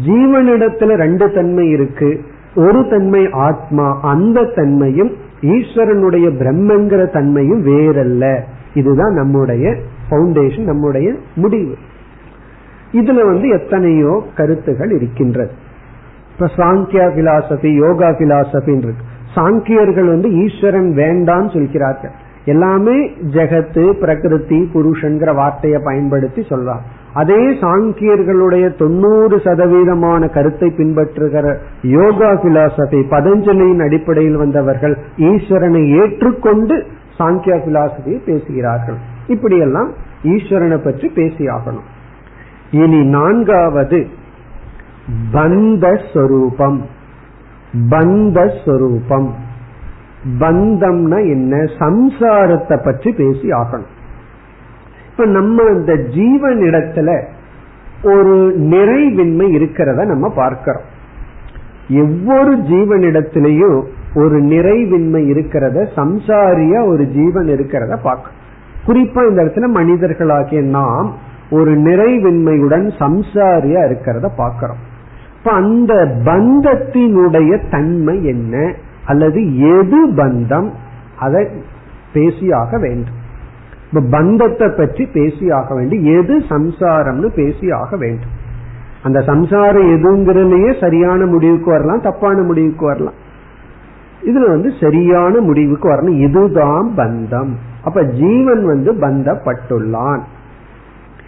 ஜீவனிடத்துல 0.06 0.94
ரெண்டு 0.94 1.32
தன்மை 1.32 1.68
இருக்கு. 1.68 2.20
ஒரு 2.54 2.86
தன்மை 2.90 3.28
ஆத்மா 3.30 3.98
அந்த 4.02 4.44
தன்மையும் 4.44 5.10
ஈஸ்வரனுடைய 5.40 6.26
பிரம்மங்கிற 6.40 7.12
தன்மையும் 7.12 7.66
வேறல்ல. 7.66 8.40
இதுதான் 8.74 9.12
நம்முடைய 9.12 9.76
பவுண்டேஷன் 10.10 10.64
நம்முடைய 10.64 11.14
முடிவு. 11.34 11.74
இதுல 12.92 13.26
வந்து 13.26 13.48
எத்தனையோ 13.48 14.22
கருத்துகள் 14.36 14.90
இருக்கின்றது. 14.90 15.52
இப்ப 16.32 16.46
சாங்கியா 16.56 17.06
பிலாசபி 17.18 17.66
யோகா 17.66 18.08
பிலாசபின் 18.08 18.78
இருக்கு. 18.78 19.04
சாங்கியர்கள் 19.37 20.09
வந்து 20.14 20.28
ஈஸ்வரன் 20.43 20.91
வேண்டான்னு 21.01 21.51
சொல்கிறார்கள். 21.57 22.14
எல்லாமே 22.45 22.97
ஜெகத்து 23.34 23.84
பிரகிருதி 24.03 24.59
புருஷன்கிற 24.74 25.30
வார்த்தையை 25.34 25.78
பயன்படுத்தி 25.84 26.43
சொல்றார். 26.51 26.84
அதே 27.20 27.41
சாங்கியர்களுடைய 27.62 28.66
தொண்ணூறு 28.76 29.37
சதவீதமான 29.37 30.22
கருத்தை 30.28 30.68
பின்பற்றுகிற 30.78 31.47
யோகா 31.97 32.30
பிலாசபி 32.43 33.01
பதஞ்சலியின் 33.14 33.82
அடிப்படையில் 33.87 34.37
வந்தவர்கள் 34.37 34.95
ஈஸ்வரனை 35.30 35.82
ஏற்றுக்கொண்டு 36.01 36.76
சாங்கியா 37.18 37.57
பிலாசபியை 37.66 38.18
பேசுகிறார்கள். 38.24 38.99
இப்படியெல்லாம் 39.26 39.91
ஈஸ்வரனை 40.34 40.78
பற்றி 40.84 41.09
பேசியாகணும். 41.18 41.87
இனி 42.82 43.01
நான்காவது 43.16 43.99
பந்தஸ்வரூபம் 45.34 46.78
பந்தஸ்வரூபம் 47.72 49.30
பந்தம்னா 50.38 51.18
என்ன? 51.30 51.56
சம்சாரத்தை 51.56 52.84
பற்றி 52.84 53.12
பேசி 53.12 53.48
ஆகணும். 53.48 53.92
இப்ப 55.10 55.26
நம்ம 55.26 55.62
இந்த 55.62 55.96
ஜீவன் 55.96 56.58
இடத்துல 56.58 57.24
ஒரு 58.02 58.54
நிறைவின்மை 58.56 59.46
இருக்கிறத 59.58 60.04
நம்ம 60.04 60.28
பார்க்கிறோம். 60.28 60.94
ஒவ்வொரு 61.90 62.56
ஜீவனிடத்திலையும் 62.56 63.86
ஒரு 64.14 64.42
நிறைவின்மை 64.42 65.22
இருக்கிறத 65.32 65.88
சம்சாரியா 65.96 66.88
ஒரு 66.88 67.06
ஜீவன் 67.06 67.46
இருக்கிறத 67.46 67.98
பார்க்க. 68.02 68.30
குறிப்பா 68.86 69.28
இந்த 69.28 69.42
இடத்துல 69.42 69.68
மனிதர்களாகிய 69.80 70.62
நாம் 70.62 71.14
ஒரு 71.50 71.72
நிறைவின்மையுடன் 71.72 72.86
சம்சாரியா 72.98 73.80
இருக்கிறத 73.86 74.30
பார்க்கிறோம். 74.36 74.94
இப்ப 75.39 75.53
அந்த 75.53 75.95
பந்தத்தினுடைய 76.24 77.70
தன்மை 77.70 78.24
என்ன? 78.24 78.74
அல்லது 79.05 79.59
எது 79.59 80.11
பந்தம்? 80.11 80.70
அதை 81.18 81.47
பேசியாக 82.14 82.80
வேண்டும். 82.80 83.24
இப்ப 83.89 84.01
பந்தத்தை 84.11 84.68
பற்றி 84.68 85.05
பேசியாக 85.05 85.74
வேண்டும். 85.74 86.05
எது 86.05 86.39
சம்சாரம்னு 86.39 87.28
பேசியாக 87.37 87.99
வேண்டும். 87.99 88.45
அந்த 89.03 89.20
சம்சாரம் 89.20 89.87
எதுங்கிறதுலயே 89.87 90.80
சரியான 90.80 91.26
முடிவுக்கு 91.26 91.70
வரலாம் 91.70 92.01
தப்பான 92.01 92.43
முடிவுக்கு 92.43 92.87
வரலாம். 92.87 93.24
இதுல 94.24 94.49
வந்து 94.49 94.72
சரியான 94.80 95.41
முடிவுக்கு 95.41 95.89
வரணும். 95.89 96.18
இதுதான் 96.18 96.93
பந்தம். 96.97 97.53
அப்ப 97.84 98.03
ஜீவன் 98.03 98.66
வந்து 98.66 98.93
பந்தப்பட்டுள்ளான். 98.93 100.20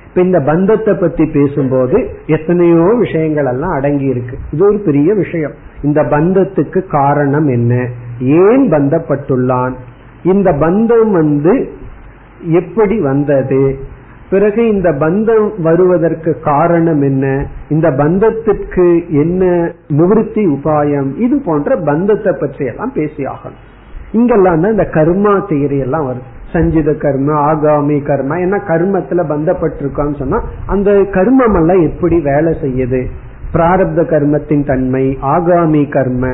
இப்ப 0.09 0.21
இந்த 0.21 0.41
பந்தத்தை 0.41 0.95
பத்தி 0.95 1.25
பேசும்போது 1.27 2.11
எத்தனையோ 2.27 2.87
விஷயங்கள் 2.99 3.45
எல்லாம் 3.45 3.71
அடங்கி 3.71 4.05
இருக்கு 4.05 4.37
இது 4.51 4.65
ஒரு 4.65 4.79
பெரிய 4.79 5.15
விஷயம். 5.15 5.55
இந்த 5.83 6.03
பந்தத்துக்கு 6.03 6.81
காரணம் 6.91 7.49
என்ன? 7.49 7.75
ஏன் 8.21 8.65
பந்தப்பட்டுள்ளான்? 8.71 9.75
இந்த 10.23 10.53
பந்தம் 10.53 11.11
வந்து 11.11 11.55
எப்படி 12.53 13.01
வந்தது? 13.01 13.63
பிறகு 14.31 14.69
இந்த 14.69 14.89
பந்தம் 14.93 15.47
வருவதற்கு 15.63 16.41
காரணம் 16.41 17.03
என்ன? 17.03 17.47
இந்த 17.69 17.91
பந்தத்திற்கு 17.91 19.09
என்ன 19.09 19.73
நிவர்த்தி 19.89 20.47
உபாயம்? 20.47 21.17
இது 21.17 21.43
போன்ற 21.45 21.77
பந்தத்தை 21.77 22.35
பற்றி 22.41 22.67
எல்லாம் 22.67 22.93
பேசி 22.95 23.25
ஆகணும் 23.25 23.65
இங்கெல்லாம் 24.13 24.61
தான் 24.61 24.71
இந்த 24.71 24.89
கர்மா 24.93 25.33
தியரி 25.49 25.79
எல்லாம் 25.79 26.07
வருது. 26.07 26.29
சஞ்சித 26.53 26.91
கர்ம 26.95 27.31
ஆகாமி 27.49 27.97
கர்மா 28.09 28.37
என்ன 28.41 28.57
கர்மத்துல 28.69 29.25
பந்தப்பட்டிருக்கான்னு 29.33 30.19
சொன்னா 30.19 30.39
அந்த 30.67 30.91
கர்மம் 30.91 31.57
எல்லாம் 31.61 31.83
எப்படி 31.83 32.17
வேலை 32.21 32.53
செய்யுது? 32.63 33.01
பிராரப்த 33.53 34.01
கர்மத்தின் 34.13 34.65
தன்மை 34.67 35.05
ஆகாமி 35.23 35.83
கர்ம 35.91 36.33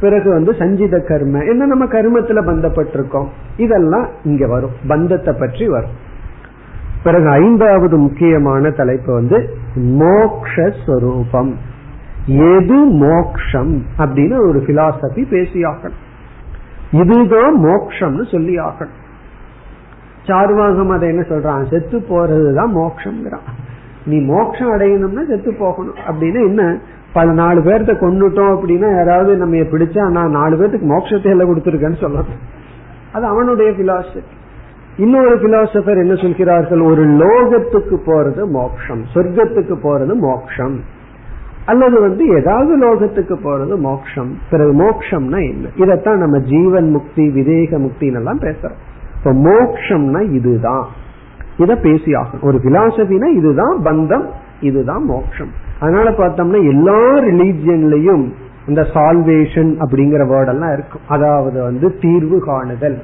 பிறகு 0.00 0.28
வந்து 0.30 0.52
சஞ்சித 0.54 0.98
கர்ம 1.00 1.42
என்ன 1.44 1.66
நம்ம 1.66 1.84
கர்மத்துல 1.84 2.42
பந்தப்பட்டிருக்கோம்? 2.46 3.28
இதெல்லாம் 3.56 4.06
இங்க 4.24 4.46
வரும் 4.46 4.76
பந்தத்தை 4.88 5.34
பற்றி 5.38 5.68
வரும். 5.68 5.96
பிறகு 7.02 7.28
ஐந்தாவது 7.28 7.96
முக்கியமான 7.96 8.70
தலைப்பு 8.70 9.10
வந்து 9.12 9.38
மோக்ஷஸ்வரூபம். 10.02 11.52
எது 12.26 12.78
மோக்ஷம் 13.02 13.74
அப்படின்னு 13.98 14.36
ஒரு 14.48 14.58
பிலாசபி 14.66 15.22
பேசி 15.30 15.60
ஆகணும் 15.62 16.00
இதுதான் 16.92 17.54
மோக்ஷம்னு 17.64 18.24
சொல்லி 18.30 18.54
ஆகணும் 18.58 18.98
சார்வாகம் 20.30 20.90
அதை 20.90 21.08
என்ன 21.08 21.22
சொல்றான்? 21.28 21.68
செத்து 21.70 21.98
போறதுதான் 21.98 22.72
மோக்ஷம்ங்கிறான் 22.74 23.46
நீ 24.06 24.18
மோட்சம் 24.20 24.72
அடையணும்னா 24.72 25.28
செத்து 25.28 25.54
போகணும். 25.58 25.94
அப்படின்னு 26.08 26.46
என்ன? 26.46 26.78
பல 27.12 27.32
நாலு 27.32 27.60
பேர்த்த 27.60 27.92
கொண்டுட்டோம் 27.94 28.52
அப்படின்னா 28.52 28.94
யாராவது 28.94 29.36
நம்ம 29.36 29.56
பிடிச்சா 29.56 30.10
நான் 30.10 30.30
நாலு 30.30 30.56
பேர்த்துக்கு 30.56 30.88
மோட்சத்தை 30.88 31.30
எல்லாம் 31.30 31.48
கொடுத்துருக்கேன்னு 31.48 32.02
சொல்லணும் 32.02 32.40
அது 33.12 33.24
அவனுடைய 33.26 33.70
பிலாசபி 33.70 34.22
இன்னொரு 34.96 35.34
பிலாசபர் 35.34 36.02
என்ன 36.02 36.14
சொல்கிறார்கள்? 36.14 36.80
ஒரு 36.80 37.06
லோகத்துக்கு 37.06 37.96
போறது 38.06 38.48
மோக்ஷம் 38.48 39.02
சொர்க்கத்துக்கு 39.14 39.74
போறது 39.82 40.14
மோக்ஷம். 40.14 40.80
அல்லது 41.66 42.00
வந்து 42.00 42.26
ஏதாவது 42.26 42.72
லோகத்துக்கு 42.78 43.36
போறது 43.44 43.78
மோக்ஷம். 43.78 44.34
பிறகு 44.50 44.72
மோக்ஷம்னா 44.72 45.50
என்ன? 45.50 45.68
இதைத்தான் 45.74 46.18
நம்ம 46.18 46.38
ஜீவன் 46.38 46.90
முக்தி 46.90 47.28
விதேக 47.28 47.78
முக்தின்னு 47.78 48.14
எல்லாம் 48.14 48.38
பேசுறோம். 48.38 48.80
இப்ப 49.20 49.32
மோக்ஷம்னா 49.32 50.32
இதுதான். 50.32 50.86
இத 51.56 51.76
பேசி 51.76 52.14
ஆகும் 52.14 52.42
ஒரு 52.42 52.60
பிலாசபினா 52.64 53.24
இதுதான் 53.24 53.78
பந்தம் 53.84 54.28
இதுதான் 54.60 55.04
மோக்ஷம். 55.04 55.50
அதனால 55.80 56.10
பார்த்தோம்னா 56.10 56.68
எல்லா 56.68 56.98
ரிலீஜியன்லயும் 57.14 58.32
இந்த 58.66 58.82
சால்வேஷன் 58.82 59.72
அப்படிங்கிற 59.80 60.22
வேர்டெல்லாம் 60.26 60.72
இருக்கும். 60.72 61.00
அதாவது 61.08 61.62
வந்து 61.62 61.98
தீர்வு 62.00 62.44
காணுதல். 62.44 63.02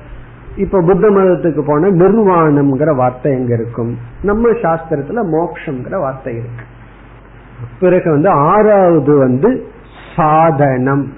இப்ப 0.57 0.81
புத்த 0.81 1.11
மதத்துக்கு 1.11 1.63
போன 1.67 1.91
நிர்வாணம்ங்கிற 1.91 2.97
வார்த்தை 2.97 3.33
எங்க 3.33 3.55
இருக்கும்? 3.55 3.97
நம்ம 4.23 4.49
சாஸ்திரத்துல 4.49 5.23
மோக்ஷங்கிற 5.25 5.99
வார்த்தை 5.99 6.33
இருக்கு. 6.33 6.65
பிறகு 7.81 8.11
வந்து 8.11 8.29
ஆறாவது 8.29 9.19
வந்து 9.19 9.67
சாதனம். 10.17 11.13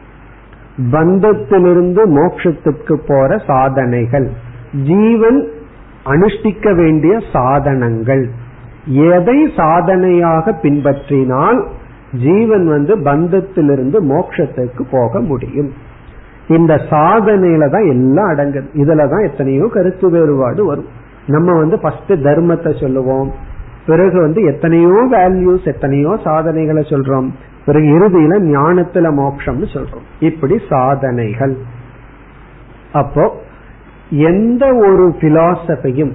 பந்தத்திலிருந்து 0.91 2.07
மோட்சத்துக்கு 2.07 3.01
போற 3.07 3.39
சாதனைகள். 3.47 4.31
ஜீவன் 4.73 5.49
அனுஷ்டிக்க 6.05 6.75
வேண்டிய 6.75 7.21
சாதனங்கள். 7.33 8.31
எதை 8.87 9.53
சாதனையாக 9.57 10.53
பின்பற்றினால் 10.63 11.67
ஜீவன் 12.13 12.67
வந்து 12.67 12.99
பந்தத்திலிருந்து 12.99 14.01
மோட்சத்துக்கு 14.01 14.85
போக 14.91 15.21
முடியும். 15.21 15.73
இந்த 16.49 16.75
சாதனையில 16.75 17.71
தான் 17.71 17.89
எல்லாம் 17.89 18.29
அடங்குது 18.29 18.69
இதுலதான் 18.75 19.31
எத்தனையோ 19.31 19.69
கருத்து 19.73 20.11
வேறுபாடு 20.11 20.65
வரும். 20.65 20.87
நம்ம 21.27 21.55
வந்து 21.55 21.79
ஃபர்ஸ்ட் 21.79 22.13
தர்மத்தை 22.13 22.81
சொல்லுவோம். 22.81 23.33
பிறகு 23.87 24.21
வந்து 24.21 24.43
எத்தனையோ 24.43 25.09
வேல்யூஸ் 25.11 25.65
எத்தனையோ 25.65 26.19
சாதனைகளை 26.25 26.83
சொல்றோம். 26.83 27.29
பிறகு 27.65 27.87
இறுதியில 27.87 28.41
ஞானத்துல 28.41 29.07
மோட்சம்னு 29.21 29.69
சொல்றோம். 29.75 30.07
இப்படி 30.21 30.59
சாதனைகள். 30.69 31.57
அப்போ 32.93 33.37
எந்த 34.11 34.67
ஒரு 34.67 35.15
பிலாசபியும் 35.21 36.13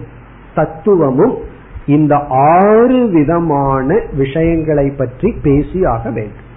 தத்துவமும் 0.55 1.37
இந்த 1.85 2.15
ஆறு 2.29 3.07
விதமான 3.07 3.99
விஷயங்களை 4.13 4.89
பற்றி 4.89 5.33
பேசி 5.43 5.85
ஆக 5.85 6.11
வேண்டும். 6.11 6.51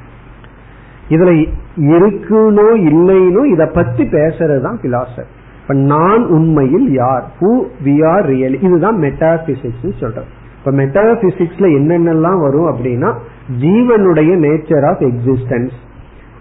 இதுல 1.08 1.46
இருக்குனோ 1.76 2.68
இல்லைனோ 2.90 3.44
இத 3.44 3.66
பத்தி 3.66 4.04
பேசுறதுதான் 4.04 4.78
பிலாசபி 4.82 5.24
இப்ப 5.62 5.74
நான் 5.74 6.26
உண்மையில் 6.26 6.92
யார்? 6.92 7.24
ஹூ 7.40 7.64
வி 7.84 8.06
ஆர் 8.06 8.24
ரியல் 8.24 8.60
இதுதான் 8.60 8.96
மெட்டாபிசிக்ஸ் 8.96 10.00
சொல்றோம். 10.00 10.30
இப்ப 10.58 10.70
மெட்டாபிசிக்ஸ்ல 10.70 11.66
என்னென்னலாம் 11.78 12.40
வரும் 12.40 12.76
அப்படின்னா 12.76 13.14
ஜீவனுடைய 13.60 14.32
நேச்சர் 14.36 14.88
ஆஃப் 14.88 15.00
எக்ஸிஸ்டன்ஸ் 15.00 15.70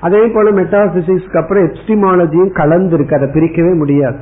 அதே 0.01 0.27
போல 0.27 0.61
மெட்டாபிசிக்ஸ்க்கு 0.61 1.41
அப்புறம் 1.41 1.63
எப்டிமாலஜியும் 1.63 2.51
கலந்து 2.51 2.93
இருக்கு 2.93 3.15
அதை 3.15 3.27
பிரிக்கவே 3.27 3.77
முடியாது. 3.77 4.17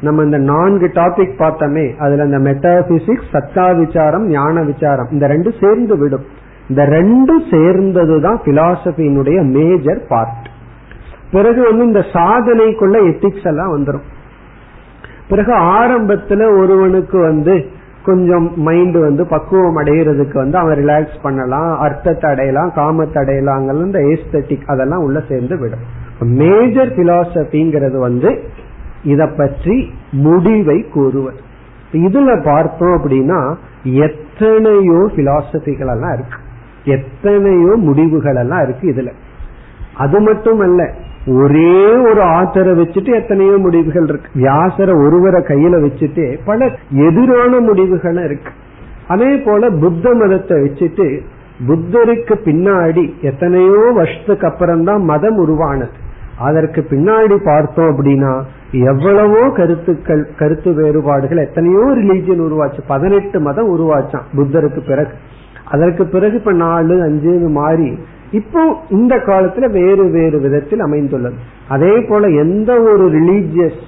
நம்ம 0.00 0.22
இந்த 0.22 0.38
நான்கு 0.38 0.86
டாபிக் 0.86 1.36
பார்த்தோமே 1.38 1.98
அதுல 1.98 2.24
இந்த 2.24 2.38
மெட்டாபிசிக்ஸ் 2.38 3.30
சத்தா 3.32 3.86
விசாரம் 3.86 4.26
ஞான 4.26 4.62
விசாரம் 4.62 5.08
இந்த 5.10 5.26
ரெண்டு 5.26 5.54
சேர்ந்து 5.60 5.96
விடும். 5.96 6.24
இந்த 6.68 6.82
ரெண்டும் 6.84 7.44
சேர்ந்ததுதான் 7.50 8.38
பிலாசபியினுடைய 8.44 9.44
மேஜர் 9.44 10.06
பார்ட் 10.08 10.48
பிறகு 11.32 11.62
வந்து 11.62 11.84
இந்த 11.84 11.98
சாதனைக்குள்ள 11.98 12.96
எத்திக்ஸ் 13.10 13.46
எல்லாம் 13.46 13.76
வந்துடும் 13.76 14.02
பிறகு 15.28 15.52
ஆரம்பத்துல 15.52 16.58
ஒருவனுக்கு 16.58 17.18
வந்து 17.18 17.64
கொஞ்சம் 18.04 18.52
மைண்ட் 18.56 18.98
வந்து 18.98 19.26
பக்குவம் 19.26 19.76
அடைகிறதுக்கு 19.76 20.32
வந்து 20.32 20.58
அவன் 20.58 20.78
ரிலாக்ஸ் 20.78 21.22
பண்ணலாம் 21.22 21.78
அர்த்தத்தை 21.78 22.30
அடையலாம் 22.30 22.72
காமத்தை 22.76 23.18
அடையலாம் 23.18 23.84
இந்த 23.84 23.98
ஏஸ்தட்டிக் 23.98 24.64
அதெல்லாம் 24.66 25.02
உள்ள 25.02 25.22
சேர்ந்து 25.28 25.58
விடும். 25.58 26.02
மேஜர் 26.18 26.88
பிலாசபிங்கிறது 26.88 27.98
வந்து 27.98 28.42
இத 29.12 29.22
பற்றி 29.38 29.76
முடிவை 30.26 30.78
கூறுவது 30.94 31.40
இதுல 32.06 32.30
பார்த்தோம் 32.44 32.94
அப்படின்னா 32.98 33.40
எத்தனையோ 34.06 35.00
பிலாசபிகள் 35.16 35.90
எல்லாம் 35.94 36.14
இருக்கு. 36.16 36.38
எத்தனையோ 36.96 37.72
முடிவுகள் 37.86 38.38
எல்லாம் 38.42 38.62
இருக்கு 38.62 38.84
இதுல. 38.92 39.10
அது 40.04 40.18
மட்டும் 40.20 40.60
அல்ல 40.60 40.82
ஒரே 41.40 41.76
ஒரு 42.08 42.22
ஆத்தரை 42.38 42.72
வச்சுட்டு 42.80 43.10
எத்தனையோ 43.20 43.54
முடிவுகள் 43.66 44.08
இருக்கு. 44.10 44.30
வியாசர 44.34 44.88
ஒருவரை 45.04 45.40
கையில 45.50 45.74
வச்சுட்டு 45.84 46.24
பல 46.44 46.70
எதிரான 47.06 47.60
முடிவுகள் 47.60 48.20
இருக்கு. 48.24 48.52
அதே 49.08 49.30
போல 49.46 49.70
புத்த 49.84 50.14
மதத்தை 50.14 50.56
வச்சுட்டு 50.64 51.06
புத்தருக்கு 51.66 52.34
பின்னாடி 52.48 53.04
எத்தனையோ 53.30 53.80
வருஷத்துக்கு 54.00 54.46
அப்புறம் 54.46 54.84
தான் 54.84 55.02
மதம் 55.12 55.38
உருவானது. 55.44 55.94
அதற்கு 56.38 56.80
பின்னாடி 56.90 57.36
பார்த்தோம் 57.50 57.90
அப்படின்னா 57.92 58.32
எவ்வளவோ 58.82 59.50
கருத்துக்கள் 59.50 60.28
கருத்து 60.36 60.74
வேறுபாடுகள் 60.74 61.38
எத்தனையோ 61.38 61.78
ரிலீஜியன் 61.78 62.44
உருவாச்சு. 62.46 62.80
பதினெட்டு 62.86 63.40
மதம் 63.40 63.70
உருவாச்சான் 63.74 64.26
புத்தருக்கு 64.36 64.80
பிறகு. 64.86 65.12
அதற்கு 65.64 66.06
பிறகு 66.06 66.36
இப்ப 66.36 66.52
நாலு 66.52 67.02
அஞ்சு 67.02 67.32
மாறி 67.48 67.98
இப்போ 68.30 68.76
இந்த 68.88 69.16
காலத்துல 69.16 69.70
வேறு 69.70 70.10
வேறு 70.10 70.40
விதத்தில் 70.40 70.80
அமைந்துள்ளது. 70.80 71.34
அதே 71.68 72.00
போல 72.00 72.28
எந்த 72.28 72.80
ஒரு 72.80 73.04
ரிலீஜியஸ் 73.10 73.82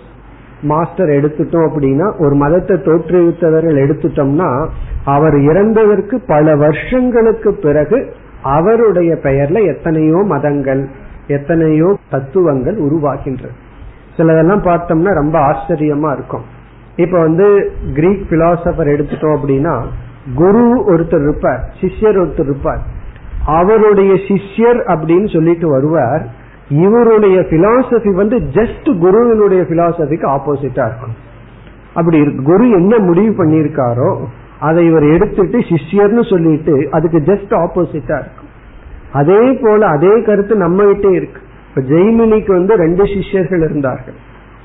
மாஸ்டர் 0.62 1.08
எடுத்துட்டோம் 1.08 1.66
அப்படின்னா 1.68 2.06
ஒரு 2.18 2.34
மதத்தை 2.34 2.76
தோற்றுவித்தவர்கள் 2.76 3.82
எடுத்துட்டோம்னா 3.84 4.68
அவர் 5.04 5.34
இறந்ததற்கு 5.34 6.16
பல 6.26 6.56
வருஷங்களுக்கு 6.56 7.54
பிறகு 7.54 7.98
அவருடைய 8.42 9.14
பெயர்ல 9.14 9.66
எத்தனையோ 9.66 10.16
மதங்கள் 10.24 10.88
எத்தனையோ 11.26 11.96
தத்துவங்கள் 12.10 12.76
உருவாகின்றது 12.76 13.56
சிலதெல்லாம் 14.16 14.66
பார்த்தோம்னா 14.68 15.12
ரொம்ப 15.14 15.38
ஆச்சரியமா 15.38 16.12
இருக்கும். 16.12 16.44
இப்ப 16.96 17.18
வந்து 17.20 17.72
கிரீக் 17.94 18.26
பிலாசபர் 18.30 18.92
எடுத்துட்டோம் 18.94 19.36
அப்படின்னா 19.38 19.74
குரு 20.34 20.84
ஒருத்தர் 20.86 21.22
இருப்பார் 21.22 21.60
சிஷ்யர் 21.80 22.20
ஒருத்தர் 22.22 22.48
இருப்பார். 22.48 22.80
அவருடைய 23.46 24.12
சிஷ்யர் 24.14 24.80
அப்படின்னு 24.92 25.32
சொல்லிட்டு 25.32 25.68
வருவார். 25.68 26.24
இவருடைய 26.68 27.40
பிலாசபி 27.40 28.14
வந்து 28.14 28.36
ஜஸ்ட் 28.38 28.98
குருவினுடைய 28.98 29.62
பிலாசபிக்கு 29.62 30.26
ஆப்போசிட்டா 30.36 30.84
இருக்கும். 30.86 31.14
அப்படி 31.94 32.18
இருக்கு. 32.18 32.42
குரு 32.42 32.70
என்ன 32.70 32.98
முடிவு 32.98 33.44
பண்ணியிருக்காரோ 33.44 34.10
அதை 34.60 34.86
இவர் 34.86 35.02
எடுத்துட்டு 35.02 35.58
சிஷ்யர்னு 35.58 36.30
சொல்லிட்டு 36.30 36.88
அதுக்கு 36.90 37.18
ஜஸ்ட் 37.18 37.52
ஆப்போசிட்டா 37.62 38.16
இருக்கும். 38.22 38.50
அதே 39.12 39.52
போல 39.62 39.86
அதே 39.86 40.22
கருத்து 40.22 40.56
நம்ம 40.56 40.84
கிட்டே 40.84 41.10
இருக்கு. 41.10 41.40
இப்ப 41.76 41.94
ஜெய்மினிக்கு 41.94 42.46
வந்து 42.46 42.74
ரெண்டு 42.76 43.04
சிஷ்யர்கள் 43.06 43.60
இருந்தார்கள். 43.60 44.14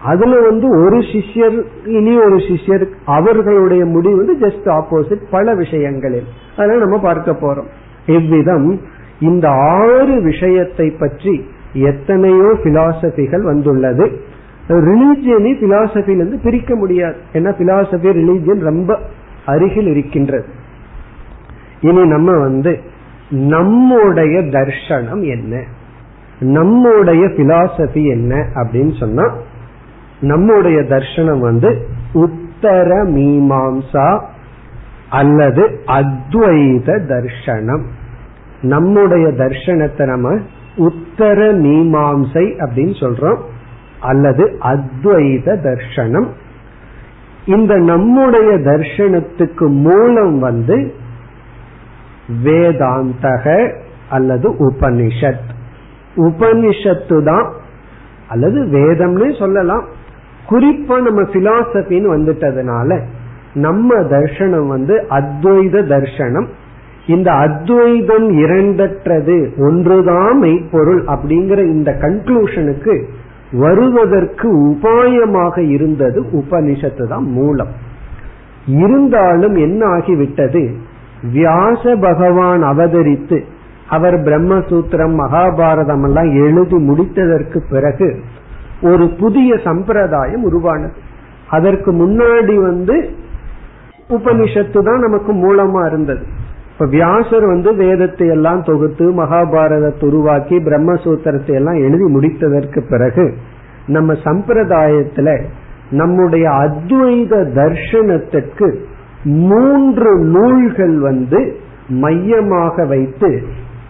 அதுல 0.01 0.41
வந்து 0.49 0.67
ஒரு 0.85 0.97
சிஷ்யர் 0.97 1.63
இனி 1.85 2.17
ஒரு 2.17 2.35
சிஷ்யர் 2.35 2.85
அவர்களுடைய 3.05 3.85
முடிவு 3.85 4.17
வந்து 4.17 4.47
ஜஸ்ட் 4.47 4.67
ஆப்போசிட் 4.67 5.23
பல 5.31 5.55
விஷயங்களில். 5.55 6.25
அதனால 6.57 6.79
நம்ம 6.79 6.99
பார்க்க 6.99 7.31
போறோம். 7.31 7.67
இவ்விதம் 8.05 8.79
இந்த 9.19 9.49
ஆறு 9.49 10.21
விஷயத்தை 10.21 10.91
பற்றி 10.91 11.45
எத்தனையோ 11.73 12.49
பிலாசபிகள் 12.63 13.41
வந்துள்ளது. 13.41 14.11
ரிலீஜியனை 14.67 15.51
பிலாசபிலிருந்து 15.59 16.39
பிரிக்க 16.43 16.75
முடியாது. 16.75 17.15
ஏன்னா 17.33 17.51
பிலாசபி 17.59 18.09
ரிலீஜியன் 18.21 18.59
ரொம்ப 18.59 18.99
அருகில் 19.45 19.87
இருக்கின்றது. 19.87 20.45
இனி 21.81 22.05
நம்ம 22.05 22.37
வந்து 22.37 22.79
நம்முடைய 23.29 24.41
தர்ஷனம் 24.41 25.21
என்ன? 25.21 25.63
நம்முடைய 26.41 27.27
பிலாசபி 27.27 28.05
என்ன 28.05 28.35
அப்படின்னு 28.35 28.99
சொன்னா 28.99 29.33
நம்முடைய 30.21 30.79
தர்ஷனம் 30.79 31.39
வந்து 31.39 31.87
உத்தர 32.13 32.89
மீமாம்சா 33.09 34.21
அல்லது 35.09 35.81
அத்வைத 35.87 36.99
தர்ஷனம். 37.09 37.83
நம்முடைய 38.61 39.27
தர்ஷனத்தை 39.27 40.05
நம்ம 40.05 40.39
உத்தர 40.77 41.51
மீமாம்சை 41.53 42.45
அப்படின்னு 42.59 42.95
சொல்றோம் 42.99 43.39
அல்லது 43.99 44.57
அத்வைத 44.61 45.57
தர்ஷனம். 45.61 46.27
இந்த 47.45 47.77
நம்முடைய 47.77 48.49
தர்ஷனத்துக்கு 48.49 49.67
மூலம் 49.67 50.39
வந்து 50.39 50.93
வேதாந்தக 52.43 53.73
அல்லது 54.09 54.49
உபனிஷத். 54.49 55.49
உபனிஷத்து 56.15 57.23
தான் 57.23 57.51
அல்லது 58.27 58.63
வேதம்னு 58.63 59.39
சொல்லலாம். 59.39 59.83
குறிப்பா 60.49 61.01
நம்ம 61.01 61.21
பிலாசபின்னு 61.21 62.07
வந்துட்டதுனால 62.15 62.99
நம்ம 63.53 63.95
தர்ஷனம் 63.95 64.67
வந்து 64.67 65.05
அத்வைத 65.09 65.75
தர்ஷனம். 65.87 66.47
இந்த 67.07 67.31
அத்வைதம் 67.31 68.29
இரண்டற்றது 68.29 69.57
ஒன்றுதான் 69.57 70.37
மெய்ப்பொருள் 70.37 71.03
அப்படிங்கிற 71.03 71.59
இந்த 71.63 71.91
கன்க்ளூஷனுக்கு 71.91 73.03
வருவதற்கு 73.51 74.57
உபாயமாக 74.67 75.69
இருந்தது 75.69 76.21
உபனிஷத்து 76.21 77.07
தான் 77.07 77.23
மூலம். 77.23 77.67
இருந்தாலும் 78.65 79.55
என்ன 79.55 79.85
ஆகிவிட்டது? 79.85 80.75
வியாச 81.33 81.95
பகவான் 81.95 82.63
அவதரித்து 82.63 83.43
அவர் 83.91 84.17
பிரம்மசூத்திரம் 84.25 85.15
மகாபாரதம் 85.21 86.03
எல்லாம் 86.03 86.29
எழுதி 86.43 86.77
முடித்ததற்கு 86.89 87.59
பிறகு 87.69 88.07
ஒரு 88.81 89.05
புதிய 89.19 89.57
சம்பிரதாயம் 89.63 90.43
உருவானது. 90.43 90.95
அதற்கு 91.49 91.91
முன்னாடி 91.93 92.55
வந்து 92.61 92.95
உபனிஷத்து 94.09 94.79
தான் 94.83 95.03
நமக்கு 95.05 95.31
மூலமா 95.33 95.81
இருந்தது. 95.85 96.23
இப்ப 96.71 96.85
வியாசர் 96.85 97.45
வந்து 97.45 97.69
வேதத்தை 97.75 98.27
எல்லாம் 98.27 98.61
தொகுத்து 98.63 99.05
மகாபாரதத்தை 99.17 100.05
உருவாக்கி 100.05 100.57
பிரம்மசூத்திரத்தை 100.59 101.53
எல்லாம் 101.53 101.79
எழுதி 101.85 102.07
முடித்ததற்கு 102.15 102.79
பிறகு 102.89 103.25
நம்ம 103.87 104.13
சம்பிரதாயத்துல 104.23 105.29
நம்முடைய 105.91 106.45
அத்வைத 106.63 107.33
தர்ஷனத்திற்கு 107.55 108.67
மூன்று 109.43 110.11
நூல்கள் 110.35 110.95
வந்து 110.99 111.39
மையமாக 112.03 112.85
வைத்து 112.85 113.31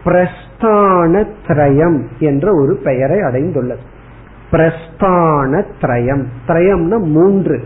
பிரஸ்தான 0.06 1.28
திரயம் 1.48 2.02
என்ற 2.20 2.62
ஒரு 2.62 2.80
பெயரை 2.84 3.18
அடைந்துள்ளது. 3.20 3.84
பிரஸ்தான 4.52 5.66
திரயம் 5.82 6.26
திரயம்னா 6.48 7.04
மூன்று. 7.04 7.64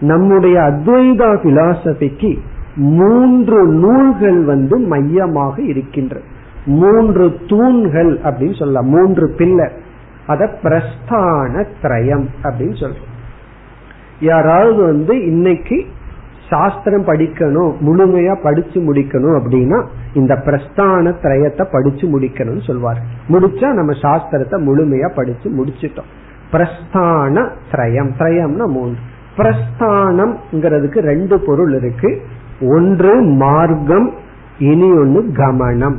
நம்முடைய 0.00 0.60
அத்வைதா 0.60 1.36
பிலாசபிக்கு 1.36 2.38
மூன்று 2.74 3.66
நூல்கள் 3.66 4.44
வந்து 4.44 4.78
மையமாக 4.78 5.62
இருக்கின்ற. 5.62 6.20
மூன்று 6.66 7.36
தூண்கள் 7.48 8.18
அப்படின்னு 8.18 8.58
சொல்லலாம். 8.58 8.88
மூன்று 8.88 9.34
பில்லர் 9.38 9.72
அத 10.26 10.50
பிரஸ்தான 10.62 11.66
திரயம் 11.82 12.26
அப்படின்னு 12.42 12.76
சொல்றோம். 12.80 13.06
யாராவது 14.20 14.76
வந்து 14.76 15.26
இன்னைக்கு 15.26 15.84
சாஸ்திரம் 16.50 17.06
படிக்கணும் 17.06 17.72
முழுமையா 17.80 18.42
படிச்சு 18.42 18.94
முடிக்கணும் 18.94 19.40
அப்படின்னா 19.40 19.86
இந்த 20.14 20.34
பிரஸ்தான 20.34 21.14
திரயத்தை 21.22 21.66
படிச்சு 21.72 22.20
முடிக்கணும்னு 22.20 22.66
சொல்வார். 22.66 22.98
முடிச்சா 23.28 23.72
நம்ம 23.72 23.92
சாஸ்திரத்தை 23.92 24.56
முழுமையா 24.62 25.14
படிச்சு 25.14 25.64
முடிச்சிட்டோம். 25.64 26.08
பிரஸ்தான 26.52 27.50
திரயம் 27.72 28.10
திரயம்னா 28.18 28.66
மூன்று. 28.66 28.98
பிரஸ்தானம்ங்கிறதுக்கு 29.36 30.98
ரெண்டு 30.98 31.40
பொருள் 31.40 31.76
இருக்கு. 31.76 32.22
ஒன்று 32.60 33.22
மார்க்கம் 33.22 34.14
இனி 34.58 34.90
ஒன்னு 34.90 35.20
கமனம். 35.32 35.96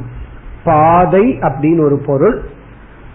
பாதை 0.64 1.40
அப்படின்னு 1.42 1.82
ஒரு 1.82 1.98
பொருள். 2.06 2.42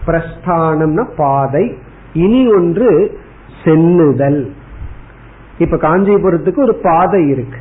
பிரஸ்தானம்னா 0.07 1.07
பாதை. 1.15 1.77
இனி 2.13 2.53
ஒன்று 2.53 3.17
செல்லுதல் 3.63 4.51
இப்ப 5.57 5.77
காஞ்சிபுரத்துக்கு 5.77 6.57
ஒரு 6.57 6.75
பாதை 6.75 7.27
இருக்கு. 7.27 7.57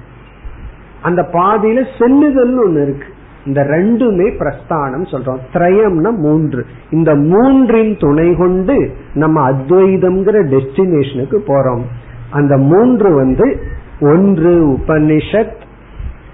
அந்த 1.03 1.29
பாதையில 1.33 1.87
செல்லுதல் 1.99 2.69
ஒண்ணு 2.69 2.83
இருக்கு. 2.83 3.07
இந்த 3.47 3.63
ரெண்டுமே 3.63 4.37
பிரஸ்தானம் 4.39 5.03
சொல்றோம். 5.03 5.39
திரயம்னா 5.53 6.17
மூன்று. 6.17 6.67
இந்த 6.91 7.15
மூன்றின் 7.15 8.01
துணை 8.01 8.37
கொண்டு 8.37 8.95
நம்ம 9.15 9.51
அத்வைதம்ங்கிற 9.51 10.45
டெஸ்டினேஷனுக்கு 10.47 11.39
போறோம். 11.47 11.83
அந்த 12.31 12.57
மூன்று 12.57 13.15
வந்து 13.15 13.63
ஒன்று 14.01 14.69
உபனிஷத் 14.69 15.63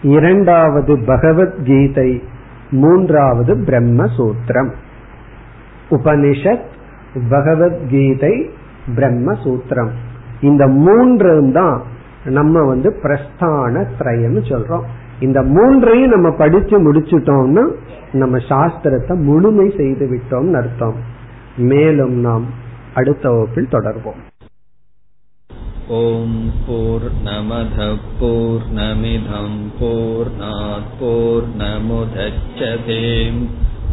இரண்டாவது 0.03 0.99
பகவத்கீதை 1.07 2.23
மூன்றாவது 2.71 3.57
பிரம்மசூத்திரம். 3.57 4.73
உபனிஷத் 5.91 6.65
பகவத்கீதை 7.31 8.51
பிரம்மசூத்திரம். 8.97 9.91
இந்த 10.43 10.65
மூன்று 10.85 11.33
தான் 11.53 11.77
நம்ம 12.37 12.63
வந்து 12.63 12.89
பிரஸ்தான 13.03 13.85
திரயம்னு 13.99 14.43
சொல்றோம். 14.51 14.87
இந்த 15.21 15.39
மூன்றையும் 15.55 16.13
நம்ம 16.15 16.29
படிச்சு 16.31 16.77
முடிச்சுட்டோம்னா 16.85 17.65
நம்ம 18.13 18.37
சாஸ்திரத்தை 18.51 19.15
முழுமை 19.29 19.67
செய்து 19.77 20.07
விட்டோம்னு 20.13 20.59
அர்த்தம். 20.63 20.99
மேலும் 21.71 22.17
நாம் 22.27 22.45
அடுத்த 22.95 23.25
வகுப்பில் 23.31 23.73
தொடர்வோம். 23.73 24.21
ஓம் 25.99 26.43
போர் 26.67 27.09
நமத 27.25 27.79
போர் 28.21 28.67
நமிதம் 28.75 29.59
போர் 29.81 30.33
போர் 31.01 31.49
நமுதச்சதேம் 31.59 33.43